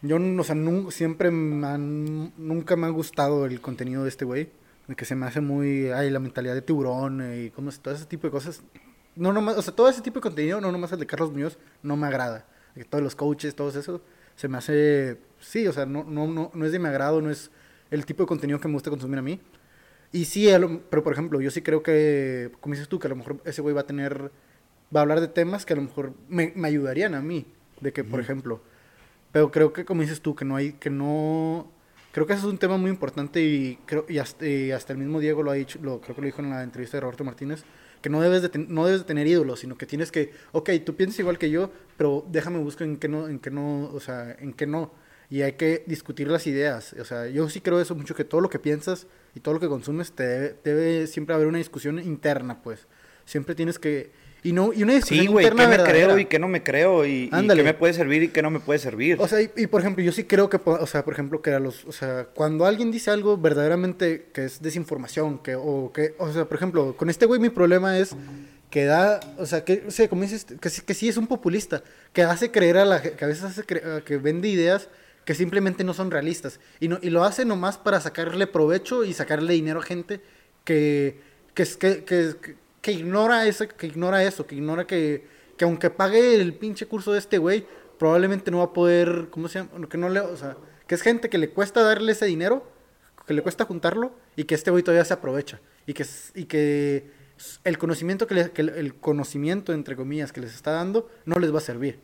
[0.03, 4.25] yo, o sea, nun- siempre me han- nunca me ha gustado el contenido de este
[4.25, 4.49] güey,
[4.89, 7.95] de que se me hace muy, ay, la mentalidad de tiburón eh, y como todo
[7.95, 8.63] ese tipo de cosas.
[9.15, 11.59] No nomás, o sea, todo ese tipo de contenido, no nomás el de Carlos Muñoz,
[11.83, 12.47] no me agrada.
[12.75, 14.03] De todos los coaches, todo eso,
[14.35, 17.31] se me hace, sí, o sea, no, no, no, no es de mi agrado, no
[17.31, 17.51] es
[17.91, 19.41] el tipo de contenido que me gusta consumir a mí.
[20.13, 20.49] Y sí,
[20.89, 23.61] pero por ejemplo, yo sí creo que, como dices tú, que a lo mejor ese
[23.61, 24.31] güey va a tener,
[24.95, 27.47] va a hablar de temas que a lo mejor me, me ayudarían a mí.
[27.81, 28.61] De que, por ejemplo,
[29.31, 31.71] pero creo que como dices tú, que no hay, que no,
[32.13, 34.99] creo que ese es un tema muy importante y creo, y hasta, y hasta el
[34.99, 37.25] mismo Diego lo ha dicho, lo, creo que lo dijo en la entrevista de Roberto
[37.25, 37.65] Martínez,
[38.03, 40.71] que no debes de, ten- no debes de tener ídolos, sino que tienes que, ok,
[40.85, 44.01] tú piensas igual que yo, pero déjame buscar en qué no, en qué no, o
[44.01, 44.93] sea, en qué no.
[45.31, 46.95] Y hay que discutir las ideas.
[46.95, 49.61] O sea, yo sí creo eso mucho, que todo lo que piensas y todo lo
[49.61, 52.87] que consumes, te debe, debe siempre haber una discusión interna, pues.
[53.25, 54.11] Siempre tienes que...
[54.45, 56.07] Y, no, y una discusión Sí, güey, interna ¿qué me verdadera.
[56.07, 57.05] creo y qué no me creo?
[57.05, 59.17] Y, y qué me puede servir y qué no me puede servir.
[59.21, 61.51] O sea, y, y, por ejemplo, yo sí creo que, o sea, por ejemplo, que
[61.51, 66.15] a los, o sea, cuando alguien dice algo verdaderamente que es desinformación, que, o que,
[66.19, 68.15] o sea, por ejemplo, con este güey mi problema es
[68.71, 71.27] que da, o sea, que, o sea, como dices, que, sí- que sí es un
[71.27, 71.83] populista,
[72.13, 74.89] que hace creer a la, que a veces hace cre- que vende ideas
[75.25, 76.61] que simplemente no son realistas.
[76.79, 80.21] Y, no, y lo hace nomás para sacarle provecho y sacarle dinero a gente
[80.65, 81.19] que,
[81.55, 82.35] que, que, que,
[82.89, 85.23] que ignora, ese, que ignora eso, que ignora que,
[85.59, 87.67] que aunque pague el pinche curso de este güey,
[87.99, 89.87] probablemente no va a poder, ¿cómo se llama?
[89.91, 90.57] Que no le, o sea,
[90.87, 92.67] que es gente que le cuesta darle ese dinero,
[93.27, 97.11] que le cuesta juntarlo y que este güey todavía se aprovecha y que, y que
[97.65, 101.53] el conocimiento que, le, que el conocimiento entre comillas que les está dando no les
[101.53, 102.01] va a servir.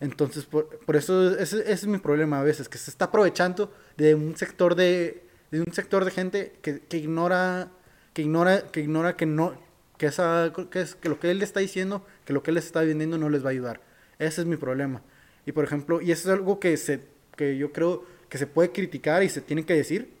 [0.00, 3.72] Entonces, por, por eso ese, ese, es mi problema a veces, que se está aprovechando
[3.96, 7.70] de un sector de, de un sector de gente que, que, ignora
[8.12, 9.63] que ignora que ignora que no
[10.04, 12.56] que esa que, es, que lo que él le está diciendo, que lo que él
[12.56, 13.80] les está vendiendo no les va a ayudar.
[14.18, 15.00] Ese es mi problema.
[15.46, 17.00] Y por ejemplo, y eso es algo que se
[17.36, 20.12] que yo creo que se puede criticar y se tiene que decir.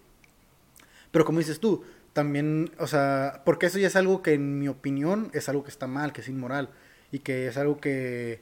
[1.10, 1.84] Pero como dices tú,
[2.14, 5.70] también, o sea, porque eso ya es algo que en mi opinión es algo que
[5.70, 6.70] está mal, que es inmoral
[7.12, 8.40] y que es algo que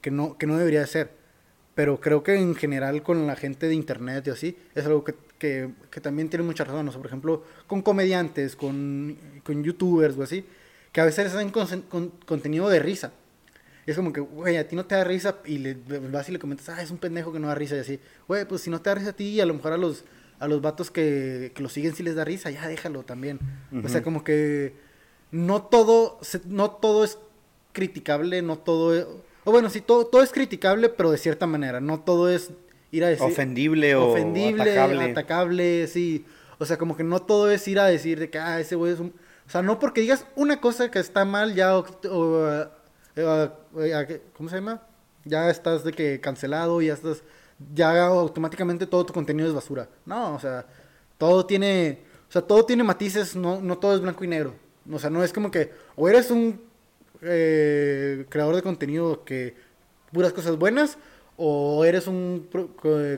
[0.00, 1.10] que no, que no debería de ser.
[1.74, 5.16] Pero creo que en general con la gente de internet y así, es algo que,
[5.36, 6.88] que, que también tiene mucha razón.
[6.88, 10.44] O sea, por ejemplo, con comediantes, con, con youtubers o así,
[10.96, 13.12] que a veces hacen con, con, contenido de risa.
[13.84, 15.76] Es como que, güey, a ti no te da risa y le
[16.10, 18.00] vas y le comentas, ah, es un pendejo que no da risa y así.
[18.26, 20.06] Güey, pues si no te da risa a ti, a lo mejor a los,
[20.38, 23.40] a los vatos que, que lo siguen si les da risa, ya déjalo también.
[23.70, 23.84] Uh -huh.
[23.84, 24.72] O sea, como que
[25.30, 27.18] no todo, no todo es
[27.74, 31.78] criticable, no todo o bueno, sí, todo, todo es criticable, pero de cierta manera.
[31.78, 32.52] No todo es
[32.90, 33.26] ir a decir.
[33.26, 35.10] Ofendible o ofendible, atacable.
[35.10, 36.24] atacable, sí.
[36.56, 38.94] O sea, como que no todo es ir a decir de que, ah, ese güey
[38.94, 39.12] es un.
[39.46, 41.78] O sea, no porque digas una cosa que está mal, ya.
[41.78, 42.66] O, o,
[44.36, 44.82] ¿Cómo se llama?
[45.24, 47.22] Ya estás de que cancelado, ya estás.
[47.74, 49.88] Ya automáticamente todo tu contenido es basura.
[50.04, 50.66] No, o sea,
[51.18, 52.00] todo tiene.
[52.28, 54.54] O sea, todo tiene matices, no, no todo es blanco y negro.
[54.92, 56.60] O sea, no es como que o eres un
[57.22, 59.54] eh, creador de contenido que
[60.12, 60.98] puras cosas buenas
[61.36, 62.48] o eres un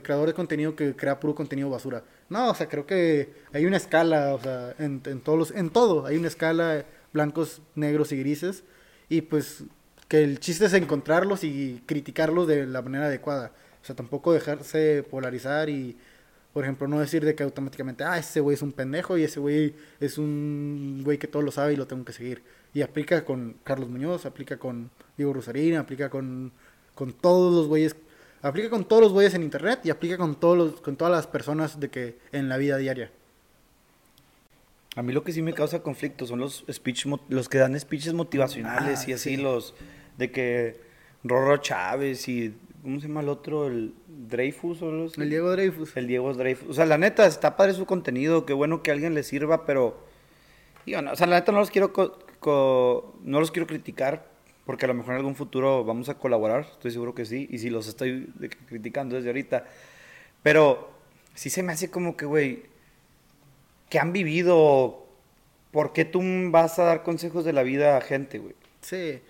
[0.03, 2.03] creador de contenido que crea puro contenido basura.
[2.29, 6.07] No, o sea, creo que hay una escala, o sea, en, en, todos en todo,
[6.07, 8.65] hay una escala blancos, negros y grises
[9.09, 9.65] y pues
[10.09, 13.53] que el chiste es encontrarlos y criticarlos de la manera adecuada.
[13.83, 15.97] O sea, tampoco dejarse polarizar y,
[16.53, 19.39] por ejemplo, no decir de que automáticamente, ah, ese güey es un pendejo y ese
[19.41, 22.43] güey es un güey que todo lo sabe y lo tengo que seguir.
[22.75, 26.53] Y aplica con Carlos Muñoz, aplica con Diego Rosarín, aplica con,
[26.95, 27.97] con todos los güeyes,
[28.43, 31.27] aplica con todos los güeyes en internet y aplica con todos los, con todas las
[31.27, 33.11] personas de que en la vida diaria.
[34.97, 38.15] A mí lo que sí me causa conflicto son los speech, los que dan speeches
[38.15, 39.37] motivacionales ah, y así sí.
[39.37, 39.75] los
[40.17, 40.81] de que
[41.23, 43.67] Rorro Chávez y ¿cómo se llama el otro?
[43.69, 45.97] El Dreyfus o los El Diego Dreyfus.
[45.97, 46.69] El Diego Dreyfus.
[46.69, 49.67] O sea, la neta está padre su contenido, qué bueno que a alguien le sirva,
[49.67, 49.99] pero
[50.85, 51.93] digo, no, o sea, la neta no los quiero
[53.25, 54.27] no los quiero criticar
[54.69, 57.57] porque a lo mejor en algún futuro vamos a colaborar, estoy seguro que sí, y
[57.57, 58.31] si los estoy
[58.67, 59.65] criticando desde ahorita,
[60.43, 60.91] pero
[61.35, 62.65] sí se me hace como que, güey,
[63.89, 65.07] que han vivido,
[65.71, 66.21] ¿por qué tú
[66.51, 68.55] vas a dar consejos de la vida a gente, güey?
[68.83, 69.21] Sí.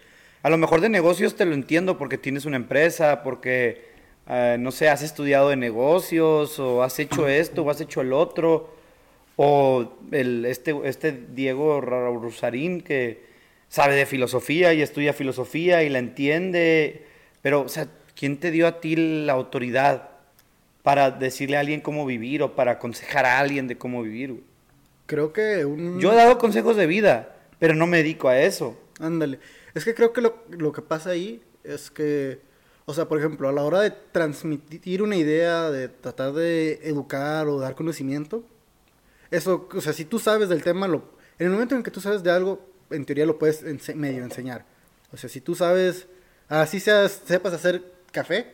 [0.42, 3.84] A lo mejor de negocios te lo entiendo porque tienes una empresa, porque,
[4.26, 8.12] uh, no sé, has estudiado de negocios, o has hecho esto, o has hecho el
[8.12, 8.74] otro,
[9.36, 13.27] o el, este, este Diego Rusarín que
[13.68, 17.06] sabe de filosofía y estudia filosofía y la entiende.
[17.42, 20.10] Pero, o sea, ¿quién te dio a ti la autoridad
[20.82, 24.42] para decirle a alguien cómo vivir o para aconsejar a alguien de cómo vivir?
[25.06, 26.00] Creo que un...
[26.00, 28.78] Yo he dado consejos de vida, pero no me dedico a eso.
[29.00, 29.38] Ándale.
[29.74, 32.40] Es que creo que lo, lo que pasa ahí es que,
[32.84, 37.46] o sea, por ejemplo, a la hora de transmitir una idea, de tratar de educar
[37.48, 38.44] o dar conocimiento,
[39.30, 41.04] eso, o sea, si tú sabes del tema, lo,
[41.38, 44.24] en el momento en que tú sabes de algo, en teoría lo puedes ense medio
[44.24, 44.64] enseñar.
[45.12, 46.06] O sea, si tú sabes,
[46.48, 47.82] así seas, sepas hacer
[48.12, 48.52] café,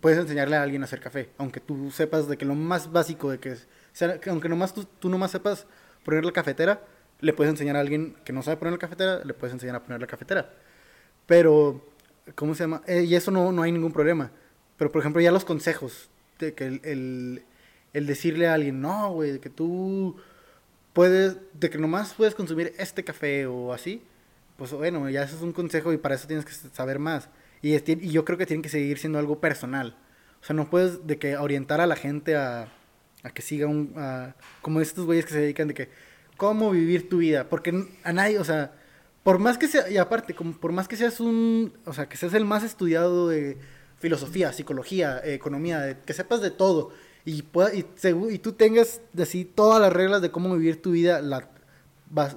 [0.00, 1.30] puedes enseñarle a alguien a hacer café.
[1.38, 3.66] Aunque tú sepas de que lo más básico de que, es, o
[3.96, 5.66] sea, que aunque nomás tú, tú nomás sepas
[6.04, 6.82] poner la cafetera,
[7.20, 9.82] le puedes enseñar a alguien que no sabe poner la cafetera, le puedes enseñar a
[9.82, 10.50] poner la cafetera.
[11.26, 11.86] Pero,
[12.34, 12.82] ¿cómo se llama?
[12.86, 14.30] Eh, y eso no, no hay ningún problema.
[14.76, 17.44] Pero, por ejemplo, ya los consejos, de que el, el
[17.94, 20.16] el decirle a alguien, no, güey, que tú
[20.94, 24.02] puedes, de que nomás puedes consumir este café o así,
[24.56, 27.28] pues bueno, ya eso es un consejo y para eso tienes que saber más.
[27.60, 27.78] Y,
[28.10, 29.96] yo creo que tiene que seguir siendo algo personal.
[30.40, 32.68] O sea, no puedes de que orientar a la gente a,
[33.34, 33.92] que siga un...
[33.96, 35.88] A, como estos güeyes que se dedican de que,
[36.36, 37.48] ¿cómo vivir tu vida?
[37.48, 38.72] Porque a nadie, o sea,
[39.22, 42.34] por más que sea, y aparte, por más que seas un, o sea, que seas
[42.34, 43.58] el más estudiado de
[43.98, 46.92] filosofía, psicología, economía, que sepas de todo,
[47.24, 47.84] y, y,
[48.30, 51.48] y, tú tengas así todas las reglas de cómo vivir tu vida la,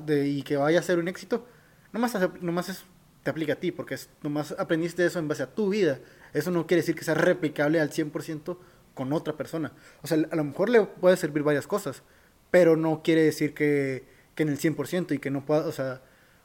[0.06, 1.46] de, y que vaya a ser un éxito,
[1.92, 2.84] nomás, nomás es,
[3.24, 6.00] te aplica a ti, porque es, nomás aprendiste eso en base a tu vida.
[6.34, 8.58] Eso no quiere decir que sea replicable al 100%
[8.94, 9.74] con otra persona.
[10.02, 12.04] O sea, a lo mejor le puede servir varias cosas,
[12.52, 14.06] pero no quiere decir que,
[14.36, 16.02] que en el 100% y que no pueda, o sea,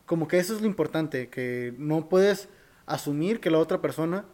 [0.07, 2.49] como que eso es lo importante, que no puedes
[2.87, 4.25] asumir que la otra persona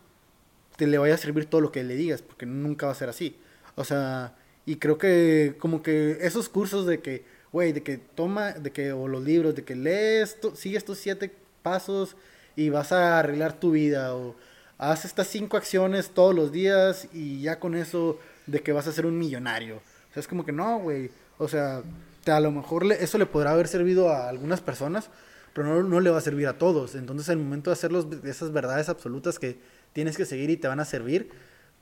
[0.76, 3.08] te le vaya a servir todo lo que le digas, porque nunca va a ser
[3.08, 3.38] así.
[3.78, 4.34] O sea,
[4.66, 8.92] y creo que como que esos cursos de que, güey, de que toma, de que,
[8.92, 11.32] o los libros, de que lees, sigue estos siete
[11.62, 12.16] pasos
[12.56, 14.34] y vas a arreglar tu vida, o
[14.78, 18.92] haz estas cinco acciones todos los días y ya con eso de que vas a
[18.92, 19.76] ser un millonario.
[19.76, 21.10] O sea, es como que no, güey.
[21.38, 21.84] O sea,
[22.24, 25.08] te, a lo mejor eso le podrá haber servido a algunas personas,
[25.54, 26.96] pero no, no, le va a servir a todos.
[26.96, 29.56] Entonces, el momento de hacer los, esas verdades absolutas que
[29.92, 31.30] tienes que seguir y te van a servir,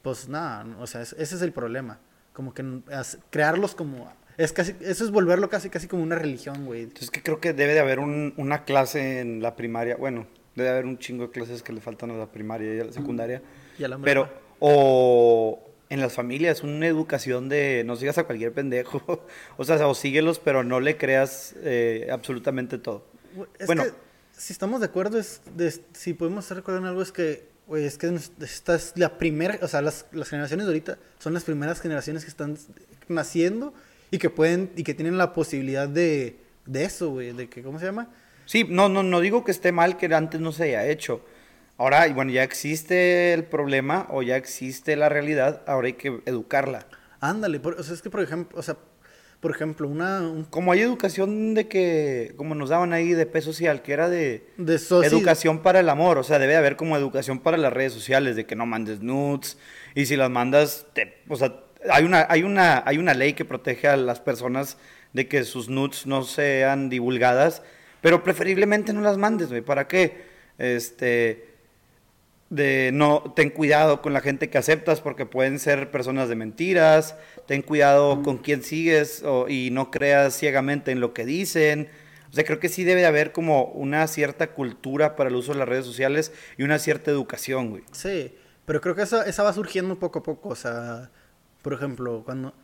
[0.06, 1.98] pues nada, o sea, ese es el problema.
[2.32, 2.64] Como que
[3.30, 4.08] crearlos como...
[4.36, 6.92] Es casi, eso es volverlo casi, casi como una religión, güey.
[7.00, 10.68] Es que creo que debe de haber un, una clase en la primaria, bueno, debe
[10.68, 13.42] haber un chingo de clases que le faltan a la primaria y a la secundaria.
[13.80, 14.30] Y a la pero,
[14.60, 15.58] o
[15.88, 19.24] en las familias, una educación de no sigas a cualquier pendejo.
[19.56, 23.04] o sea, o síguelos, pero no le creas eh, absolutamente todo.
[23.66, 23.82] bueno,
[24.30, 25.42] si estamos de acuerdo, es
[25.94, 29.18] si podemos estar de acuerdo en algo, es que, güey, es que esta es la
[29.18, 32.56] primera, o sea, las, las generaciones de ahorita son las primeras generaciones que están
[33.08, 33.74] naciendo
[34.10, 37.78] y que pueden, y que tienen la posibilidad de, de eso, güey, de que, ¿cómo
[37.78, 38.08] se llama?
[38.44, 41.24] Sí, no, no, no digo que esté mal que antes no se haya hecho.
[41.78, 46.86] Ahora, bueno, ya existe el problema o ya existe la realidad, ahora hay que educarla.
[47.20, 48.76] Ándale, o sea, es que por ejemplo, o sea,
[49.40, 50.44] por ejemplo, una...
[50.50, 54.46] Como hay educación de que, como nos daban ahí de P social, que era de,
[54.56, 58.36] de educación para el amor, o sea, debe haber como educación para las redes sociales,
[58.36, 59.58] de que no mandes nudes,
[59.94, 61.60] y si las mandas, te, o sea,
[61.90, 64.78] hay una, hay, una, hay una ley que protege a las personas
[65.12, 67.62] de que sus nudes no sean divulgadas,
[68.00, 69.62] pero preferiblemente no las mandes, güey.
[69.62, 70.24] ¿Para qué?
[70.58, 71.55] Este,
[72.50, 77.16] de no, ten cuidado con la gente que aceptas porque pueden ser personas de mentiras,
[77.46, 81.88] ten cuidado con quién sigues y no creas ciegamente en lo que dicen.
[82.30, 85.58] O sea, creo que sí debe haber como una cierta cultura para el uso de
[85.58, 87.84] las redes sociales y una cierta educación, güey.
[87.92, 90.50] Sí, pero creo que esa, esa va surgiendo poco a poco.
[90.50, 91.10] O sea,
[91.62, 92.54] por ejemplo, cuando, o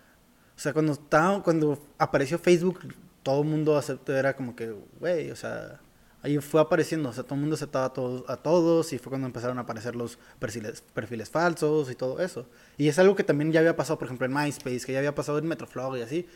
[0.57, 2.81] sea, cuando, estaba, cuando apareció Facebook,
[3.23, 5.81] todo el mundo aceptó, era como que, güey, o sea,
[6.23, 9.11] ahí fue apareciendo, o sea, todo el mundo aceptaba a todos, a todos y fue
[9.11, 12.47] cuando empezaron a aparecer los perfiles, perfiles falsos y todo eso.
[12.79, 15.15] Y es algo que también ya había pasado, por ejemplo, en MySpace, que ya había
[15.15, 16.27] pasado en Metroflog y así,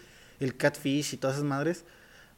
[0.41, 1.85] el Catfish y todas esas madres.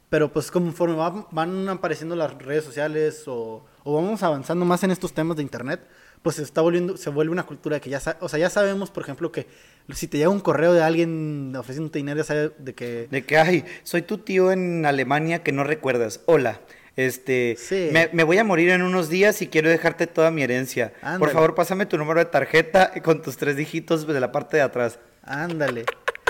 [0.09, 0.95] Pero pues conforme
[1.31, 5.81] van apareciendo las redes sociales o, o, vamos avanzando más en estos temas de internet,
[6.23, 9.03] pues se está volviendo, se vuelve una cultura que ya, o sea, ya sabemos, por
[9.03, 9.45] ejemplo, que
[9.93, 13.07] si te llega un correo de alguien ofreciéndote dinero, ya sabes de que...
[13.11, 16.21] De que, ay, soy tu tío en Alemania que no recuerdas.
[16.25, 16.59] Hola,
[17.05, 17.57] este,
[17.91, 20.93] me, voy a morir en unos días y quiero dejarte toda mi herencia.
[21.17, 24.63] Por favor, pásame tu número de tarjeta con tus tres dígitos de la parte de
[24.63, 24.99] atrás.
[25.23, 25.85] Ándale.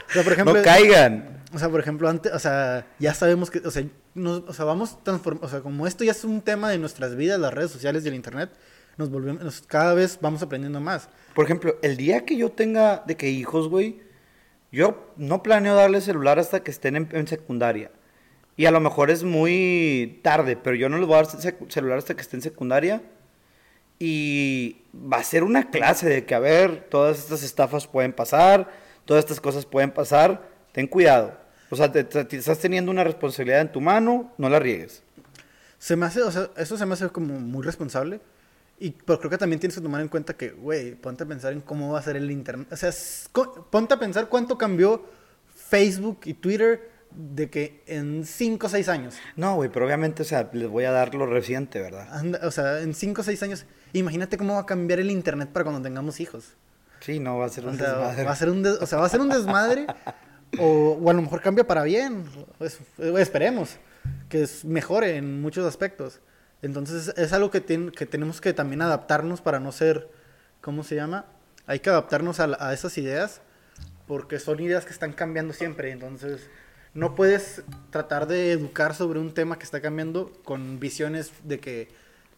[0.09, 1.43] O sea, por ejemplo, no caigan.
[1.53, 3.83] O sea, por ejemplo, antes, o sea, ya sabemos que, o sea,
[4.15, 7.39] o sea vamos transformando, o sea, como esto ya es un tema de nuestras vidas,
[7.39, 8.51] las redes sociales y el internet,
[8.97, 11.09] nos volvemos, cada vez vamos aprendiendo más.
[11.33, 14.01] Por ejemplo, el día que yo tenga de que hijos, güey,
[14.71, 17.91] yo no planeo darle celular hasta que estén en, secundaria.
[18.59, 21.97] Y a lo mejor es muy tarde, pero yo no les voy a dar celular
[21.97, 23.01] hasta que estén en secundaria.
[23.99, 28.69] Y va a ser una clase de que, a ver, todas estas estafas pueden pasar,
[29.05, 31.37] todas estas cosas pueden pasar, ten cuidado.
[31.69, 35.03] O sea, estás teniendo una responsabilidad en tu mano, no la riegues.
[35.77, 38.19] Se me hace, o sea, eso se me hace como muy responsable
[38.77, 41.53] y, pero creo que también tienes que tomar en cuenta que, güey, ponte a pensar
[41.53, 42.67] en cómo va a ser el Internet.
[42.73, 42.91] O sea,
[43.71, 45.05] ponte a pensar cuánto cambió
[45.55, 49.15] Facebook y Twitter de que en 5 o 6 años.
[49.35, 52.43] No, güey, pero obviamente, o sea, les voy a dar lo reciente, ¿verdad?
[52.43, 55.63] o sea, en 5 o 6 años, imagínate cómo va a cambiar el Internet para
[55.63, 56.55] cuando tengamos hijos.
[57.01, 58.23] Sí, no, va a ser un desmadre.
[58.23, 59.87] Va a ser un o sea, va a ser un desmadre
[60.59, 62.25] o, o, a lo mejor cambia para bien.
[63.17, 63.77] Esperemos
[64.27, 66.19] que mejore en muchos aspectos.
[66.61, 70.09] Entonces es algo que, que tenemos que también adaptarnos para no ser,
[70.61, 71.25] ¿cómo se llama?
[71.67, 73.41] Hay que adaptarnos a, a esas ideas
[74.07, 75.91] porque son ideas que están cambiando siempre.
[75.91, 76.49] Entonces
[76.93, 81.87] no puedes tratar de educar sobre un tema que está cambiando con visiones de que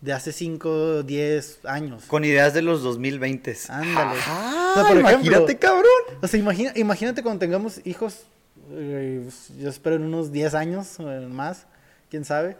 [0.01, 2.05] de hace 5, 10 años.
[2.05, 3.55] Con ideas de los 2020.
[3.69, 4.19] Ándale.
[4.25, 5.85] Ah, imagínate, cabrón.
[6.21, 8.23] O sea, imagina, imagínate cuando tengamos hijos,
[8.71, 9.27] eh,
[9.59, 11.67] yo espero en unos 10 años eh, más,
[12.09, 12.57] quién sabe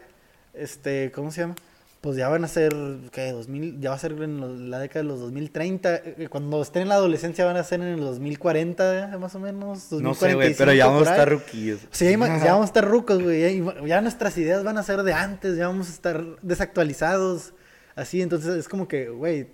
[0.54, 1.54] este, ¿cómo se llama?
[2.02, 2.74] Pues ya van a ser,
[3.12, 3.30] ¿qué?
[3.30, 5.94] 2000, ya va a ser en la década de los 2030.
[5.94, 9.92] Eh, cuando estén en la adolescencia van a ser en el 2040, más o menos.
[9.92, 11.78] no sé, güey, pero ya vamos a estar ruquillos.
[11.92, 13.62] Sí, ya, vamos a estar rucos, güey.
[13.86, 17.54] Ya, nuestras ideas van a ser de antes, ya vamos a estar desactualizados.
[17.94, 19.46] Así, entonces es como que, güey,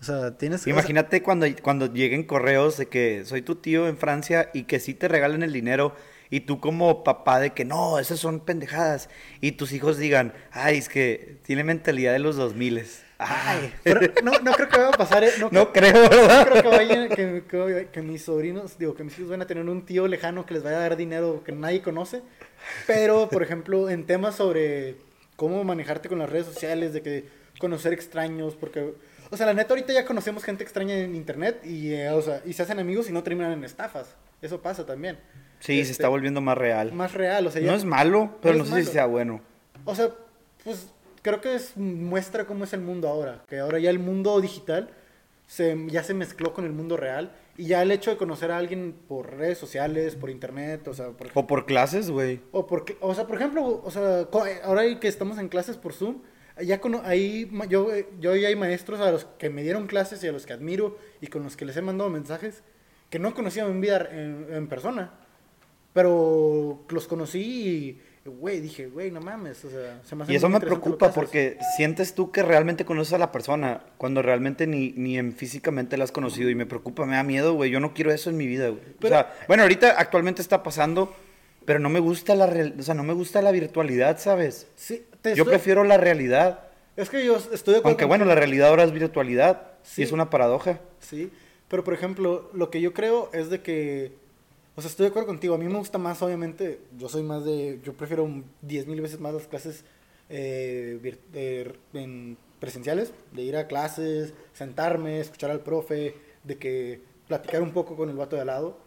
[0.00, 0.70] O sea, tienes que...
[0.70, 4.94] Imagínate cuando, cuando lleguen correos de que soy tu tío en Francia y que sí
[4.94, 5.94] te regalen el dinero
[6.30, 9.08] y tú como papá de que no, esas son pendejadas
[9.40, 12.84] y tus hijos digan, ay, es que tiene mentalidad de los 2000.
[13.18, 13.72] Ay.
[13.82, 15.24] Pero no, no creo que vaya a pasar.
[15.24, 16.46] eh, No, No creo- creo, ¿verdad?
[16.46, 19.46] no creo que, vayan- que, que- que mis sobrinos, digo, que mis hijos van a
[19.46, 22.20] tener un tío lejano que les vaya a dar dinero que nadie conoce.
[22.86, 24.96] Pero, por ejemplo, en temas sobre
[25.36, 27.24] cómo manejarte con las redes sociales, de que
[27.58, 28.92] conocer extraños, porque,
[29.30, 32.42] o sea, la neta, ahorita ya conocemos gente extraña en internet y, eh, o sea,
[32.44, 34.14] y se hacen amigos y no terminan en estafas.
[34.42, 35.18] Eso pasa también.
[35.60, 36.92] Sí, se Este, está volviendo más real.
[36.92, 39.40] Más real, o sea, ya- No es malo, pero no sé si sea bueno.
[39.84, 40.10] O sea,
[40.64, 40.88] pues
[41.22, 43.42] creo que es, muestra cómo es el mundo ahora.
[43.48, 44.90] Que ahora ya el mundo digital
[45.46, 47.32] se, ya se mezcló con el mundo real.
[47.58, 51.08] Y ya el hecho de conocer a alguien por redes sociales, por internet, o sea,
[51.12, 52.40] por, O por clases, güey.
[52.52, 55.94] o, porque, o sea, por ejemplo, o sea, co- ahora que estamos en clases por
[55.94, 56.20] Zoom,
[56.62, 60.22] ya cono- ahí yo, eh, yo ya hay maestros a los que me dieron clases
[60.22, 62.62] y a los que admiro y con los que les he mandado mensajes
[63.08, 65.12] que no conocía en vida en, en persona.
[65.96, 70.36] Pero los conocí y, güey, dije, güey, no mames, o sea, se me hace Y
[70.36, 74.92] eso me preocupa porque sientes tú que realmente conoces a la persona cuando realmente ni,
[74.92, 76.50] ni en físicamente la has conocido.
[76.50, 77.70] Y me preocupa, me da miedo, güey.
[77.70, 78.82] Yo no quiero eso en mi vida, güey.
[79.02, 81.14] O sea, bueno, ahorita actualmente está pasando,
[81.64, 84.66] pero no me gusta la real- o sea, no me gusta la virtualidad, ¿sabes?
[84.76, 86.60] Sí, te Yo estoy- prefiero la realidad.
[86.94, 87.88] Es que yo estoy de acuerdo.
[87.88, 89.72] Aunque bueno, la realidad ahora es virtualidad.
[89.82, 90.02] Sí.
[90.02, 90.78] Y es una paradoja.
[91.00, 91.30] Sí,
[91.68, 94.12] pero por ejemplo, lo que yo creo es de que,
[94.76, 97.44] o sea, estoy de acuerdo contigo, a mí me gusta más, obviamente, yo soy más
[97.46, 98.28] de, yo prefiero
[98.60, 99.84] 10 mil veces más las clases
[100.28, 101.16] eh,
[102.60, 108.10] presenciales, de ir a clases, sentarme, escuchar al profe, de que platicar un poco con
[108.10, 108.78] el vato de al lado.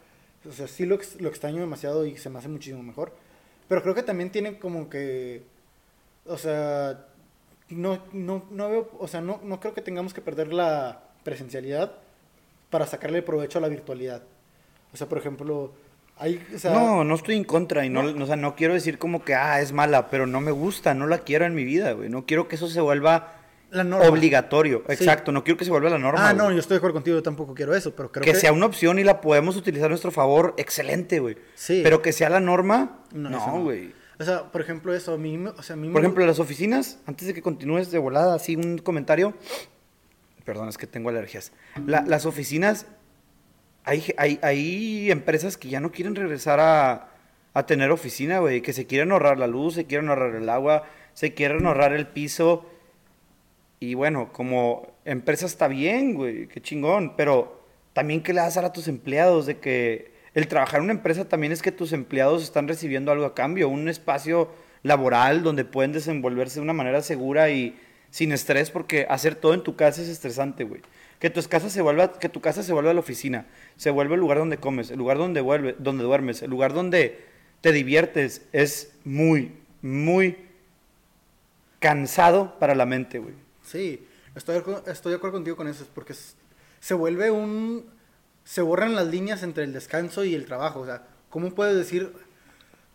[0.48, 3.12] O sea, sí lo, lo extraño demasiado y se me hace muchísimo mejor.
[3.68, 5.42] Pero creo que también tiene como que,
[6.24, 7.06] o sea,
[7.68, 11.96] no, no, no veo, o sea, no, no creo que tengamos que perder la presencialidad
[12.70, 14.22] para sacarle provecho a la virtualidad.
[14.92, 15.72] O sea, por ejemplo,
[16.18, 18.24] hay, o sea, no, no estoy en contra y no, No.
[18.24, 21.06] o sea, no quiero decir como que, ah, es mala, pero no me gusta, no
[21.06, 22.08] la quiero en mi vida, güey.
[22.08, 23.34] No quiero que eso se vuelva
[23.70, 24.08] la norma.
[24.08, 24.82] obligatorio.
[24.88, 24.92] Sí.
[24.94, 26.28] Exacto, no quiero que se vuelva la norma.
[26.28, 26.56] Ah, no, güey.
[26.56, 28.66] yo estoy de acuerdo contigo, yo tampoco quiero eso, pero creo que, que, sea una
[28.66, 31.36] opción y la podemos utilizar a nuestro favor, excelente, güey.
[31.54, 31.80] Sí.
[31.84, 33.92] Pero que sea la norma, No, güey.
[34.18, 36.38] O sea, por ejemplo, eso a mí, o sea, a mí me- Por ejemplo, las
[36.40, 39.32] oficinas, antes de que continúes de volada, así un comentario.
[40.44, 41.52] Perdón, es que tengo alergias.
[41.86, 42.86] La- las oficinas,
[43.84, 47.08] hay, hay, hay empresas que ya no quieren regresar a,
[47.54, 48.60] a tener oficina, güey.
[48.60, 50.84] Que se quieren ahorrar la luz, se quieren ahorrar el agua,
[51.14, 52.66] se quieren ahorrar el piso.
[53.80, 57.16] Y bueno, como empresa está bien, güey, qué chingón.
[57.16, 57.62] Pero
[57.92, 61.28] también que le das a a tus empleados de que el trabajar en una empresa
[61.28, 64.48] también es que tus empleados están recibiendo algo a cambio, un espacio
[64.82, 67.76] laboral donde pueden desenvolverse de una manera segura y
[68.10, 70.82] sin estrés, porque hacer todo en tu casa es estresante, güey.
[71.20, 74.20] Que tu casa se vuelva, que tu casa se vuelva la oficina, se vuelve el
[74.20, 77.24] lugar donde comes, el lugar donde vuelve, donde duermes, el lugar donde
[77.60, 79.52] te diviertes, es muy,
[79.82, 80.38] muy
[81.78, 83.34] cansado para la mente, güey.
[83.62, 86.14] Sí, estoy, estoy de acuerdo contigo con eso, es porque
[86.80, 87.86] se vuelve un...
[88.42, 92.12] Se borran las líneas entre el descanso y el trabajo, o sea, ¿cómo puedes decir...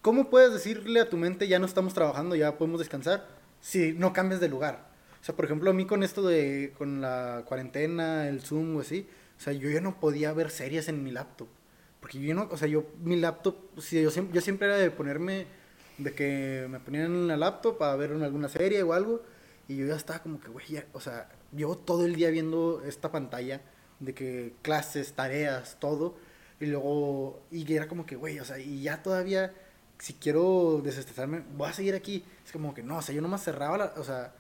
[0.02, 3.28] ¿Cómo puedes decirle a tu mente ya no estamos trabajando, ya podemos descansar,
[3.60, 4.88] si no cambias de lugar?
[5.26, 8.82] O sea, por ejemplo, a mí con esto de, con la cuarentena, el Zoom o
[8.82, 9.08] así,
[9.40, 11.48] o sea, yo ya no podía ver series en mi laptop.
[12.00, 14.92] Porque yo no, o sea, yo, mi laptop, sí, yo, siempre, yo siempre era de
[14.92, 15.48] ponerme,
[15.98, 19.24] de que me ponían en la laptop para ver una- alguna serie o algo,
[19.68, 23.12] y yo ya estaba como que, güey, o sea, llevo todo el día viendo esta
[23.12, 23.62] pantalla
[24.00, 26.18] de que clases, tareas, todo,
[26.60, 29.56] y luego, y era como que, güey, o sea, y ya todavía,
[29.98, 32.24] si quiero desestresarme, voy a seguir aquí.
[32.46, 34.36] Es como que no, o sea, yo nomás cerraba la, o sea,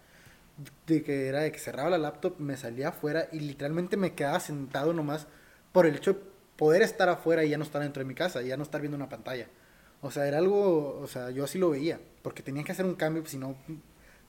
[0.87, 4.39] de que era de que cerraba la laptop, me salía afuera y literalmente me quedaba
[4.39, 5.27] sentado nomás
[5.71, 6.19] por el hecho de
[6.55, 8.95] poder estar afuera y ya no estar dentro de mi casa, ya no estar viendo
[8.95, 9.47] una pantalla.
[10.01, 12.95] O sea, era algo, o sea, yo así lo veía, porque tenía que hacer un
[12.95, 13.55] cambio, si no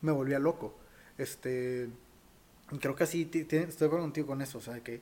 [0.00, 0.74] me volvía loco.
[1.18, 1.88] Este,
[2.80, 5.00] creo que así estoy contigo con eso, o sea, que,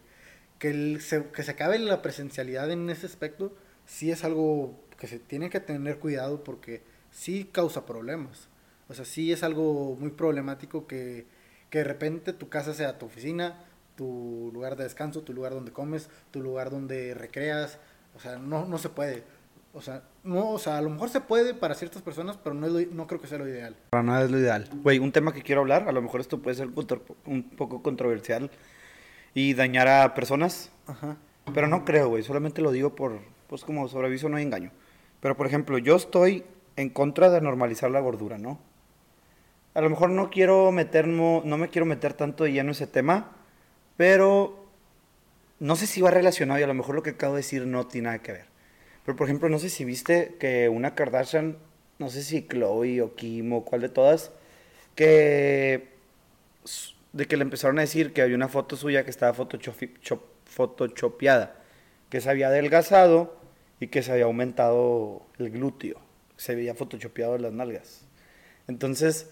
[0.59, 3.53] que, el- se, que se acabe la presencialidad en ese aspecto,
[3.87, 8.49] sí es algo que se tiene que tener cuidado porque sí causa problemas.
[8.95, 11.27] O sea, sí es algo muy problemático que,
[11.69, 13.65] que de repente tu casa sea tu oficina,
[13.97, 17.81] tu lugar de descanso, tu lugar donde comes, tu lugar donde recreas.
[18.15, 19.25] O sea, no, no se puede.
[19.73, 22.67] O sea, no, o sea, a lo mejor se puede para ciertas personas, pero no,
[22.69, 23.75] es lo- no creo que sea lo ideal.
[23.91, 24.69] Para nada es lo ideal.
[24.85, 26.69] Güey, un tema que quiero hablar, a lo mejor esto puede ser
[27.27, 28.53] un poco controversial
[29.35, 31.17] y dañar a personas, Ajá.
[31.53, 33.19] pero no creo, güey, solamente lo digo por,
[33.49, 34.71] pues como sobreaviso no hay engaño.
[35.21, 36.45] Pero por ejemplo, yo estoy
[36.77, 38.61] en contra de normalizar la gordura, ¿no?
[39.75, 42.87] A lo mejor no quiero meter, no, me quiero meter tanto de lleno en ese
[42.87, 43.37] tema,
[43.97, 44.67] Pero
[45.61, 47.87] no sé si va relacionado y a lo mejor lo que acabo de decir no
[47.87, 48.47] tiene nada que ver.
[49.05, 51.59] Pero por ejemplo, no sé si viste que una Kardashian,
[51.99, 54.33] no sé si Chloe o Kim o cuál de todas,
[54.95, 55.95] que
[57.15, 59.33] de que le empezaron a decir que había una foto suya que estaba
[60.45, 61.57] photoshopeada,
[62.11, 63.39] que se había adelgazado
[63.79, 66.01] y que se había aumentado el glúteo,
[66.37, 68.05] se veía photoshopeado las nalgas.
[68.67, 69.31] Entonces,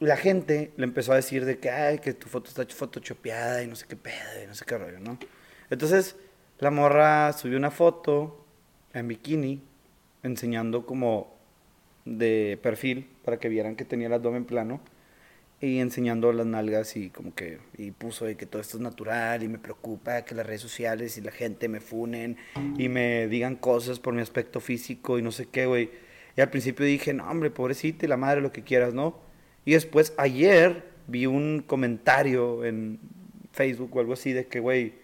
[0.00, 3.66] la gente le empezó a decir de que, ay, que tu foto está photoshopeada y
[3.66, 5.18] no sé qué pedo y no sé qué rollo, ¿no?
[5.68, 6.16] Entonces,
[6.58, 8.44] la morra subió una foto
[8.94, 9.62] en bikini,
[10.22, 11.38] enseñando como
[12.06, 14.80] de perfil para que vieran que tenía el abdomen plano
[15.60, 19.42] y enseñando las nalgas y como que y puso de que todo esto es natural
[19.42, 22.38] y me preocupa que las redes sociales y la gente me funen
[22.78, 25.90] y me digan cosas por mi aspecto físico y no sé qué, güey.
[26.36, 29.29] Y al principio dije, no, hombre, pobrecita y la madre, lo que quieras, ¿no?
[29.64, 32.98] Y después, ayer, vi un comentario en
[33.52, 34.94] Facebook o algo así de que, güey,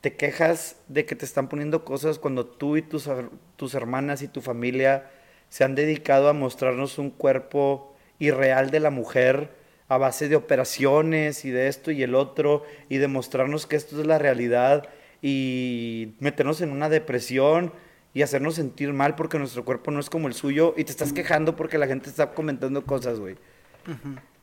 [0.00, 3.08] te quejas de que te están poniendo cosas cuando tú y tus,
[3.56, 5.10] tus hermanas y tu familia
[5.48, 9.50] se han dedicado a mostrarnos un cuerpo irreal de la mujer
[9.88, 14.06] a base de operaciones y de esto y el otro y demostrarnos que esto es
[14.06, 14.88] la realidad
[15.20, 17.72] y meternos en una depresión
[18.12, 21.12] y hacernos sentir mal porque nuestro cuerpo no es como el suyo y te estás
[21.12, 23.36] quejando porque la gente está comentando cosas, güey.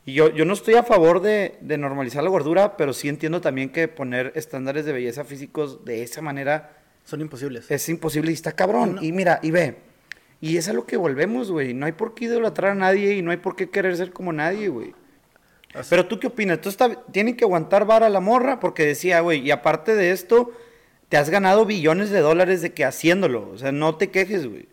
[0.05, 3.41] Y yo, yo no estoy a favor de, de, normalizar la gordura, pero sí entiendo
[3.41, 6.77] también que poner estándares de belleza físicos de esa manera...
[7.03, 7.69] Son imposibles.
[7.69, 8.99] Es imposible y está cabrón.
[9.01, 9.77] Y mira, y ve,
[10.39, 11.73] y es a lo que volvemos, güey.
[11.73, 14.31] No hay por qué idolatrar a nadie y no hay por qué querer ser como
[14.31, 14.93] nadie, güey.
[15.89, 16.61] Pero tú qué opinas?
[16.61, 18.59] ¿Tú está, tienen que aguantar vara la morra?
[18.59, 20.51] Porque decía, güey, y aparte de esto,
[21.09, 23.49] te has ganado billones de dólares de que haciéndolo.
[23.49, 24.67] O sea, no te quejes, güey.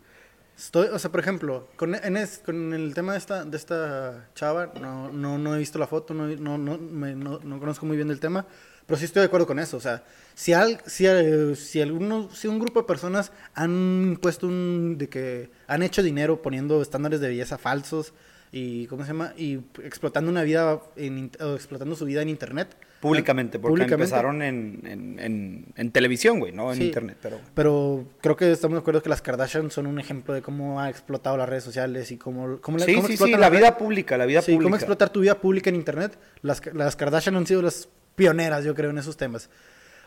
[0.56, 4.72] Estoy, o sea, por ejemplo, con, en con el tema de esta, de esta chava,
[4.80, 7.96] no, no, no he visto la foto, no, no, no, me, no, no conozco muy
[7.96, 8.46] bien del tema,
[8.86, 9.76] pero sí estoy de acuerdo con eso.
[9.76, 10.04] O sea,
[10.34, 14.96] si, al, si, eh, si, alguno, si un grupo de personas han puesto un.
[14.96, 18.12] de que han hecho dinero poniendo estándares de belleza falsos
[18.54, 18.86] y.
[18.86, 19.34] ¿cómo se llama?
[19.36, 20.80] y explotando una vida.
[20.96, 22.76] En, explotando su vida en internet.
[23.00, 27.18] Públicamente, porque empezaron en, en, en, televisión, güey, no en internet.
[27.20, 27.38] Pero...
[27.52, 30.88] pero creo que estamos de acuerdo que las Kardashian son un ejemplo de cómo ha
[30.88, 34.40] explotado las redes sociales y cómo, cómo, sí, sí, sí, la vida pública, la vida
[34.40, 36.18] sí, cómo explotar tu vida pública en internet.
[36.40, 39.50] Las, las Kardashian han sido las pioneras, yo creo, en esos temas.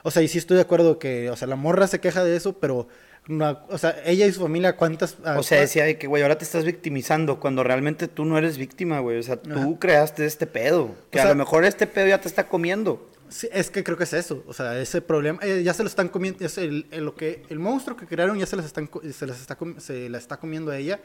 [0.03, 2.35] O sea, y sí estoy de acuerdo que, o sea, la morra se queja de
[2.35, 2.87] eso, pero,
[3.29, 5.17] o sea, ella y su familia, ¿cuántas?
[5.23, 8.57] o sea, decía de que, güey, ahora te estás victimizando cuando realmente tú no eres
[8.57, 9.19] víctima, güey.
[9.19, 10.95] O sea, tú creaste este pedo.
[11.11, 13.09] Que a lo mejor este pedo ya te está comiendo.
[13.29, 14.43] Sí, es que creo que es eso.
[14.47, 17.59] O sea, ese problema, eh, ya se lo están comiendo, es el, lo que, el
[17.59, 20.77] monstruo que crearon ya se, les están, se, les está, se la está comiendo a
[20.77, 21.01] ella.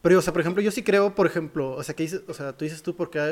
[0.00, 2.32] Pero, o sea, por ejemplo, yo sí creo, por ejemplo, o sea, que dices, o
[2.32, 3.22] sea, tú dices tú porque, o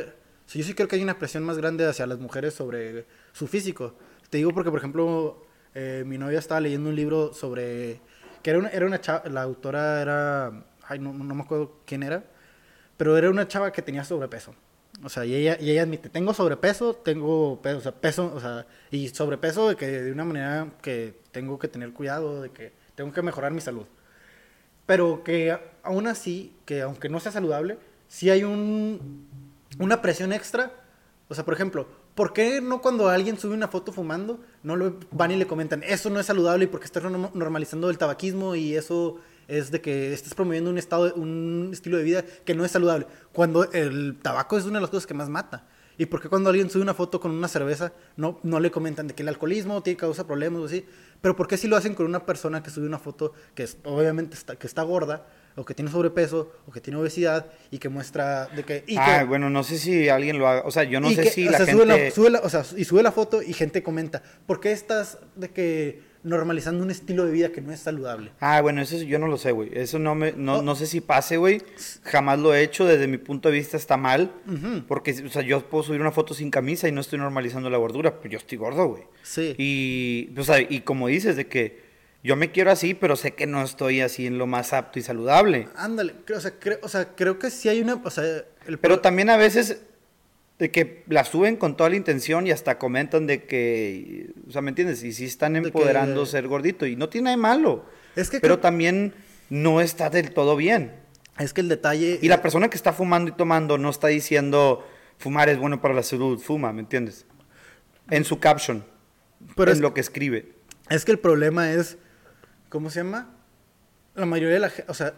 [0.46, 3.46] sea, yo sí creo que hay una presión más grande hacia las mujeres sobre su
[3.46, 3.94] físico.
[4.28, 8.00] Te digo porque, por ejemplo, eh, mi novia estaba leyendo un libro sobre...
[8.48, 10.64] que era una, era una chava, la autora era...
[10.84, 12.24] Ay, no, no me acuerdo quién era,
[12.96, 14.54] pero era una chava que tenía sobrepeso.
[15.04, 18.40] O sea, y ella, y ella admite, tengo sobrepeso, tengo peso, o sea, peso, o
[18.40, 22.72] sea, y sobrepeso de que de una manera que tengo que tener cuidado, de que
[22.94, 23.84] tengo que mejorar mi salud.
[24.86, 27.76] Pero que aún así, que aunque no sea saludable,
[28.08, 29.28] sí hay un,
[29.78, 30.72] una presión extra.
[31.28, 31.86] O sea, por ejemplo,
[32.18, 34.74] ¿Por qué no cuando alguien sube una foto fumando, no
[35.12, 38.74] van y le comentan, eso no es saludable y porque estás normalizando el tabaquismo y
[38.74, 42.72] eso es de que estás promoviendo un, estado, un estilo de vida que no es
[42.72, 43.06] saludable?
[43.32, 45.68] Cuando el tabaco es una de las cosas que más mata.
[45.96, 49.06] ¿Y por qué cuando alguien sube una foto con una cerveza no, no le comentan
[49.06, 50.86] de que el alcoholismo tiene causa problemas o así?
[51.20, 53.78] Pero ¿por qué si lo hacen con una persona que sube una foto que es,
[53.84, 55.24] obviamente está, que está gorda
[55.58, 58.84] o que tiene sobrepeso, o que tiene obesidad, y que muestra de que...
[58.96, 61.58] ah, bueno, no sé si alguien lo haga, o sea, yo no sé si la
[61.58, 62.10] gente...
[62.12, 65.50] Sube la, o sea, y sube la foto y gente comenta, ¿por qué estás de
[65.50, 68.32] que normalizando un estilo de vida que no es saludable?
[68.40, 71.00] Ah, bueno, eso yo no lo sé, güey, eso no me, no, no sé si
[71.00, 71.62] pase, güey,
[72.02, 74.32] jamás lo he hecho, desde mi punto de vista está mal,
[74.86, 77.78] porque, o sea, yo puedo subir una foto sin camisa y no estoy normalizando la
[77.78, 79.02] gordura, pero yo estoy gordo, güey.
[79.22, 79.54] Sí.
[79.58, 81.87] Y, o sea, y como dices, de que
[82.22, 85.02] yo me quiero así, pero sé que no estoy así en lo más apto y
[85.02, 85.68] saludable.
[85.76, 88.44] Ándale, o sea, creo, o sea, creo que sí hay una, o sea,
[88.80, 89.82] pero también a veces
[90.58, 94.60] de que la suben con toda la intención y hasta comentan de que, o sea,
[94.60, 95.02] ¿me entiendes?
[95.04, 97.84] Y sí están empoderando ser gordito y no tiene nada de malo.
[98.16, 99.14] Es que pero también
[99.50, 100.92] no está del todo bien.
[101.38, 104.84] Es que el detalle y la persona que está fumando y tomando no está diciendo
[105.18, 107.26] fumar es bueno para la salud, fuma, ¿me entiendes?
[108.10, 108.84] En su caption,
[109.54, 110.52] pero en lo que escribe.
[110.90, 111.98] Es que el problema es
[112.68, 113.30] ¿Cómo se llama?
[114.14, 115.14] La mayoría de la gente, o sea,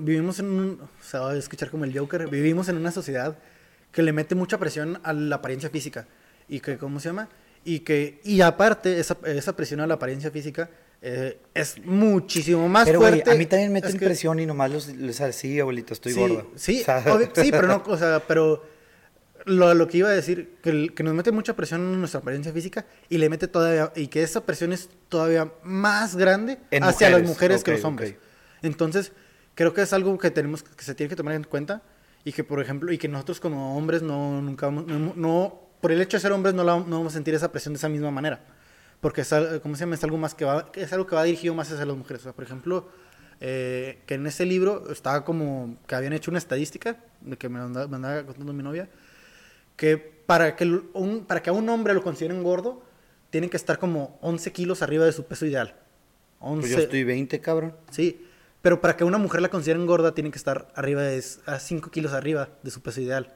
[0.00, 3.36] vivimos en un, o sea, voy a escuchar como el Joker, vivimos en una sociedad
[3.92, 6.06] que le mete mucha presión a la apariencia física
[6.48, 7.28] y que, ¿cómo se llama?
[7.64, 10.70] Y que, y aparte, esa, esa presión a la apariencia física
[11.02, 13.30] eh, es muchísimo más Pero, güey, fuerte.
[13.30, 16.12] a mí también me Es meten que- presión y nomás los, les así, abuelito, estoy
[16.12, 16.44] sí, gorda.
[16.56, 18.64] Sí, O sea, obvio- sí, pero no, o sea, pero
[19.46, 22.52] lo, lo que iba a decir, que, que nos mete mucha presión en nuestra apariencia
[22.52, 27.10] física y le mete todavía, y que esa presión es todavía más grande En hacia
[27.10, 27.28] las mujeres,
[27.60, 28.10] mujeres que los hombres.
[28.12, 28.18] ok.
[28.62, 29.12] Entonces,
[29.54, 31.82] creo que es algo que tenemos, que se tiene que tomar en cuenta
[32.24, 35.92] y que, por ejemplo, y que nosotros como hombres no, nunca vamos, no, no- por
[35.92, 37.88] el hecho de ser hombres no, la- no vamos a sentir esa presión de esa
[37.88, 38.40] misma manera.
[39.00, 39.94] Porque es, ¿cómo se llama?
[39.94, 42.20] Es algo más que va, es algo que va dirigido más hacia las mujeres.
[42.20, 42.90] O sea, por ejemplo,
[43.40, 47.58] eh, que en ese libro estaba como que habían hecho una estadística de que me
[47.60, 48.90] andaba, me andaba contando mi novia
[49.80, 52.82] que para que un, para que a un hombre lo consideren gordo
[53.30, 55.74] tienen que estar como 11 kilos arriba de su peso ideal.
[56.38, 57.74] 11, Pues yo estoy 20, cabrón.
[57.90, 58.26] Sí,
[58.60, 61.90] pero para que una mujer la consideren gorda tiene que estar arriba de a 5
[61.90, 63.34] kilos arriba de su peso ideal.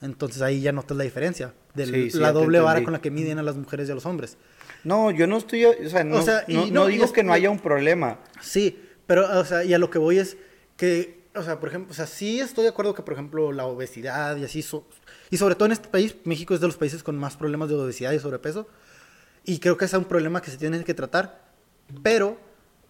[0.00, 3.10] Entonces ahí ya notas la diferencia de Sí, sí, la doble vara con la que
[3.10, 4.36] miden a las mujeres y a los hombres.
[4.84, 7.24] No, yo no estoy, o sea, no, O sea, y no, no- digo es- que
[7.24, 8.20] no haya un problema.
[8.40, 8.78] Sí,
[9.08, 10.36] pero, o sea, y a lo que voy es
[10.76, 13.66] que, o sea, por ejemplo, o sea, sí estoy de acuerdo que, por ejemplo, la
[13.66, 14.86] obesidad y así, so-
[15.34, 17.74] y sobre todo en este país, México es de los países con más problemas de
[17.74, 18.68] obesidad y sobrepeso,
[19.44, 21.42] y creo que es un problema que se tiene que tratar,
[22.04, 22.38] pero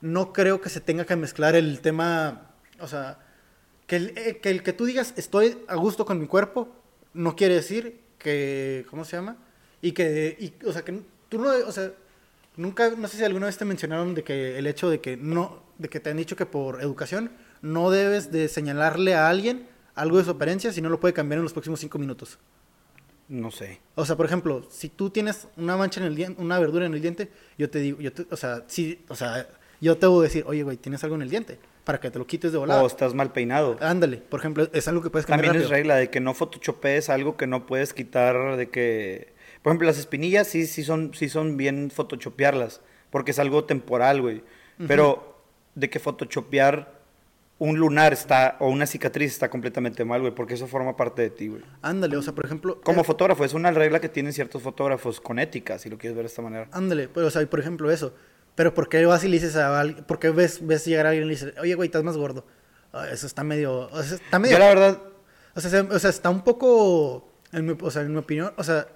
[0.03, 2.51] no creo que se tenga que mezclar el tema,
[2.81, 3.19] o sea,
[3.87, 6.69] que el, eh, que el que tú digas estoy a gusto con mi cuerpo
[7.15, 9.39] no quiere decir que, ¿cómo se llama?
[9.81, 11.01] Y que, y, o sea, que
[11.31, 11.93] tú no, o sea,
[12.59, 15.63] nunca, no sé si alguna vez te mencionaron de que el hecho de que no,
[15.79, 17.31] de que te han dicho que por educación
[17.63, 21.39] no debes de señalarle a alguien algo de su apariencia si no lo puede cambiar
[21.39, 22.39] en los próximos cinco minutos.
[23.29, 23.81] No sé.
[23.95, 26.95] O sea, por ejemplo, si tú tienes una mancha en el diente, una verdura en
[26.95, 29.49] el diente, yo te digo, yo te- o sea, sí, o sea,
[29.81, 32.19] yo te voy a decir, oye, güey, tienes algo en el diente, para que te
[32.19, 32.83] lo quites de volada.
[32.83, 33.79] O estás mal peinado.
[33.81, 35.77] Ándale, por ejemplo, es algo que puedes cambiar También es rápido.
[35.79, 39.33] regla de que no photoshopees algo que no puedes quitar, de que...
[39.63, 44.21] Por ejemplo, las espinillas sí, sí, son, sí son bien photoshopearlas, porque es algo temporal,
[44.21, 44.43] güey.
[44.87, 45.43] Pero
[45.75, 46.94] de que photoshopear
[47.65, 51.31] un lunar está, o una cicatriz está completamente mal, güey, porque eso forma parte de
[51.31, 51.63] ti, güey.
[51.83, 55.21] Ándale, o sea, por ejemplo, Como eh, fotógrafo, es una regla que tienen ciertos fotógrafos
[55.21, 56.69] con ética, si lo quieres ver de esta manera.
[56.73, 58.15] ándale, pero, o sea, por ejemplo, eso.
[58.55, 61.09] Pero ¿por qué vas y le dices a alguien, por qué ves, ves llegar a
[61.11, 62.47] alguien y le dices, oye, güey, estás más gordo?
[62.93, 65.03] Ah, eso está medio, o sea, está medio Yo la verdad,
[65.57, 68.53] O sea, se- o sea, está un poco, en mi, o sea, en mi opinión,
[68.57, 68.87] o sea,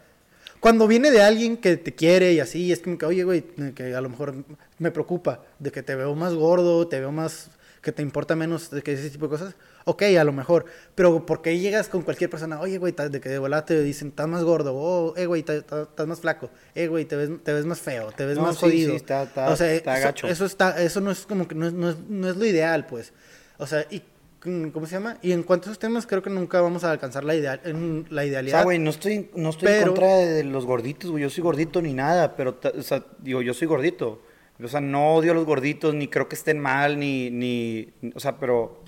[0.60, 3.42] cuando viene de alguien que te quiere y así, es como que, oye, güey,
[3.74, 4.34] que a lo mejor
[4.78, 7.50] me preocupa de que te veo más gordo, te veo más,
[7.82, 10.64] que te importa menos de que ese tipo de cosas, ok, a lo mejor,
[10.94, 14.08] pero ¿por qué llegas con cualquier persona, oye, güey, de que de volada te dicen,
[14.08, 17.66] estás más gordo, oh, eh, güey, estás más flaco, eh, güey, te ves, te ves
[17.66, 18.90] más feo, te ves No, más sí, jodido.
[18.90, 20.26] sí, está- está- o sea, está gacho.
[20.26, 22.86] eso está, eso no es como que, no es, no es, no es lo ideal,
[22.86, 23.12] pues.
[23.58, 24.02] O sea, y,
[24.44, 25.18] mm, ¿cómo se llama?
[25.22, 28.06] Y en cuanto a esos temas, creo que nunca vamos a alcanzar la, ideal, en
[28.10, 28.58] la o idealidad.
[28.58, 31.22] sea, güey, no estoy, no estoy en contra de los gorditos, güey.
[31.22, 34.22] Yo soy gordito ni nada, pero, o sea, digo, yo soy gordito.
[34.62, 38.20] O sea, no odio a los gorditos, ni creo que estén mal, ni, ni, o
[38.20, 38.82] sea, pero,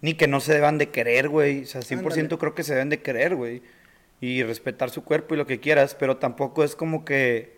[0.00, 1.62] ni que no se deban de querer, güey.
[1.62, 2.38] O sea, 100% Ándale.
[2.38, 3.62] creo que se deben de querer, güey.
[4.20, 7.56] Y respetar su cuerpo y lo que quieras, pero tampoco es como que,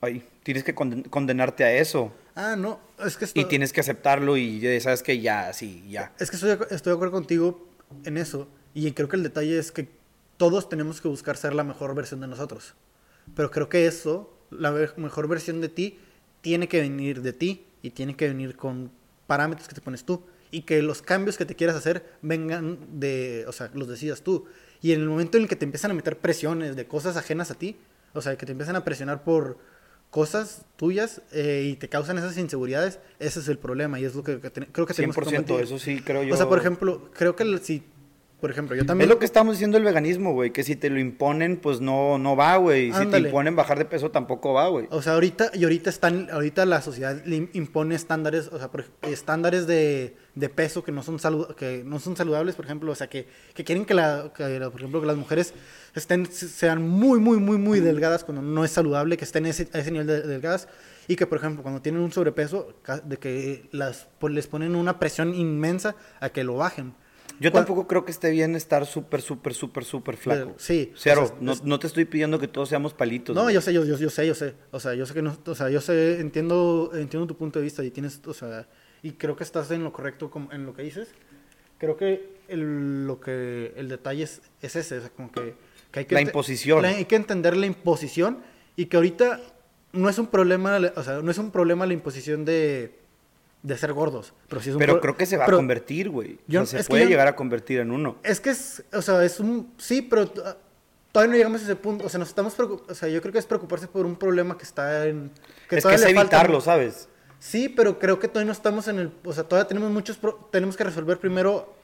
[0.00, 2.12] ay, tienes que conden- condenarte a eso.
[2.34, 5.84] Ah, no, es que Y esto- tienes que aceptarlo y ya sabes que ya, sí,
[5.88, 6.12] ya.
[6.18, 7.68] Es que estoy, estoy de acuerdo contigo
[8.04, 8.48] en eso.
[8.74, 9.88] Y creo que el detalle es que
[10.38, 12.74] todos tenemos que buscar ser la mejor versión de nosotros.
[13.36, 15.98] Pero creo que eso, la mejor versión de ti,
[16.40, 18.90] tiene que venir de ti y tiene que venir con
[19.26, 20.22] parámetros que te pones tú.
[20.50, 24.44] Y que los cambios que te quieras hacer vengan de, o sea, los decidas tú.
[24.82, 27.50] Y en el momento en el que te empiezan a meter presiones de cosas ajenas
[27.50, 27.76] a ti,
[28.12, 29.56] o sea, que te empiezan a presionar por
[30.10, 34.22] cosas tuyas eh, y te causan esas inseguridades, ese es el problema y es lo
[34.22, 35.60] que, que te- creo que tenemos que 100%, combatir.
[35.60, 36.34] eso sí creo yo.
[36.34, 37.82] O sea, por ejemplo, creo que si,
[38.42, 39.08] por ejemplo, yo también...
[39.08, 42.18] Es lo que estamos diciendo el veganismo, güey, que si te lo imponen, pues no,
[42.18, 42.92] no va, güey.
[42.92, 44.88] Si te imponen bajar de peso, tampoco va, güey.
[44.90, 48.68] O sea, ahorita, y ahorita están, ahorita la sociedad le im- impone estándares, o sea,
[48.70, 52.90] por estándares de, de peso que no son salu- que no son saludables, por ejemplo,
[52.90, 55.54] o sea, que, que quieren que la, que por ejemplo, que las mujeres
[55.94, 59.78] estén, sean muy, muy, muy, muy delgadas cuando no es saludable, que estén ese, a
[59.78, 60.66] ese nivel de, de delgadas,
[61.06, 62.74] y que, por ejemplo, cuando tienen un sobrepeso,
[63.04, 66.94] de que las, pues, les ponen una presión inmensa a que lo bajen.
[67.42, 70.54] Yo ¿Cuál- tampoco creo que esté bien estar súper, súper, súper, súper flaco.
[70.58, 73.34] sí, Cero, o sea, no, es- no te estoy pidiendo que todos seamos palitos.
[73.34, 73.54] No, güey.
[73.54, 74.54] yo sé, yo, yo, yo sé, yo sé.
[74.70, 77.64] O sea, yo sé que no, o sea, yo sé, entiendo, entiendo tu punto de
[77.64, 78.68] vista y tienes, o sea,
[79.02, 81.08] y creo que estás en lo correcto en lo que dices.
[81.78, 85.54] Creo que el, lo que, el detalle es, es ese, o sea, como que,
[85.90, 86.14] que hay que...
[86.14, 86.80] La imposición.
[86.82, 88.38] la- hay que entender la imposición
[88.76, 89.40] y que ahorita
[89.92, 93.01] no es un problema, o sea, no es un problema la imposición de,
[93.62, 96.10] de ser gordos, pero sí es un Pero creo que se va pero- a convertir,
[96.10, 96.38] güey.
[96.48, 98.16] O sea, se es que puede yo- llegar a convertir en uno.
[98.24, 100.28] Es que es, o sea, es un, sí, pero
[101.12, 102.04] todavía no llegamos a ese punto.
[102.06, 104.64] O sea, nos estamos o sea, yo creo que es preocuparse por un problema que
[104.64, 105.30] está en...
[105.36, 107.08] es que es le falta- evitarlo, ¿sabes?
[107.38, 109.12] Sí, pero creo que todavía no estamos en el...
[109.24, 110.16] O sea, todavía tenemos muchos...
[110.16, 111.74] pro- tenemos que resolver primero...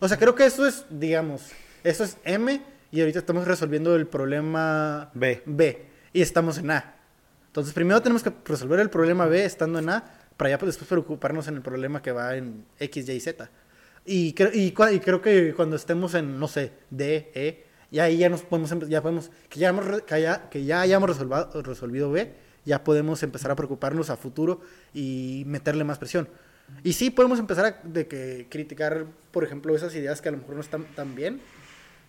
[0.00, 1.50] O sea, creo que eso es, digamos,
[1.84, 5.42] eso es M y ahorita estamos resolviendo el problema B.
[5.46, 6.94] B y estamos en A.
[7.46, 10.04] Entonces, primero tenemos que resolver el problema B estando en A
[10.36, 13.50] para ya pues, después preocuparnos en el problema que va en X, Y, Z.
[14.06, 18.18] Y, cre- y, y creo que cuando estemos en, no sé, D, E, y ahí
[18.18, 21.16] ya nos podemos, ya podemos, que ya, hemos que ya, que ya hayamos
[21.52, 22.34] resolvido B,
[22.64, 24.60] ya podemos empezar a preocuparnos a futuro
[24.92, 26.28] y meterle más presión.
[26.82, 30.38] Y sí podemos empezar a de que criticar, por ejemplo, esas ideas que a lo
[30.38, 31.40] mejor no están tan bien,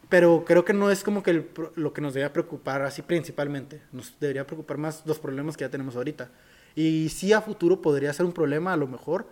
[0.09, 3.81] pero creo que no es como que el lo que nos debería preocupar así principalmente.
[3.91, 6.29] Nos debería preocupar más los problemas que ya tenemos ahorita.
[6.75, 9.27] Y sí a futuro podría ser un problema a lo mejor,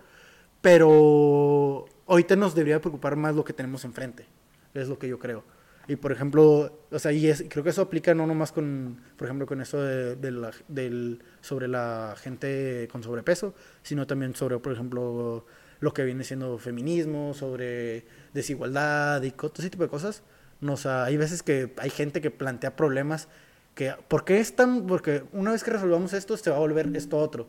[0.62, 4.26] pero ahorita nos debería preocupar más lo que tenemos enfrente.
[4.74, 5.44] Es lo que yo creo.
[5.88, 9.28] Y por ejemplo, o sea, y es- creo que eso aplica no nomás con, por
[9.28, 14.58] ejemplo, con eso de, de la- del, sobre la gente con sobrepeso, sino también sobre,
[14.60, 15.46] por ejemplo,
[15.82, 20.24] lo que viene siendo feminismo, sobre desigualdad y todo ese tipo de cosas.
[20.62, 23.28] No, o sea, hay veces que hay gente que plantea problemas
[23.76, 24.86] que, ¿por qué es tan?
[24.88, 27.48] Porque una vez que resolvamos esto, se va a volver esto otro.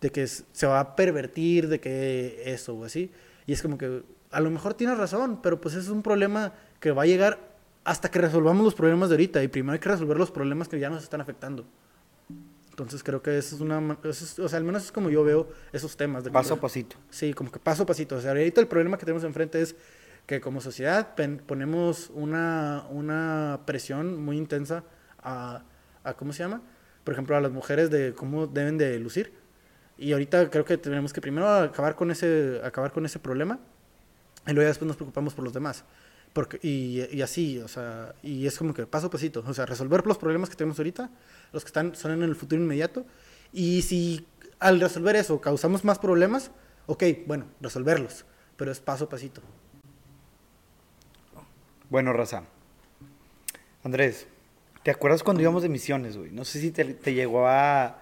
[0.00, 3.10] De que es- se va a pervertir, de que eso o así.
[3.46, 6.92] Y es como que, a lo mejor tienes razón, pero pues es un problema que
[6.92, 7.38] va a llegar
[7.84, 9.42] hasta que resolvamos los problemas de ahorita.
[9.42, 11.64] Y primero hay que resolver los problemas que ya nos están afectando.
[12.70, 13.98] Entonces creo que eso es una...
[14.04, 16.22] eso es- o sea, al menos es como yo veo esos temas.
[16.22, 16.96] De Paso a pasito.
[17.10, 18.16] Sí, como que paso a pasito.
[18.16, 19.74] O sea, ahorita el problema que tenemos enfrente es
[20.26, 21.14] que como sociedad
[21.46, 24.84] ponemos una, una presión muy intensa
[25.22, 25.62] a,
[26.04, 26.62] a, ¿cómo se llama?
[27.04, 29.32] Por ejemplo, a las mujeres de cómo deben de lucir.
[29.96, 33.58] Y ahorita creo que tenemos que primero acabar con ese, acabar con ese problema
[34.46, 35.84] y luego ya después nos preocupamos por los demás.
[36.32, 39.42] Porque, y, y así, o sea, y es como que paso a pasito.
[39.46, 41.10] O sea, resolver los problemas que tenemos ahorita,
[41.52, 43.04] los que están, son en el futuro inmediato.
[43.52, 44.26] Y si
[44.58, 46.50] al resolver eso causamos más problemas,
[46.86, 48.24] ok, bueno, resolverlos.
[48.56, 49.40] Pero es paso a pasito.
[51.90, 52.44] Bueno, Raza.
[53.82, 54.26] Andrés,
[54.88, 56.30] ¿te acuerdas cuando íbamos de misiones, güey?
[56.30, 58.00] No sé si te, te llegó a...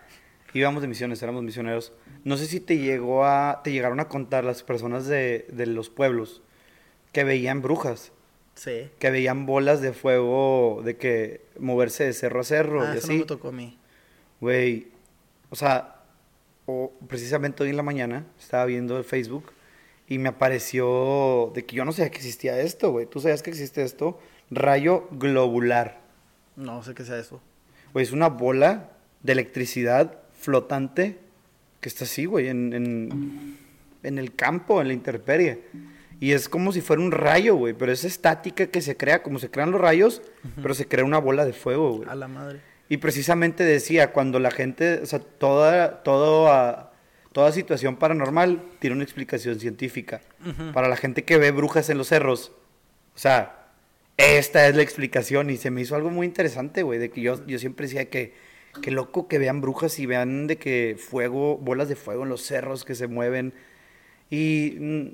[0.54, 1.92] Íbamos de misiones, éramos misioneros.
[2.22, 3.60] No sé si te llegó a...
[3.64, 6.42] Te llegaron a contar las personas de, de los pueblos
[7.10, 8.12] que veían brujas,
[8.54, 8.88] Sí.
[9.00, 13.08] que veían bolas de fuego, de que moverse de cerro a cerro Ah, y eso
[13.08, 13.76] no me tocó a mí.
[14.40, 14.86] Güey,
[15.50, 16.02] o sea,
[16.66, 19.50] o precisamente hoy en la mañana estaba viendo el Facebook
[20.06, 23.06] y me apareció de que yo no sabía que existía esto, güey.
[23.06, 24.20] ¿Tú sabías que existe esto?
[24.52, 26.05] Rayo globular.
[26.56, 27.40] No sé qué sea eso.
[27.92, 28.90] Güey, es una bola
[29.22, 31.18] de electricidad flotante
[31.80, 33.58] que está así, güey, en, en,
[34.02, 35.62] en el campo, en la intemperie.
[36.18, 39.38] Y es como si fuera un rayo, güey, pero es estática que se crea, como
[39.38, 40.22] se crean los rayos,
[40.62, 42.08] pero se crea una bola de fuego, güey.
[42.08, 42.60] A la madre.
[42.88, 46.92] Y precisamente decía, cuando la gente, o sea, toda, todo, ah,
[47.32, 50.20] toda situación paranormal tiene una explicación científica.
[50.72, 52.52] Para la gente que ve brujas en los cerros,
[53.14, 53.55] o sea,
[54.16, 57.44] esta es la explicación y se me hizo algo muy interesante, güey, de que yo,
[57.46, 58.34] yo siempre decía que,
[58.82, 62.42] qué loco que vean brujas y vean de que fuego, bolas de fuego en los
[62.42, 63.52] cerros que se mueven.
[64.30, 65.06] Y mm,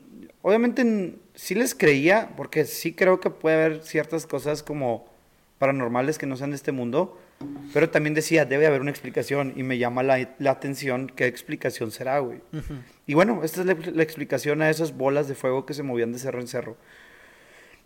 [0.42, 5.06] obviamente sí les creía, porque sí creo que puede haber ciertas cosas como
[5.58, 7.20] paranormales que no sean de este mundo,
[7.72, 11.90] pero también decía, debe haber una explicación y me llama la, la atención qué explicación
[11.90, 12.40] será, güey.
[13.06, 16.12] Y bueno, esta es la, la explicación a esas bolas de fuego que se movían
[16.12, 16.76] de cerro en cerro.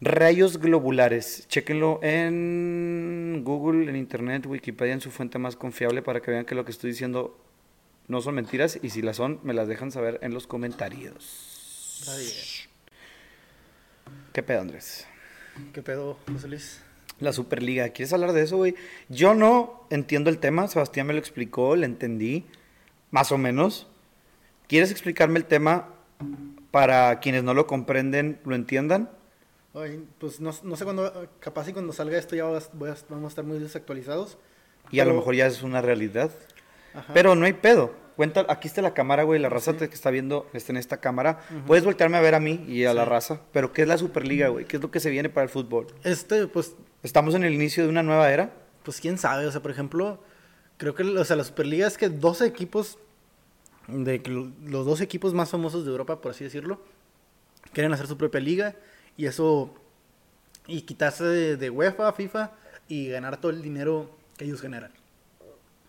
[0.01, 6.31] Rayos globulares, chequenlo en Google, en Internet, Wikipedia, en su fuente más confiable para que
[6.31, 7.39] vean que lo que estoy diciendo
[8.07, 11.99] no son mentiras y si las son, me las dejan saber en los comentarios.
[12.01, 12.31] Está bien.
[14.35, 15.07] ¿Qué pedo, Andrés?
[15.73, 16.83] ¿Qué pedo, José Luis?
[17.19, 18.75] La Superliga, ¿quieres hablar de eso, güey?
[19.09, 22.45] Yo no entiendo el tema, Sebastián me lo explicó, le entendí,
[23.11, 23.87] más o menos.
[24.69, 25.89] ¿Quieres explicarme el tema
[26.71, 29.09] para quienes no lo comprenden, lo entiendan?
[29.77, 32.97] Ay, pues no, no sé cuándo, capaz y cuando salga esto ya vas- voy a-
[33.11, 34.39] vamos a estar muy desactualizados.
[34.91, 36.31] Y a lo Pero- mejor ya es una realidad.
[36.95, 37.13] Ajá.
[37.13, 37.93] Pero no hay pedo.
[38.17, 41.41] Cuenta, aquí está la cámara, güey, la raza que está viendo está en esta cámara.
[41.67, 43.11] Puedes voltearme a ver a mí y a la Sí.
[43.11, 43.41] raza.
[43.53, 44.65] Pero ¿qué es la Superliga, güey?
[44.65, 45.89] ¿Qué es lo que se viene para el fútbol?
[46.03, 48.51] Este, pues, ¿Estamos en el inicio de una nueva era?
[48.83, 50.23] pues quién sabe, o sea, por ejemplo,
[50.79, 52.99] creo que, o sea, la Superliga es que 12 equipos,
[53.89, 54.23] de
[54.65, 56.81] los dos equipos más famosos de Europa, por así decirlo,
[57.73, 58.77] quieren hacer su propia liga
[59.17, 59.75] y eso,
[60.67, 62.53] y quitarse de, de UEFA, FIFA
[62.89, 64.93] y ganar todo el dinero que ellos generan.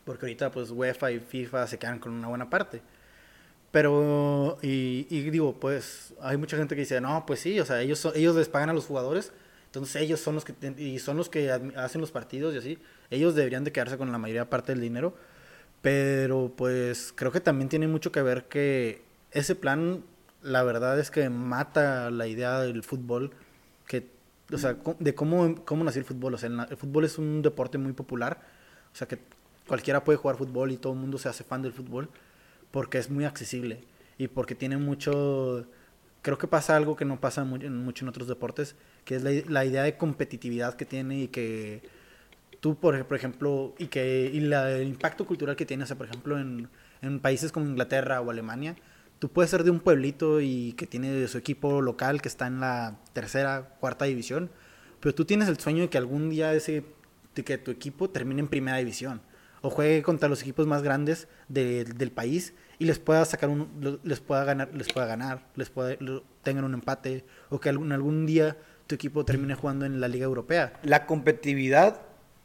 [0.06, 2.82] Porque ahorita, pues, UEFA y FIFA se quedan con una buena parte.
[3.72, 7.82] Pero, y, y digo, pues, hay mucha gente que dice, no, pues sí, o sea,
[7.82, 9.34] ellos, son- ellos les pagan a los jugadores,
[9.68, 12.80] Entonces ellos son los que y son los que hacen los partidos y así.
[13.12, 15.14] Ellos deberían de quedarse con la mayoría parte del dinero.
[15.82, 20.04] Pero pues creo que también tiene mucho que ver que ese plan,
[20.42, 23.32] la verdad es que mata la idea del fútbol,
[23.88, 24.10] que,
[24.52, 26.34] o sea, de cómo, cómo nació el fútbol.
[26.36, 28.42] O sea, el fútbol es un deporte muy popular.
[28.94, 29.20] O sea, que
[29.68, 32.10] cualquiera puede jugar fútbol y todo el mundo se hace fan del fútbol
[32.72, 33.82] porque es muy accesible
[34.18, 35.66] y porque tiene mucho...
[36.22, 39.84] Creo que pasa algo que no pasa mucho en otros deportes, que es la, idea
[39.84, 41.82] de competitividad que tiene y que
[42.60, 46.38] tú, por, ejemplo, y que y el impacto cultural que tiene, o sea, por ejemplo,
[46.38, 46.68] en,
[47.02, 48.76] en países como Inglaterra o Alemania,
[49.20, 52.60] tú puedes ser de un pueblito y que tiene su equipo local que está en
[52.60, 54.50] la tercera, cuarta división,
[55.00, 56.84] pero tú tienes el sueño de que algún día ese,
[57.36, 59.22] de que tu equipo termine en primera división
[59.62, 64.20] o juegue contra los equipos más grandes del país y les pueda sacar un les
[64.20, 65.98] pueda ganar les pueda ganar les pueda
[66.44, 70.26] tengan un empate o que algún algún día tu equipo termine jugando en la liga
[70.26, 70.80] europea.
[70.84, 72.02] La competitividad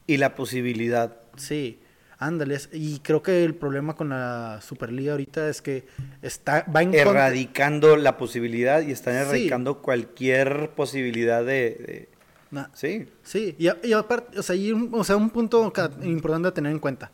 [0.06, 1.18] y la posibilidad.
[1.36, 1.81] Sí
[2.26, 5.84] ándales y creo que el problema con la superliga ahorita es que
[6.22, 12.08] está va erradicando la posibilidad y están erradicando cualquier posibilidad de
[12.74, 13.06] sí.
[13.22, 15.72] Sí, y, aparte, o sea, un, o sea, un punto
[16.02, 17.10] importante a tener en cuenta.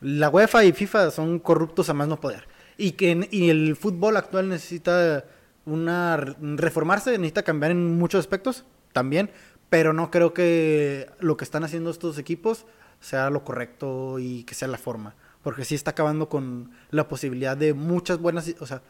[0.00, 2.44] La UEFA y FIFA son corruptos a más no poder.
[2.76, 5.24] Y que y el fútbol actual necesita
[5.64, 9.30] una reformarse, necesita cambiar en muchos aspectos también,
[9.68, 12.66] pero no creo que lo que están haciendo estos equipos
[13.00, 17.56] sea lo correcto y que sea la forma, porque sí está acabando con la posibilidad
[17.56, 18.82] de muchas buenas, o sea,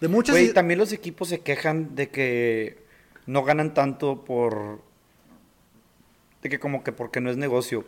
[0.00, 2.84] de muchas Güey, también los equipos se quejan de que
[3.26, 4.80] no ganan tanto por
[6.42, 7.84] de que como que porque no es negocio.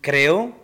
[0.00, 0.54] Creo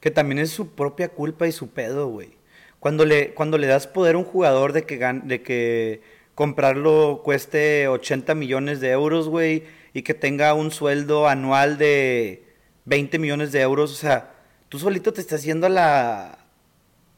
[0.00, 2.36] que también es su propia culpa y su pedo, güey.
[2.80, 6.02] Cuando le, cuando le das poder a un jugador de que, de que
[6.34, 9.64] comprarlo cueste 80 millones de euros, güey,
[9.94, 12.45] y que tenga un sueldo anual de
[12.86, 14.34] 20 millones de euros, o sea,
[14.68, 16.38] tú solito te estás haciendo a la,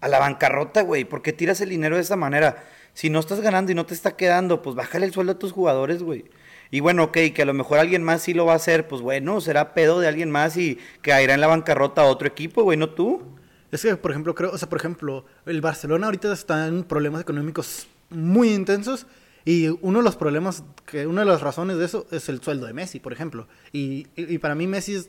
[0.01, 1.05] a la bancarrota, güey.
[1.05, 2.65] ¿Por qué tiras el dinero de esa manera?
[2.95, 5.53] Si no estás ganando y no te está quedando, pues bájale el sueldo a tus
[5.53, 6.24] jugadores, güey.
[6.70, 9.01] Y bueno, ok, que a lo mejor alguien más sí lo va a hacer, pues
[9.01, 12.77] bueno, será pedo de alguien más y caerá en la bancarrota a otro equipo, güey,
[12.77, 13.23] no tú.
[13.70, 17.20] Es que, por ejemplo, creo, o sea, por ejemplo, el Barcelona ahorita está en problemas
[17.20, 19.07] económicos muy intensos
[19.45, 22.66] y uno de los problemas, que una de las razones de eso es el sueldo
[22.66, 23.49] de Messi, por ejemplo.
[23.73, 25.03] Y, y, para mí Messi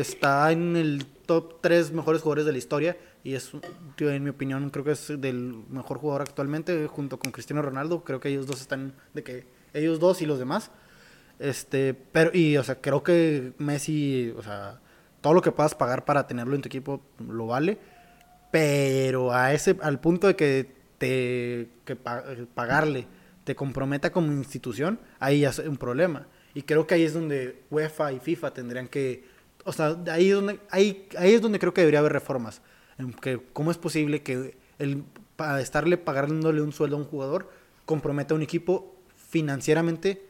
[0.00, 3.52] está en el top 3 mejores jugadores de la historia y es,
[3.98, 8.02] en mi opinión, creo que es del mejor jugador actualmente junto con Cristiano Ronaldo.
[8.02, 10.70] Creo que ellos dos están de que ellos dos y los demás.
[11.38, 14.80] Este, pero, y, o sea, creo que Messi, o sea,
[15.20, 17.78] todo lo que puedas pagar para tenerlo en tu equipo lo vale.
[18.50, 23.06] Pero a ese, al punto de que te, que pagarle
[23.44, 26.26] te comprometa como institución, ahí ya es un problema.
[26.54, 29.24] Y creo que ahí es donde UEFA y FIFA tendrían que,
[29.64, 32.62] o sea, ahí es donde, ahí, ahí es donde creo que debería haber reformas.
[32.98, 35.04] En que, ¿Cómo es posible que el,
[35.36, 37.50] para estarle pagándole un sueldo a un jugador
[37.84, 40.26] comprometa a un equipo financieramente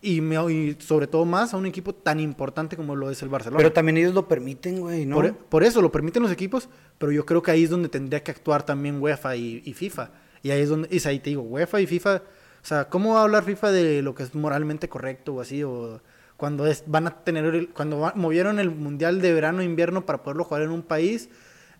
[0.00, 0.36] y, me,
[0.80, 3.56] sobre todo más a un equipo tan importante como lo es el Barcelona.
[3.56, 5.34] Pero también ellos lo permiten, güey, ¿no?
[5.48, 6.68] Por, eso lo permiten los equipos,
[6.98, 10.10] pero yo creo que ahí es donde tendría que actuar también UEFA y, FIFA.
[10.42, 13.20] Y ahí es donde, y ahí te digo, UEFA y FIFA, o sea, ¿cómo va
[13.20, 15.62] a hablar FIFA de lo que es moralmente correcto o así?
[15.62, 16.02] O
[16.36, 20.44] cuando es, van a tener, cuando movieron el Mundial de verano e invierno para poderlo
[20.44, 21.28] jugar en un país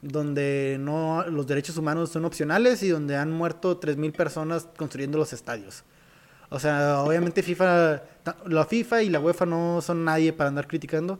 [0.00, 5.32] donde no los derechos humanos son opcionales y donde han muerto 3.000 personas construyendo los
[5.32, 5.82] estadios.
[6.50, 8.02] O sea, obviamente FIFA,
[8.46, 11.18] la FIFA y la UEFA no son nadie para andar criticando,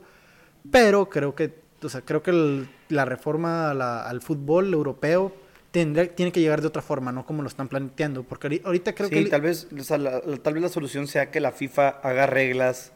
[0.71, 5.33] pero creo que, o sea, creo que la reforma al fútbol europeo
[5.71, 9.09] tendría, tiene que llegar de otra forma, no como lo están planteando, porque ahorita creo
[9.09, 9.25] que...
[9.25, 12.93] tal vez, la, tal vez la solución sea que la FIFA haga reglas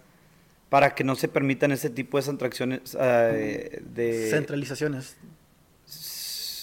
[0.69, 4.29] para que no se permitan ese tipo de transacciones eh, de...
[4.29, 5.17] Centralizaciones.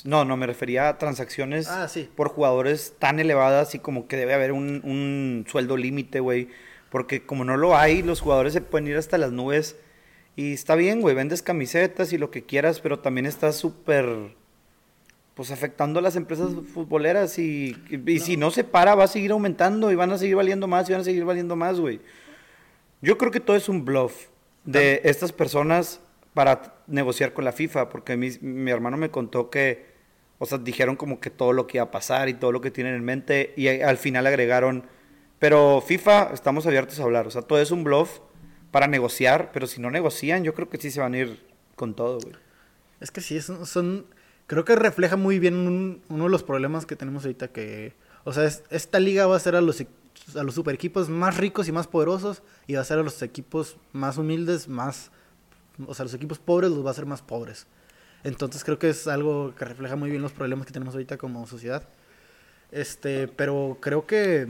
[0.05, 4.35] No, no, me refería a transacciones ah, por jugadores tan elevadas y como que debe
[4.35, 6.49] haber un, sueldo límite, güey.
[6.91, 9.77] Porque como no lo hay, los jugadores se pueden ir hasta las nubes.
[10.37, 14.07] Y está bien, güey, vendes camisetas y lo que quieras, pero también está súper,
[15.35, 17.41] pues afectando a las empresas futboleras.
[17.41, 17.77] Y,
[18.07, 20.89] y si no se para, va a seguir aumentando y van a seguir valiendo más
[20.89, 21.99] y van a seguir valiendo más, güey.
[23.02, 24.27] Yo creo que todo es un bluff
[24.64, 26.01] de estas personas
[26.35, 29.97] para negociar con la FIFA, porque mi, mi hermano me contó que
[30.39, 32.70] o sea, dijeron como que todo lo que iba a pasar y todo lo que
[32.70, 34.85] tienen en mente y al final agregaron,
[35.39, 38.20] pero FIFA estamos abiertos a hablar, o sea, todo es un bluff
[38.70, 41.94] para negociar, pero si no negocian, yo creo que sí se van a ir con
[41.94, 42.35] todo, güey.
[43.01, 44.06] Es que sí, son,
[44.47, 47.94] creo que refleja muy bien uno de los problemas que tenemos ahorita que,
[48.24, 49.82] o sea, esta liga va a ser a los,
[50.35, 53.23] a los super equipos más ricos y más poderosos y va a hacer a los
[53.23, 55.11] equipos más humildes, más,
[55.86, 57.66] o sea, los equipos pobres los va a hacer más pobres.
[58.24, 61.47] Entonces creo que es algo que refleja muy bien los problemas que tenemos ahorita como
[61.47, 61.89] sociedad.
[62.73, 64.48] Este, pero creo que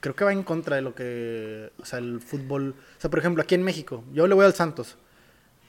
[0.00, 3.18] creo que va en contra de lo que, o sea, el fútbol, o sea, por
[3.18, 4.96] ejemplo, aquí en México, yo le voy al Santos.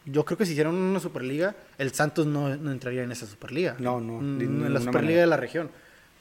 [0.05, 3.75] Yo creo que si hicieran una Superliga, el Santos no, no entraría en esa Superliga.
[3.79, 5.21] No, no, Mm, En la Superliga manera.
[5.21, 5.71] de la región.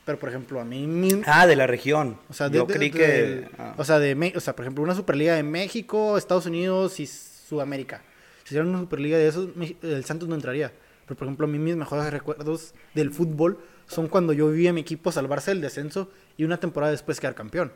[0.04, 0.86] Pero, por ejemplo, a mí...
[0.86, 2.18] mi- Ah, de la región.
[2.28, 3.48] o sea, de, Yo de- creí de- que...
[3.58, 3.74] ah.
[3.78, 8.02] O sea, de, o sea, por ejemplo, una Superliga de México, Estados Unidos y Sudamérica.
[8.44, 9.48] Si hicieran una Superliga de esos,
[9.82, 10.72] el Santos no entraría.
[11.06, 14.72] Pero, por ejemplo, a mí mis mejores recuerdos del fútbol son cuando yo vi a
[14.72, 17.72] mi equipo salvarse del descenso y una temporada después quedar campeón.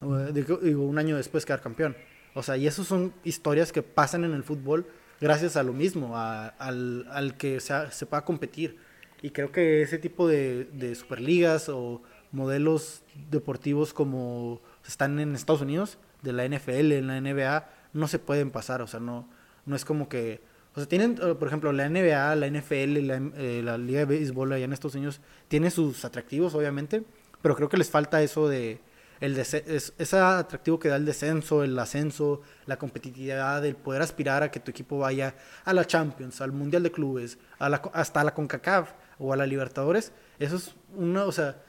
[0.00, 1.96] O, eh, Digo, digo, un año después quedar campeón.
[2.34, 4.86] O sea, y esas son historias que pasan en el fútbol
[5.20, 8.78] gracias a lo mismo, a- al, al que se, se pueda competir.
[9.22, 15.62] Y creo que ese tipo de, de superligas o modelos deportivos como están en Estados
[15.62, 18.82] Unidos, de la NFL, en la NBA, no se pueden pasar.
[18.82, 19.28] O sea, no,
[19.66, 20.40] no es como que...
[20.74, 24.04] O sea, tienen, eh, por ejemplo, la NBA, la NFL, la, eh, la Liga de
[24.04, 27.02] Béisbol allá en Estados Unidos, tiene sus atractivos, obviamente,
[27.42, 28.80] pero creo que les falta eso de...
[29.20, 34.44] El es, ese atractivo que da el descenso, el ascenso, la competitividad, el poder aspirar
[34.44, 35.34] a que tu equipo vaya
[35.64, 39.36] a la Champions, al Mundial de Clubes, a la, hasta a la CONCACAF o a
[39.36, 40.12] la Libertadores.
[40.38, 41.62] Eso es una, o sea,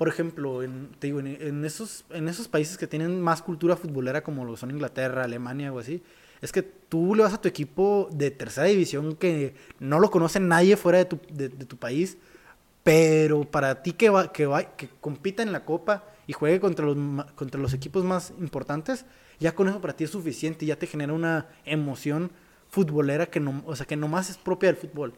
[0.00, 4.22] por ejemplo, en, te digo, en, esos, en esos países que tienen más cultura futbolera
[4.22, 6.02] como lo son Inglaterra, Alemania o así,
[6.40, 10.40] es que tú le vas a tu equipo de tercera división que no lo conoce
[10.40, 12.16] nadie fuera de tu, de, tu país,
[12.82, 16.86] pero para ti que, va, que, va, que compita en la copa y juegue contra
[16.86, 16.96] los,
[17.34, 19.04] contra los equipos más importantes,
[19.38, 22.30] ya con eso para ti es suficiente, ya te genera una emoción
[22.68, 25.12] futbolera que no, o sea, que nomás es propia del fútbol.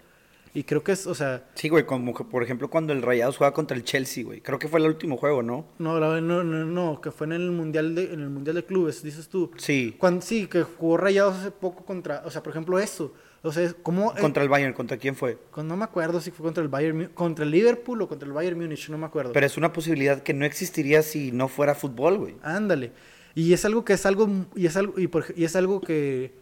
[0.55, 3.39] Y creo que es, o sea, Sí, güey, como que, por ejemplo cuando el Rayados
[3.39, 4.41] juega contra el Chelsea, güey.
[4.43, 5.65] Creo que fue el último juego, ¿no?
[5.79, 8.65] no, la- no, no, no, que fue en el mundial de, en el mundial de
[8.65, 9.51] clubes, dices tú.
[9.57, 9.97] Sí.
[9.99, 13.15] Cuando, sí, que jugó Rayados hace poco contra, o sea, por ejemplo, eso.
[13.45, 14.13] O sea, es como...
[14.13, 15.37] eh, Contra el Bayern, ¿contra quién fue?
[15.57, 18.57] no me acuerdo si fue contra el Bayern, contra el Liverpool o contra el Bayern
[18.61, 19.33] Múnich, no me acuerdo.
[19.33, 22.37] Pero es una posibilidad que no existiría si no fuera fútbol, güey.
[22.43, 22.93] Ándale.
[23.35, 25.81] Y es algo que es algo, y es algo, y, por ej- y es algo
[25.81, 26.35] que,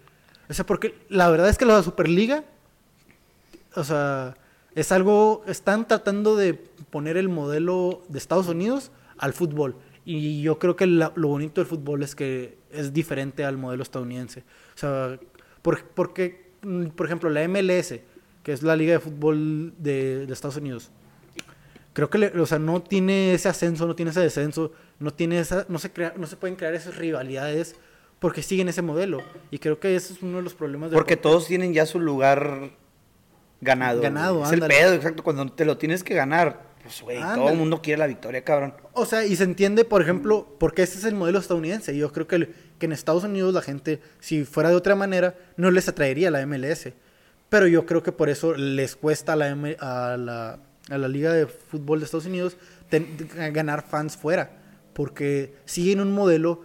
[0.50, 2.44] o sea, porque la verdad es que la Superliga,
[3.74, 4.36] o sea,
[4.74, 9.76] es algo, están tratando de poner el modelo de Estados Unidos al fútbol.
[10.04, 13.82] Y yo creo que la- lo bonito del fútbol es que es diferente al modelo
[13.82, 14.40] estadounidense.
[14.74, 15.18] O sea,
[15.62, 18.02] por, porque, mm, por ejemplo, la MLS,
[18.42, 20.90] que es la liga de fútbol de, de Estados Unidos,
[21.92, 25.38] creo que le- o sea, no tiene ese ascenso, no tiene ese descenso, no tiene
[25.40, 27.76] esa, no se crea, no se pueden crear esas rivalidades
[28.18, 29.22] porque siguen ese modelo.
[29.50, 31.30] Y creo que ese es uno de los problemas del Porque deporte.
[31.34, 32.70] todos tienen ya su lugar
[33.60, 34.00] ganado.
[34.00, 34.44] Ganado.
[34.44, 35.22] Es el pedo, exacto.
[35.22, 38.74] Cuando te lo tienes que ganar, pues, güey, todo el mundo quiere la victoria, cabrón.
[38.92, 41.96] O sea, y se entiende, por ejemplo, porque ese es el modelo estadounidense.
[41.96, 45.34] Yo creo que, el- que en Estados Unidos la gente, si fuera de otra manera,
[45.56, 46.92] no les atraería la MLS.
[47.48, 50.58] Pero yo creo que por eso les cuesta a la, M- a la,
[50.88, 52.56] a la Liga de Fútbol de Estados Unidos
[52.88, 53.16] ten-
[53.52, 54.50] ganar fans fuera.
[54.94, 56.62] Porque siguen un modelo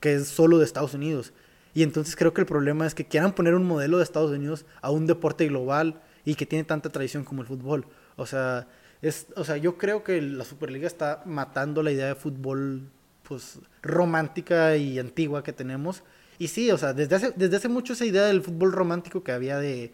[0.00, 1.32] que es solo de Estados Unidos.
[1.74, 4.64] Y entonces creo que el problema es que quieran poner un modelo de Estados Unidos
[4.80, 7.86] a un deporte global y que tiene tanta tradición como el fútbol.
[8.16, 8.66] O sea,
[9.02, 12.90] es, o sea, yo creo que la Superliga está matando la idea de fútbol
[13.22, 16.02] pues romántica y antigua que tenemos.
[16.38, 19.32] Y sí, o sea, desde hace, desde hace mucho esa idea del fútbol romántico que
[19.32, 19.92] había de,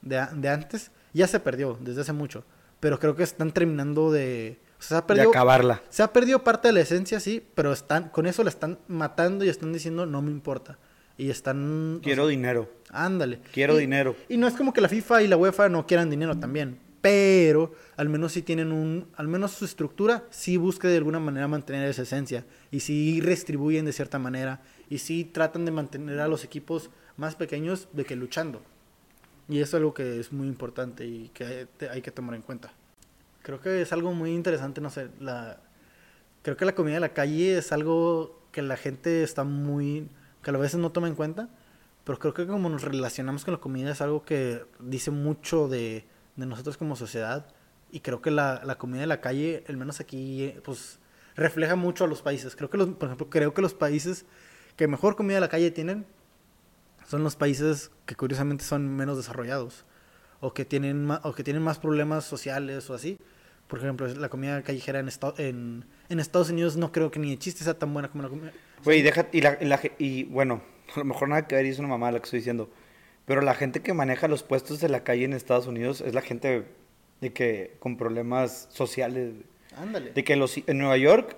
[0.00, 2.44] de, antes ya se perdió, desde hace mucho.
[2.80, 4.58] Pero creo que están terminando de...
[4.78, 5.82] Se ha De perdido, acabarla.
[5.90, 9.44] se ha perdido parte de la esencia, sí, pero están con eso la están matando
[9.44, 10.76] y están diciendo no me importa.
[11.22, 11.98] Y están...
[11.98, 12.68] o Quiero dinero.
[12.90, 13.38] ándale.
[13.52, 14.16] Quiero Y- dinero.
[14.28, 16.78] Y no es como que la FIFA y la UEFA no quieran dinero también.
[17.00, 19.06] Pero al menos sí tienen un...
[19.16, 22.44] Al menos su estructura sí busca de alguna manera mantener esa esencia.
[22.72, 24.62] Y sí restribuyen de cierta manera.
[24.90, 28.60] Y sí tratan de mantener a los equipos más pequeños de que luchando.
[29.48, 32.72] Y eso es algo que es muy importante y que hay que tomar en cuenta.
[33.42, 35.60] Creo que es algo muy interesante, no sé, la...
[36.42, 40.08] Creo que la comida de la calle es algo que la gente está muy...
[40.42, 41.48] que a veces no toma en cuenta.
[42.04, 46.04] Pero creo que como nos relacionamos con la comida es algo que dice mucho de,
[46.36, 47.46] nosotros como sociedad.
[47.90, 50.98] Y creo que la, comida de la calle, al menos aquí, pues
[51.36, 52.56] refleja mucho a los países.
[52.56, 54.26] Creo que, los, por ejemplo, creo que los países
[54.76, 56.06] que mejor comida de la calle tienen
[57.06, 59.84] son los países que curiosamente son menos desarrollados.
[60.40, 63.18] O que tienen, ma- o que tienen más problemas sociales o así.
[63.72, 67.30] Por ejemplo, la comida callejera en, esta- en, en Estados Unidos no creo que ni
[67.30, 68.52] de chiste sea tan buena como la comida.
[68.84, 70.60] Güey, deja, y, la, y, la y bueno,
[70.94, 72.68] a lo mejor nada que ver y es una mamada lo que estoy diciendo.
[73.24, 76.20] Pero la gente que maneja los puestos de la calle en Estados Unidos es la
[76.20, 76.64] gente
[77.22, 79.32] de que con problemas sociales.
[79.78, 80.12] Ándale.
[80.12, 81.34] De que los, en Nueva York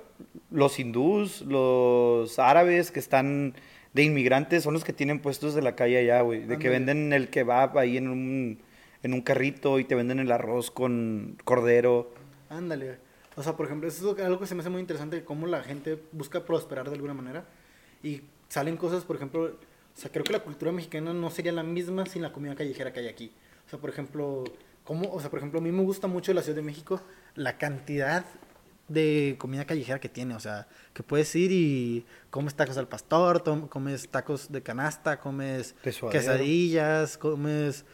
[0.50, 3.54] los hindús, los árabes que están
[3.92, 6.40] de inmigrantes son los que tienen puestos de la calle allá, güey.
[6.46, 8.58] De que venden el kebab ahí en un,
[9.04, 12.12] en un carrito y te venden el arroz con cordero.
[12.56, 12.98] Ándale.
[13.36, 15.62] O sea, por ejemplo, eso es algo que se me hace muy interesante, cómo la
[15.62, 17.44] gente busca prosperar de alguna manera.
[18.02, 19.50] Y salen cosas, por ejemplo, o
[20.00, 23.00] sea, creo que la cultura mexicana no sería la misma sin la comida callejera que
[23.00, 23.32] hay aquí.
[23.66, 24.44] O sea, por ejemplo,
[24.84, 27.00] cómo, o sea, por ejemplo, a mí me gusta mucho la Ciudad de México
[27.34, 28.24] la cantidad
[28.86, 30.34] de comida callejera que tiene.
[30.34, 35.74] O sea, que puedes ir y comes tacos al pastor, comes tacos de canasta, comes
[36.12, 37.84] quesadillas, comes,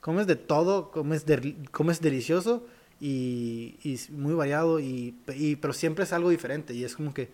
[0.00, 2.66] comes de todo, comes, de- comes delicioso
[3.00, 7.28] y, y muy variado, y, y- pero siempre es algo diferente y es como que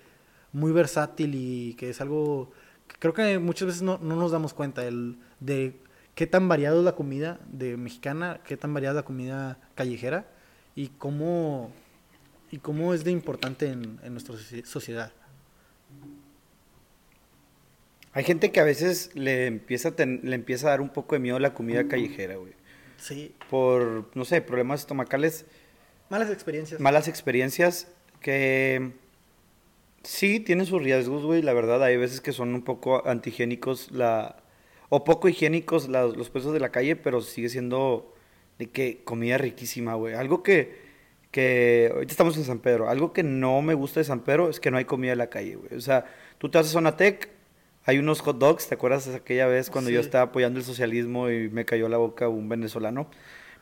[0.52, 2.50] muy versátil y que es algo
[2.88, 5.74] que creo que muchas veces no, no nos damos cuenta el, de
[6.14, 10.26] qué tan variado es la comida de mexicana, qué tan variada es la comida callejera
[10.74, 11.72] y cómo,
[12.50, 15.12] y cómo es de importante en, en nuestra soci- sociedad.
[18.12, 21.14] Hay gente que a veces le empieza a, ten- le empieza a dar un poco
[21.16, 22.52] de miedo la comida callejera, güey.
[22.98, 25.46] Sí, Por, no sé, problemas estomacales,
[26.08, 26.80] malas experiencias.
[26.80, 27.88] malas experiencias
[28.20, 28.92] que
[30.02, 31.42] sí tienen sus riesgos, güey.
[31.42, 34.36] La verdad, hay veces que son un poco antihigiénicos la,
[34.88, 38.14] o poco higiénicos la- los puestos de la calle, pero sigue siendo
[38.58, 40.14] de que comida riquísima, güey.
[40.14, 40.76] Algo que,
[41.30, 44.60] que, ahorita estamos en San Pedro, algo que no me gusta de San Pedro es
[44.60, 45.74] que no hay comida en la calle, güey.
[45.74, 46.06] O sea,
[46.38, 47.28] tú te vas a Zonatec,
[47.86, 51.30] hay unos hot dogs, ¿te acuerdas de aquella vez cuando yo estaba apoyando el socialismo
[51.30, 53.08] y me cayó la boca un venezolano?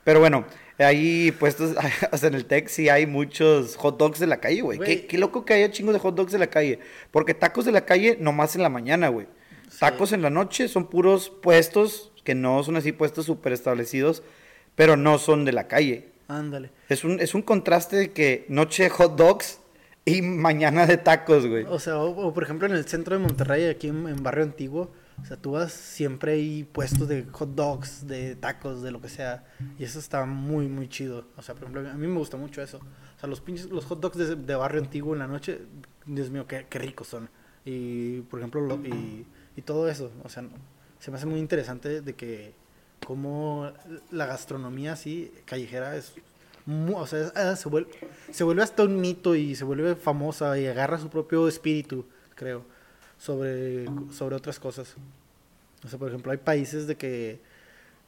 [0.03, 0.47] Pero bueno,
[0.79, 1.77] ahí puestos,
[2.11, 4.79] hasta en el Tec sí hay muchos hot dogs de la calle, güey.
[4.79, 6.79] Qué, loco que haya chingos de hot dogs de la calle.
[7.11, 9.27] Porque tacos de la calle nomás en la mañana, güey.
[9.69, 9.79] Sí.
[9.81, 14.23] Tacos en la noche son puros puestos, que no son así puestos súper establecidos,
[14.75, 16.09] pero no son de la calle.
[16.29, 16.71] Ándale.
[16.89, 19.59] Es un, es un contraste de que noche hot dogs
[20.19, 21.65] y mañana de tacos, güey.
[21.65, 24.91] O sea, o, por ejemplo en el centro de Monterrey, aquí en, Barrio Antiguo,
[25.23, 29.09] o sea, tú vas, siempre hay puestos de hot dogs, de tacos, de lo que
[29.09, 29.45] sea.
[29.79, 31.27] Y eso está muy, muy chido.
[31.37, 32.79] O sea, por ejemplo, a mí me gusta mucho eso.
[33.17, 35.61] O sea, los pinches, los hot dogs de, de Barrio Antiguo en la noche,
[36.05, 37.31] Dios mío, qué, qué ricos son.
[37.65, 39.25] Y, por ejemplo, lo- y,
[39.57, 40.11] y todo eso.
[40.25, 40.45] O sea,
[40.99, 42.55] se me hace muy interesante de que
[43.07, 43.71] como
[44.11, 46.15] la gastronomía así, callejera, es...
[46.67, 47.91] o sea, ah, se, vuelve,
[48.31, 52.65] se vuelve hasta un mito y se vuelve famosa y agarra su propio espíritu, creo,
[53.19, 54.95] sobre, sobre otras cosas.
[55.85, 57.41] O sea, por ejemplo, hay países de que,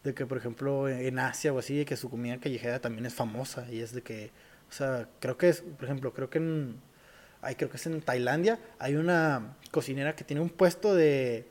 [0.04, 3.14] de que, por ejemplo, en Asia o así, de que su comida callejera también es
[3.14, 4.30] famosa y es de que,
[4.70, 6.76] o sea, creo que es, por ejemplo, creo que en,
[7.42, 11.46] ay, creo que es en Tailandia, hay una cocinera que tiene un puesto de,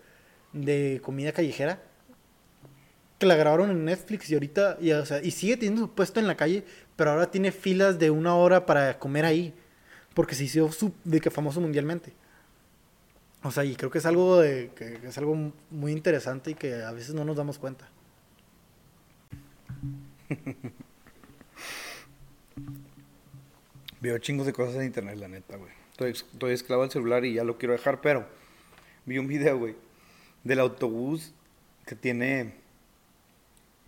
[0.53, 1.79] de comida callejera
[3.25, 6.19] que la grabaron en Netflix y ahorita, y, o sea, y sigue teniendo su puesto
[6.19, 6.63] en la calle,
[6.95, 9.51] pero ahora tiene filas de una hora para comer ahí,
[10.13, 10.69] porque se hizo
[11.03, 12.13] de que famoso mundialmente.
[13.41, 16.83] O sea, y creo que es algo de, que, es algo muy interesante y que
[16.83, 17.89] a veces no nos damos cuenta.
[24.01, 25.71] Veo chingos de cosas en internet, la neta, güey.
[25.91, 28.27] Estoy, estoy esclavo del celular y ya lo quiero dejar, pero
[29.05, 29.75] vi un video, güey,
[30.43, 31.33] del autobús
[31.87, 32.63] que tiene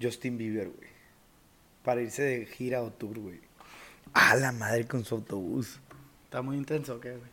[0.02, 0.90] Justin Bieber, güey.
[1.84, 3.40] Para irse de gira o tour, güey.
[4.14, 5.80] A la madre con su autobús.
[6.26, 7.32] Está muy intenso, ¿o ¿qué, güey?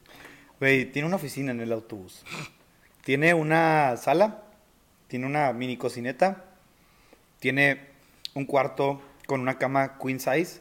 [0.60, 2.24] Güey, tiene una oficina en el autobús.
[3.04, 4.44] Tiene una sala,
[5.08, 6.44] tiene una mini cocineta,
[7.38, 7.80] tiene
[8.34, 10.60] un cuarto con una cama queen size,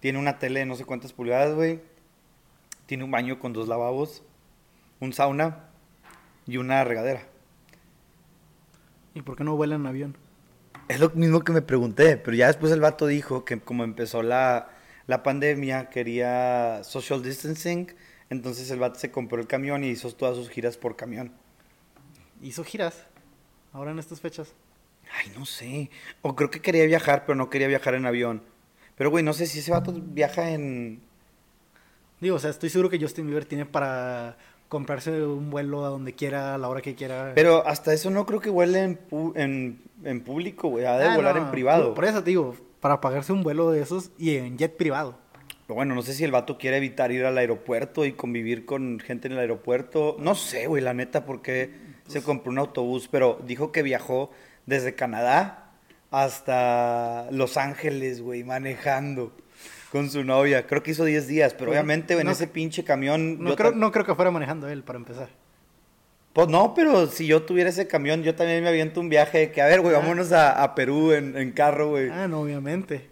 [0.00, 1.80] tiene una tele de no sé cuántas pulgadas, güey.
[2.86, 4.22] Tiene un baño con dos lavabos,
[5.00, 5.68] un sauna
[6.46, 7.22] y una regadera.
[9.14, 10.25] ¿Y por qué no vuelan en avión?
[10.88, 14.22] Es lo mismo que me pregunté, pero ya después el vato dijo que como empezó
[14.22, 14.70] la,
[15.08, 17.92] la pandemia, quería social distancing,
[18.30, 21.32] entonces el vato se compró el camión y hizo todas sus giras por camión.
[22.40, 23.06] Hizo giras,
[23.72, 24.54] ahora en estas fechas.
[25.12, 25.90] Ay, no sé.
[26.22, 28.42] O creo que quería viajar, pero no quería viajar en avión.
[28.96, 31.02] Pero, güey, no sé si ese vato viaja en...
[32.20, 34.38] Digo, o sea, estoy seguro que Justin Bieber tiene para
[34.68, 37.32] comprarse un vuelo a donde quiera, a la hora que quiera.
[37.34, 40.84] Pero hasta eso no creo que huele en, pu- en, en público, güey.
[40.84, 41.94] Ha de Ah, volar no, en privado.
[41.94, 45.16] Por eso te digo, para pagarse un vuelo de esos y en jet privado.
[45.66, 49.00] Pero bueno, no sé si el vato quiere evitar ir al aeropuerto y convivir con
[49.00, 50.16] gente en el aeropuerto.
[50.20, 51.72] No sé, güey, la neta, porque
[52.06, 54.30] se compró un autobús, pero dijo que viajó
[54.66, 55.72] desde Canadá
[56.12, 59.32] hasta Los Ángeles, güey, manejando
[59.96, 60.66] con su novia.
[60.66, 63.42] Creo que hizo 10 días, pero Bueno, obviamente en ese pinche camión...
[63.42, 65.28] No creo, no creo que fuera manejando él, para empezar.
[66.32, 69.52] Pues no, pero si yo tuviera ese camión, yo también me aviento un viaje de
[69.52, 69.98] que, a ver, güey, Ah.
[70.00, 72.10] vámonos a, a Perú en, en carro, güey.
[72.10, 73.08] Ah, no, obviamente.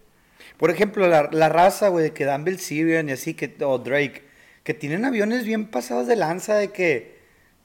[0.59, 4.25] Por ejemplo, la, la raza, güey, que Dan Bilzerian y así, que, o Drake,
[4.63, 7.19] que tienen aviones bien pasados de lanza de que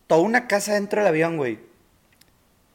[0.08, 1.60] toda una casa dentro del avión, güey.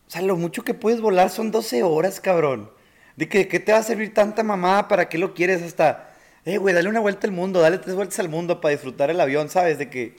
[0.07, 2.71] O sea, lo mucho que puedes volar son 12 horas, cabrón.
[3.17, 4.89] De que, ¿qué te va a servir tanta mamada?
[4.89, 6.14] ¿Para qué lo quieres hasta?
[6.45, 9.21] Eh, güey, dale una vuelta al mundo, dale tres vueltas al mundo para disfrutar el
[9.21, 9.79] avión, ¿sabes?
[9.79, 10.17] De que...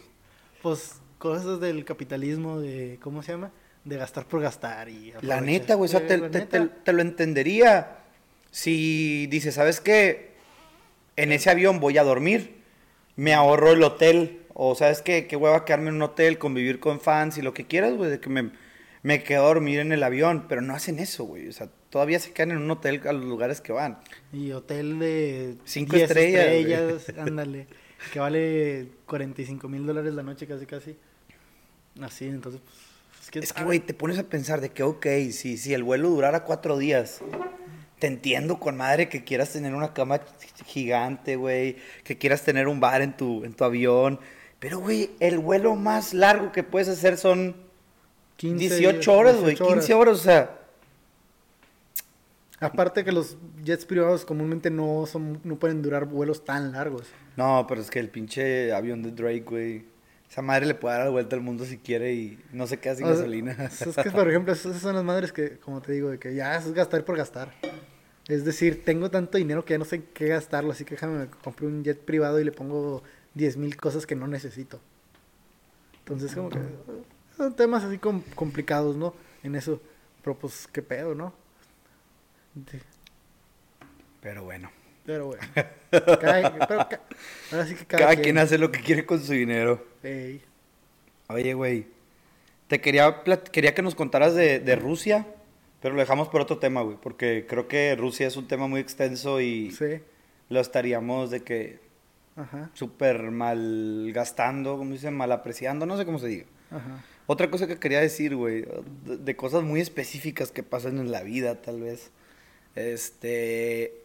[0.61, 3.52] Pues cosas del capitalismo, de, ¿cómo se llama?
[3.84, 5.14] De gastar por gastar y...
[5.22, 6.60] La neta, güey, o sea, te, la te- neta.
[6.64, 7.97] te- te lo entendería
[8.49, 10.34] si dices, ¿sabes qué?
[11.15, 12.61] En ese avión voy a dormir,
[13.15, 15.27] me ahorro el hotel, o ¿sabes qué?
[15.27, 18.19] Qué hueva quedarme en un hotel, convivir con fans y lo que quieras, güey, de
[18.19, 18.52] que me,
[19.03, 22.19] me quedo a dormir en el avión, pero no hacen eso, güey, o sea, todavía
[22.19, 23.97] se quedan en un hotel a los lugares que van.
[24.34, 27.67] Y hotel de Cinco 10 estrellas, estrellas, ándale.
[28.11, 30.97] Que vale 45 mil dólares la noche casi casi.
[32.01, 33.23] Así, entonces, pues...
[33.23, 35.84] Es que, Es que, güey, te pones a pensar de que, ok, si, si el
[35.84, 37.22] vuelo durara cuatro días,
[37.99, 40.19] te entiendo con madre que quieras tener una cama
[40.65, 44.19] gigante, güey, que quieras tener un bar en tu, en tu avión,
[44.59, 47.55] pero, güey, el vuelo más largo que puedes hacer son
[48.35, 50.64] 15, 18 horas, güey, 18 15 horas, o sea,
[52.65, 57.07] Aparte que los jets privados comúnmente no son no pueden durar vuelos tan largos.
[57.37, 59.85] no, pero es que el pinche avión de Drake, güey,
[60.29, 62.95] esa madre le puede dar la vuelta al mundo si quiere y no se queda
[62.95, 63.51] sin O sea, gasolina.
[63.65, 66.55] Es que, por ejemplo, esas son las madres que, como te digo, de que ya
[66.57, 67.53] es gastar por gastar.
[68.27, 71.27] Es decir, tengo tanto dinero que ya no sé qué gastarlo, así que déjame, me
[71.27, 73.03] compré un jet privado y le pongo
[73.35, 74.79] 10 mil cosas que no necesito.
[75.99, 76.59] Entonces, como que
[77.37, 79.13] son temas así com- complicados, ¿no?
[79.43, 79.79] En eso.
[80.23, 81.33] Pero pues, qué pedo, ¿no?
[84.22, 84.72] Pero bueno,
[85.06, 85.41] Pero bueno.
[85.91, 87.02] Cada- pero ca-
[87.52, 89.86] ahora sí que cada, cada quien hace lo que quiere con su dinero.
[90.03, 90.41] Ey.
[91.27, 91.88] Oye, güey.
[92.68, 93.22] Te quería,
[93.52, 95.27] quería que nos contaras de, de Rusia,
[95.82, 96.98] pero lo dejamos por otro tema, güey.
[97.02, 99.99] Porque creo que Rusia es un tema muy extenso y Sí.
[100.49, 101.80] lo estaríamos de que
[102.73, 106.45] súper mal gastando, como dicen, mal apreciando, no sé cómo se diga.
[106.72, 107.03] Ajá.
[107.27, 108.65] Otra cosa que quería decir, güey,
[109.06, 112.11] de, de cosas muy específicas que pasan en la vida, tal vez.
[112.76, 114.02] Este.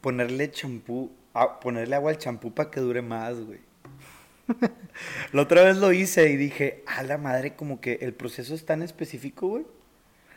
[0.00, 3.60] Ponerle champú, ah, ponerle agua al champú para que dure más, güey.
[5.32, 8.64] la otra vez lo hice y dije, a la madre, como que el proceso es
[8.64, 9.66] tan específico, güey.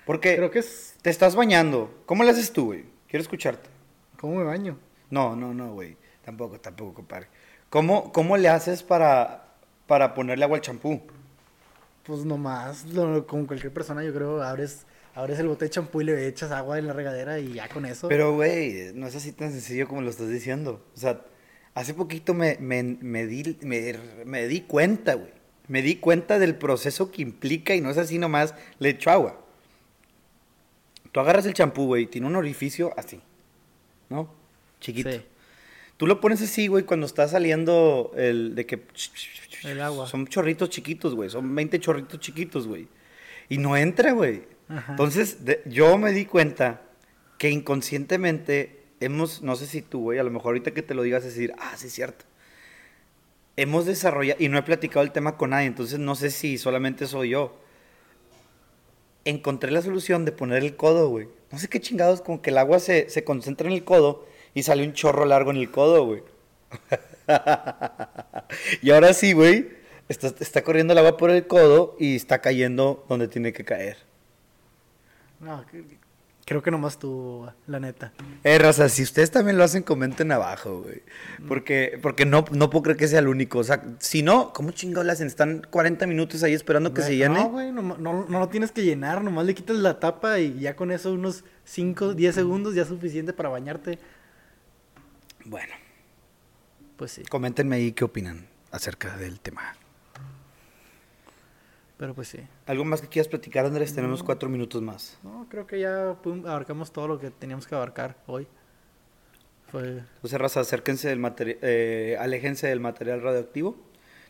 [0.06, 0.96] Porque Creo que es.
[1.02, 1.94] te estás bañando.
[2.08, 2.86] ¿Cómo le haces tú, güey?
[3.08, 3.70] Quiero escucharte.
[4.20, 4.78] ¿Cómo me baño?
[5.10, 5.96] No, no, no, güey.
[6.26, 7.28] Tampoco, tampoco, compadre.
[7.70, 9.46] ¿Cómo, cómo le haces para,
[9.88, 11.02] para ponerle agua al champú?
[12.04, 14.86] Pues nomás, lo- como cualquier persona, yo creo, abres,
[15.16, 17.86] abres el bote de champú y le echas agua en la regadera y ya con
[17.86, 18.08] eso.
[18.08, 20.84] Pero, güey, no es así tan sencillo como lo estás diciendo.
[20.96, 21.22] O sea,
[21.74, 25.32] hace poquito me, me, me di, me, me di cuenta, güey.
[25.68, 29.40] Me di cuenta del proceso que implica y no es así nomás, le echo agua.
[31.12, 33.22] Tú agarras el champú, güey, tiene un orificio así,
[34.10, 34.34] ¿no?
[34.80, 35.12] Chiquito.
[35.12, 35.22] Sí,
[36.02, 38.82] Tú lo pones así, güey, cuando está saliendo el de que...
[39.66, 40.08] el agua.
[40.08, 41.30] Son chorritos chiquitos, güey.
[41.30, 42.88] Son 20 chorritos chiquitos, güey.
[43.50, 44.42] Y no entra, güey.
[44.90, 46.82] Entonces, yo me di cuenta
[47.38, 51.02] que inconscientemente hemos, no sé si tú, güey, a lo mejor ahorita que te lo
[51.02, 52.26] digas, decir, ah, sí es cierto.
[53.58, 57.08] Hemos desarrollado, y no he platicado el tema con nadie, entonces no sé si solamente
[57.08, 57.58] soy yo.
[59.26, 61.28] Encontré la solución de poner el codo, güey.
[61.52, 64.64] No sé qué chingados, como que el agua se, se concentra en el codo y
[64.64, 66.24] sale un chorro largo en el codo, güey.
[68.82, 69.70] y ahora sí, güey,
[70.10, 74.11] está, está corriendo el agua por el codo y está cayendo donde tiene que caer.
[75.42, 75.66] No,
[76.46, 78.14] creo que nomás tú, la neta.
[78.44, 81.02] Eh, raza, si ustedes también lo hacen, comenten abajo, güey.
[81.48, 83.60] Porque, porque no, no puedo creer que sea el único.
[83.60, 85.28] O sea, si no, ¿cómo chingados le hacen?
[85.28, 87.40] Están 40 minutos ahí esperando que se llene.
[87.40, 90.60] No, güey, no, no, no lo tienes que llenar, nomás le quitas la tapa y
[90.60, 93.98] ya con eso unos 5, 10 segundos ya es suficiente para bañarte.
[95.46, 95.74] Bueno,
[96.98, 99.76] Pues sí, coméntenme ahí qué opinan acerca del tema.
[102.02, 102.40] Pero pues sí.
[102.66, 103.94] ¿Algo más que quieras platicar, Andrés?
[103.94, 105.20] Tenemos cuatro minutos más.
[105.22, 108.48] No, creo que ya pum, abarcamos todo lo que teníamos que abarcar hoy.
[109.68, 110.00] Fue...
[110.16, 111.60] Entonces, raza, acérquense del material,
[112.20, 113.78] aléjense del material radioactivo.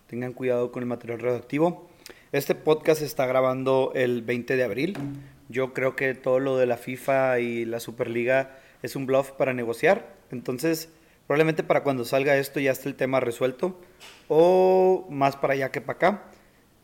[0.07, 1.89] Tengan cuidado con el material radioactivo.
[2.34, 4.98] Este podcast se está grabando el 20 de abril.
[5.48, 9.53] Yo creo que todo lo de la FIFA y la Superliga es un bluff para
[9.53, 10.14] negociar.
[10.30, 10.89] Entonces,
[11.26, 13.80] probablemente para cuando salga esto ya esté el tema resuelto.
[14.27, 16.23] O más para allá que para acá.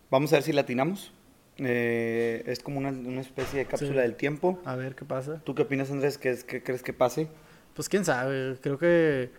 [0.09, 1.11] Vamos a ver si latinamos.
[1.57, 3.97] Eh, es como una, una especie de cápsula Sí.
[3.97, 4.59] del tiempo.
[4.65, 5.41] A ver qué pasa.
[5.43, 6.17] ¿Tú qué opinas, Andrés?
[6.17, 7.27] ¿Qué, qué crees que pase?
[7.73, 9.31] Pues quién sabe, creo que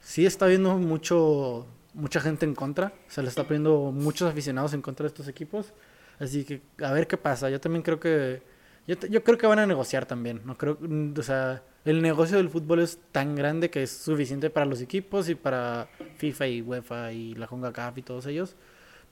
[0.00, 4.82] sí está viendo mucho mucha gente en contra, se le está poniendo muchos aficionados en
[4.82, 5.72] contra de estos equipos,
[6.18, 7.50] así que a ver qué pasa.
[7.50, 8.42] Yo también creo que
[8.88, 12.36] yo, yo creo que van a negociar también, no creo, mm, o sea, el negocio
[12.36, 16.62] del fútbol es tan grande que es suficiente para los equipos y para FIFA y
[16.62, 18.56] UEFA y la CONCACAF y todos ellos.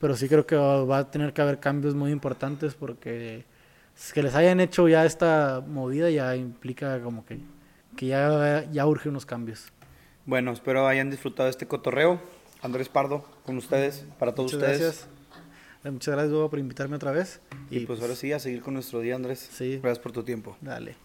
[0.02, 3.44] Pero sí creo que va a tener que haber cambios muy importantes porque
[4.12, 7.38] que les hayan hecho ya esta movida ya implica como que,
[7.96, 9.66] que ya, ya urge unos cambios.
[10.26, 12.20] Bueno, espero hayan disfrutado este cotorreo.
[12.62, 14.80] Andrés Pardo, con ustedes, para todos Muchas ustedes.
[14.80, 15.08] Gracias.
[15.84, 17.40] Eh, Muchas gracias, Hugo, por invitarme otra vez.
[17.70, 19.50] Y, pues ahora sí, a seguir con nuestro día, Andrés.
[19.52, 19.78] Sí.
[19.80, 20.56] Gracias por tu tiempo.
[20.60, 20.96] Dale.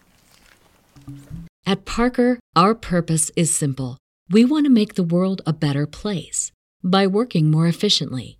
[1.68, 3.98] At Parker, our purpose is simple.
[4.28, 6.52] We want to make the world a better place
[6.84, 8.40] by working more efficiently,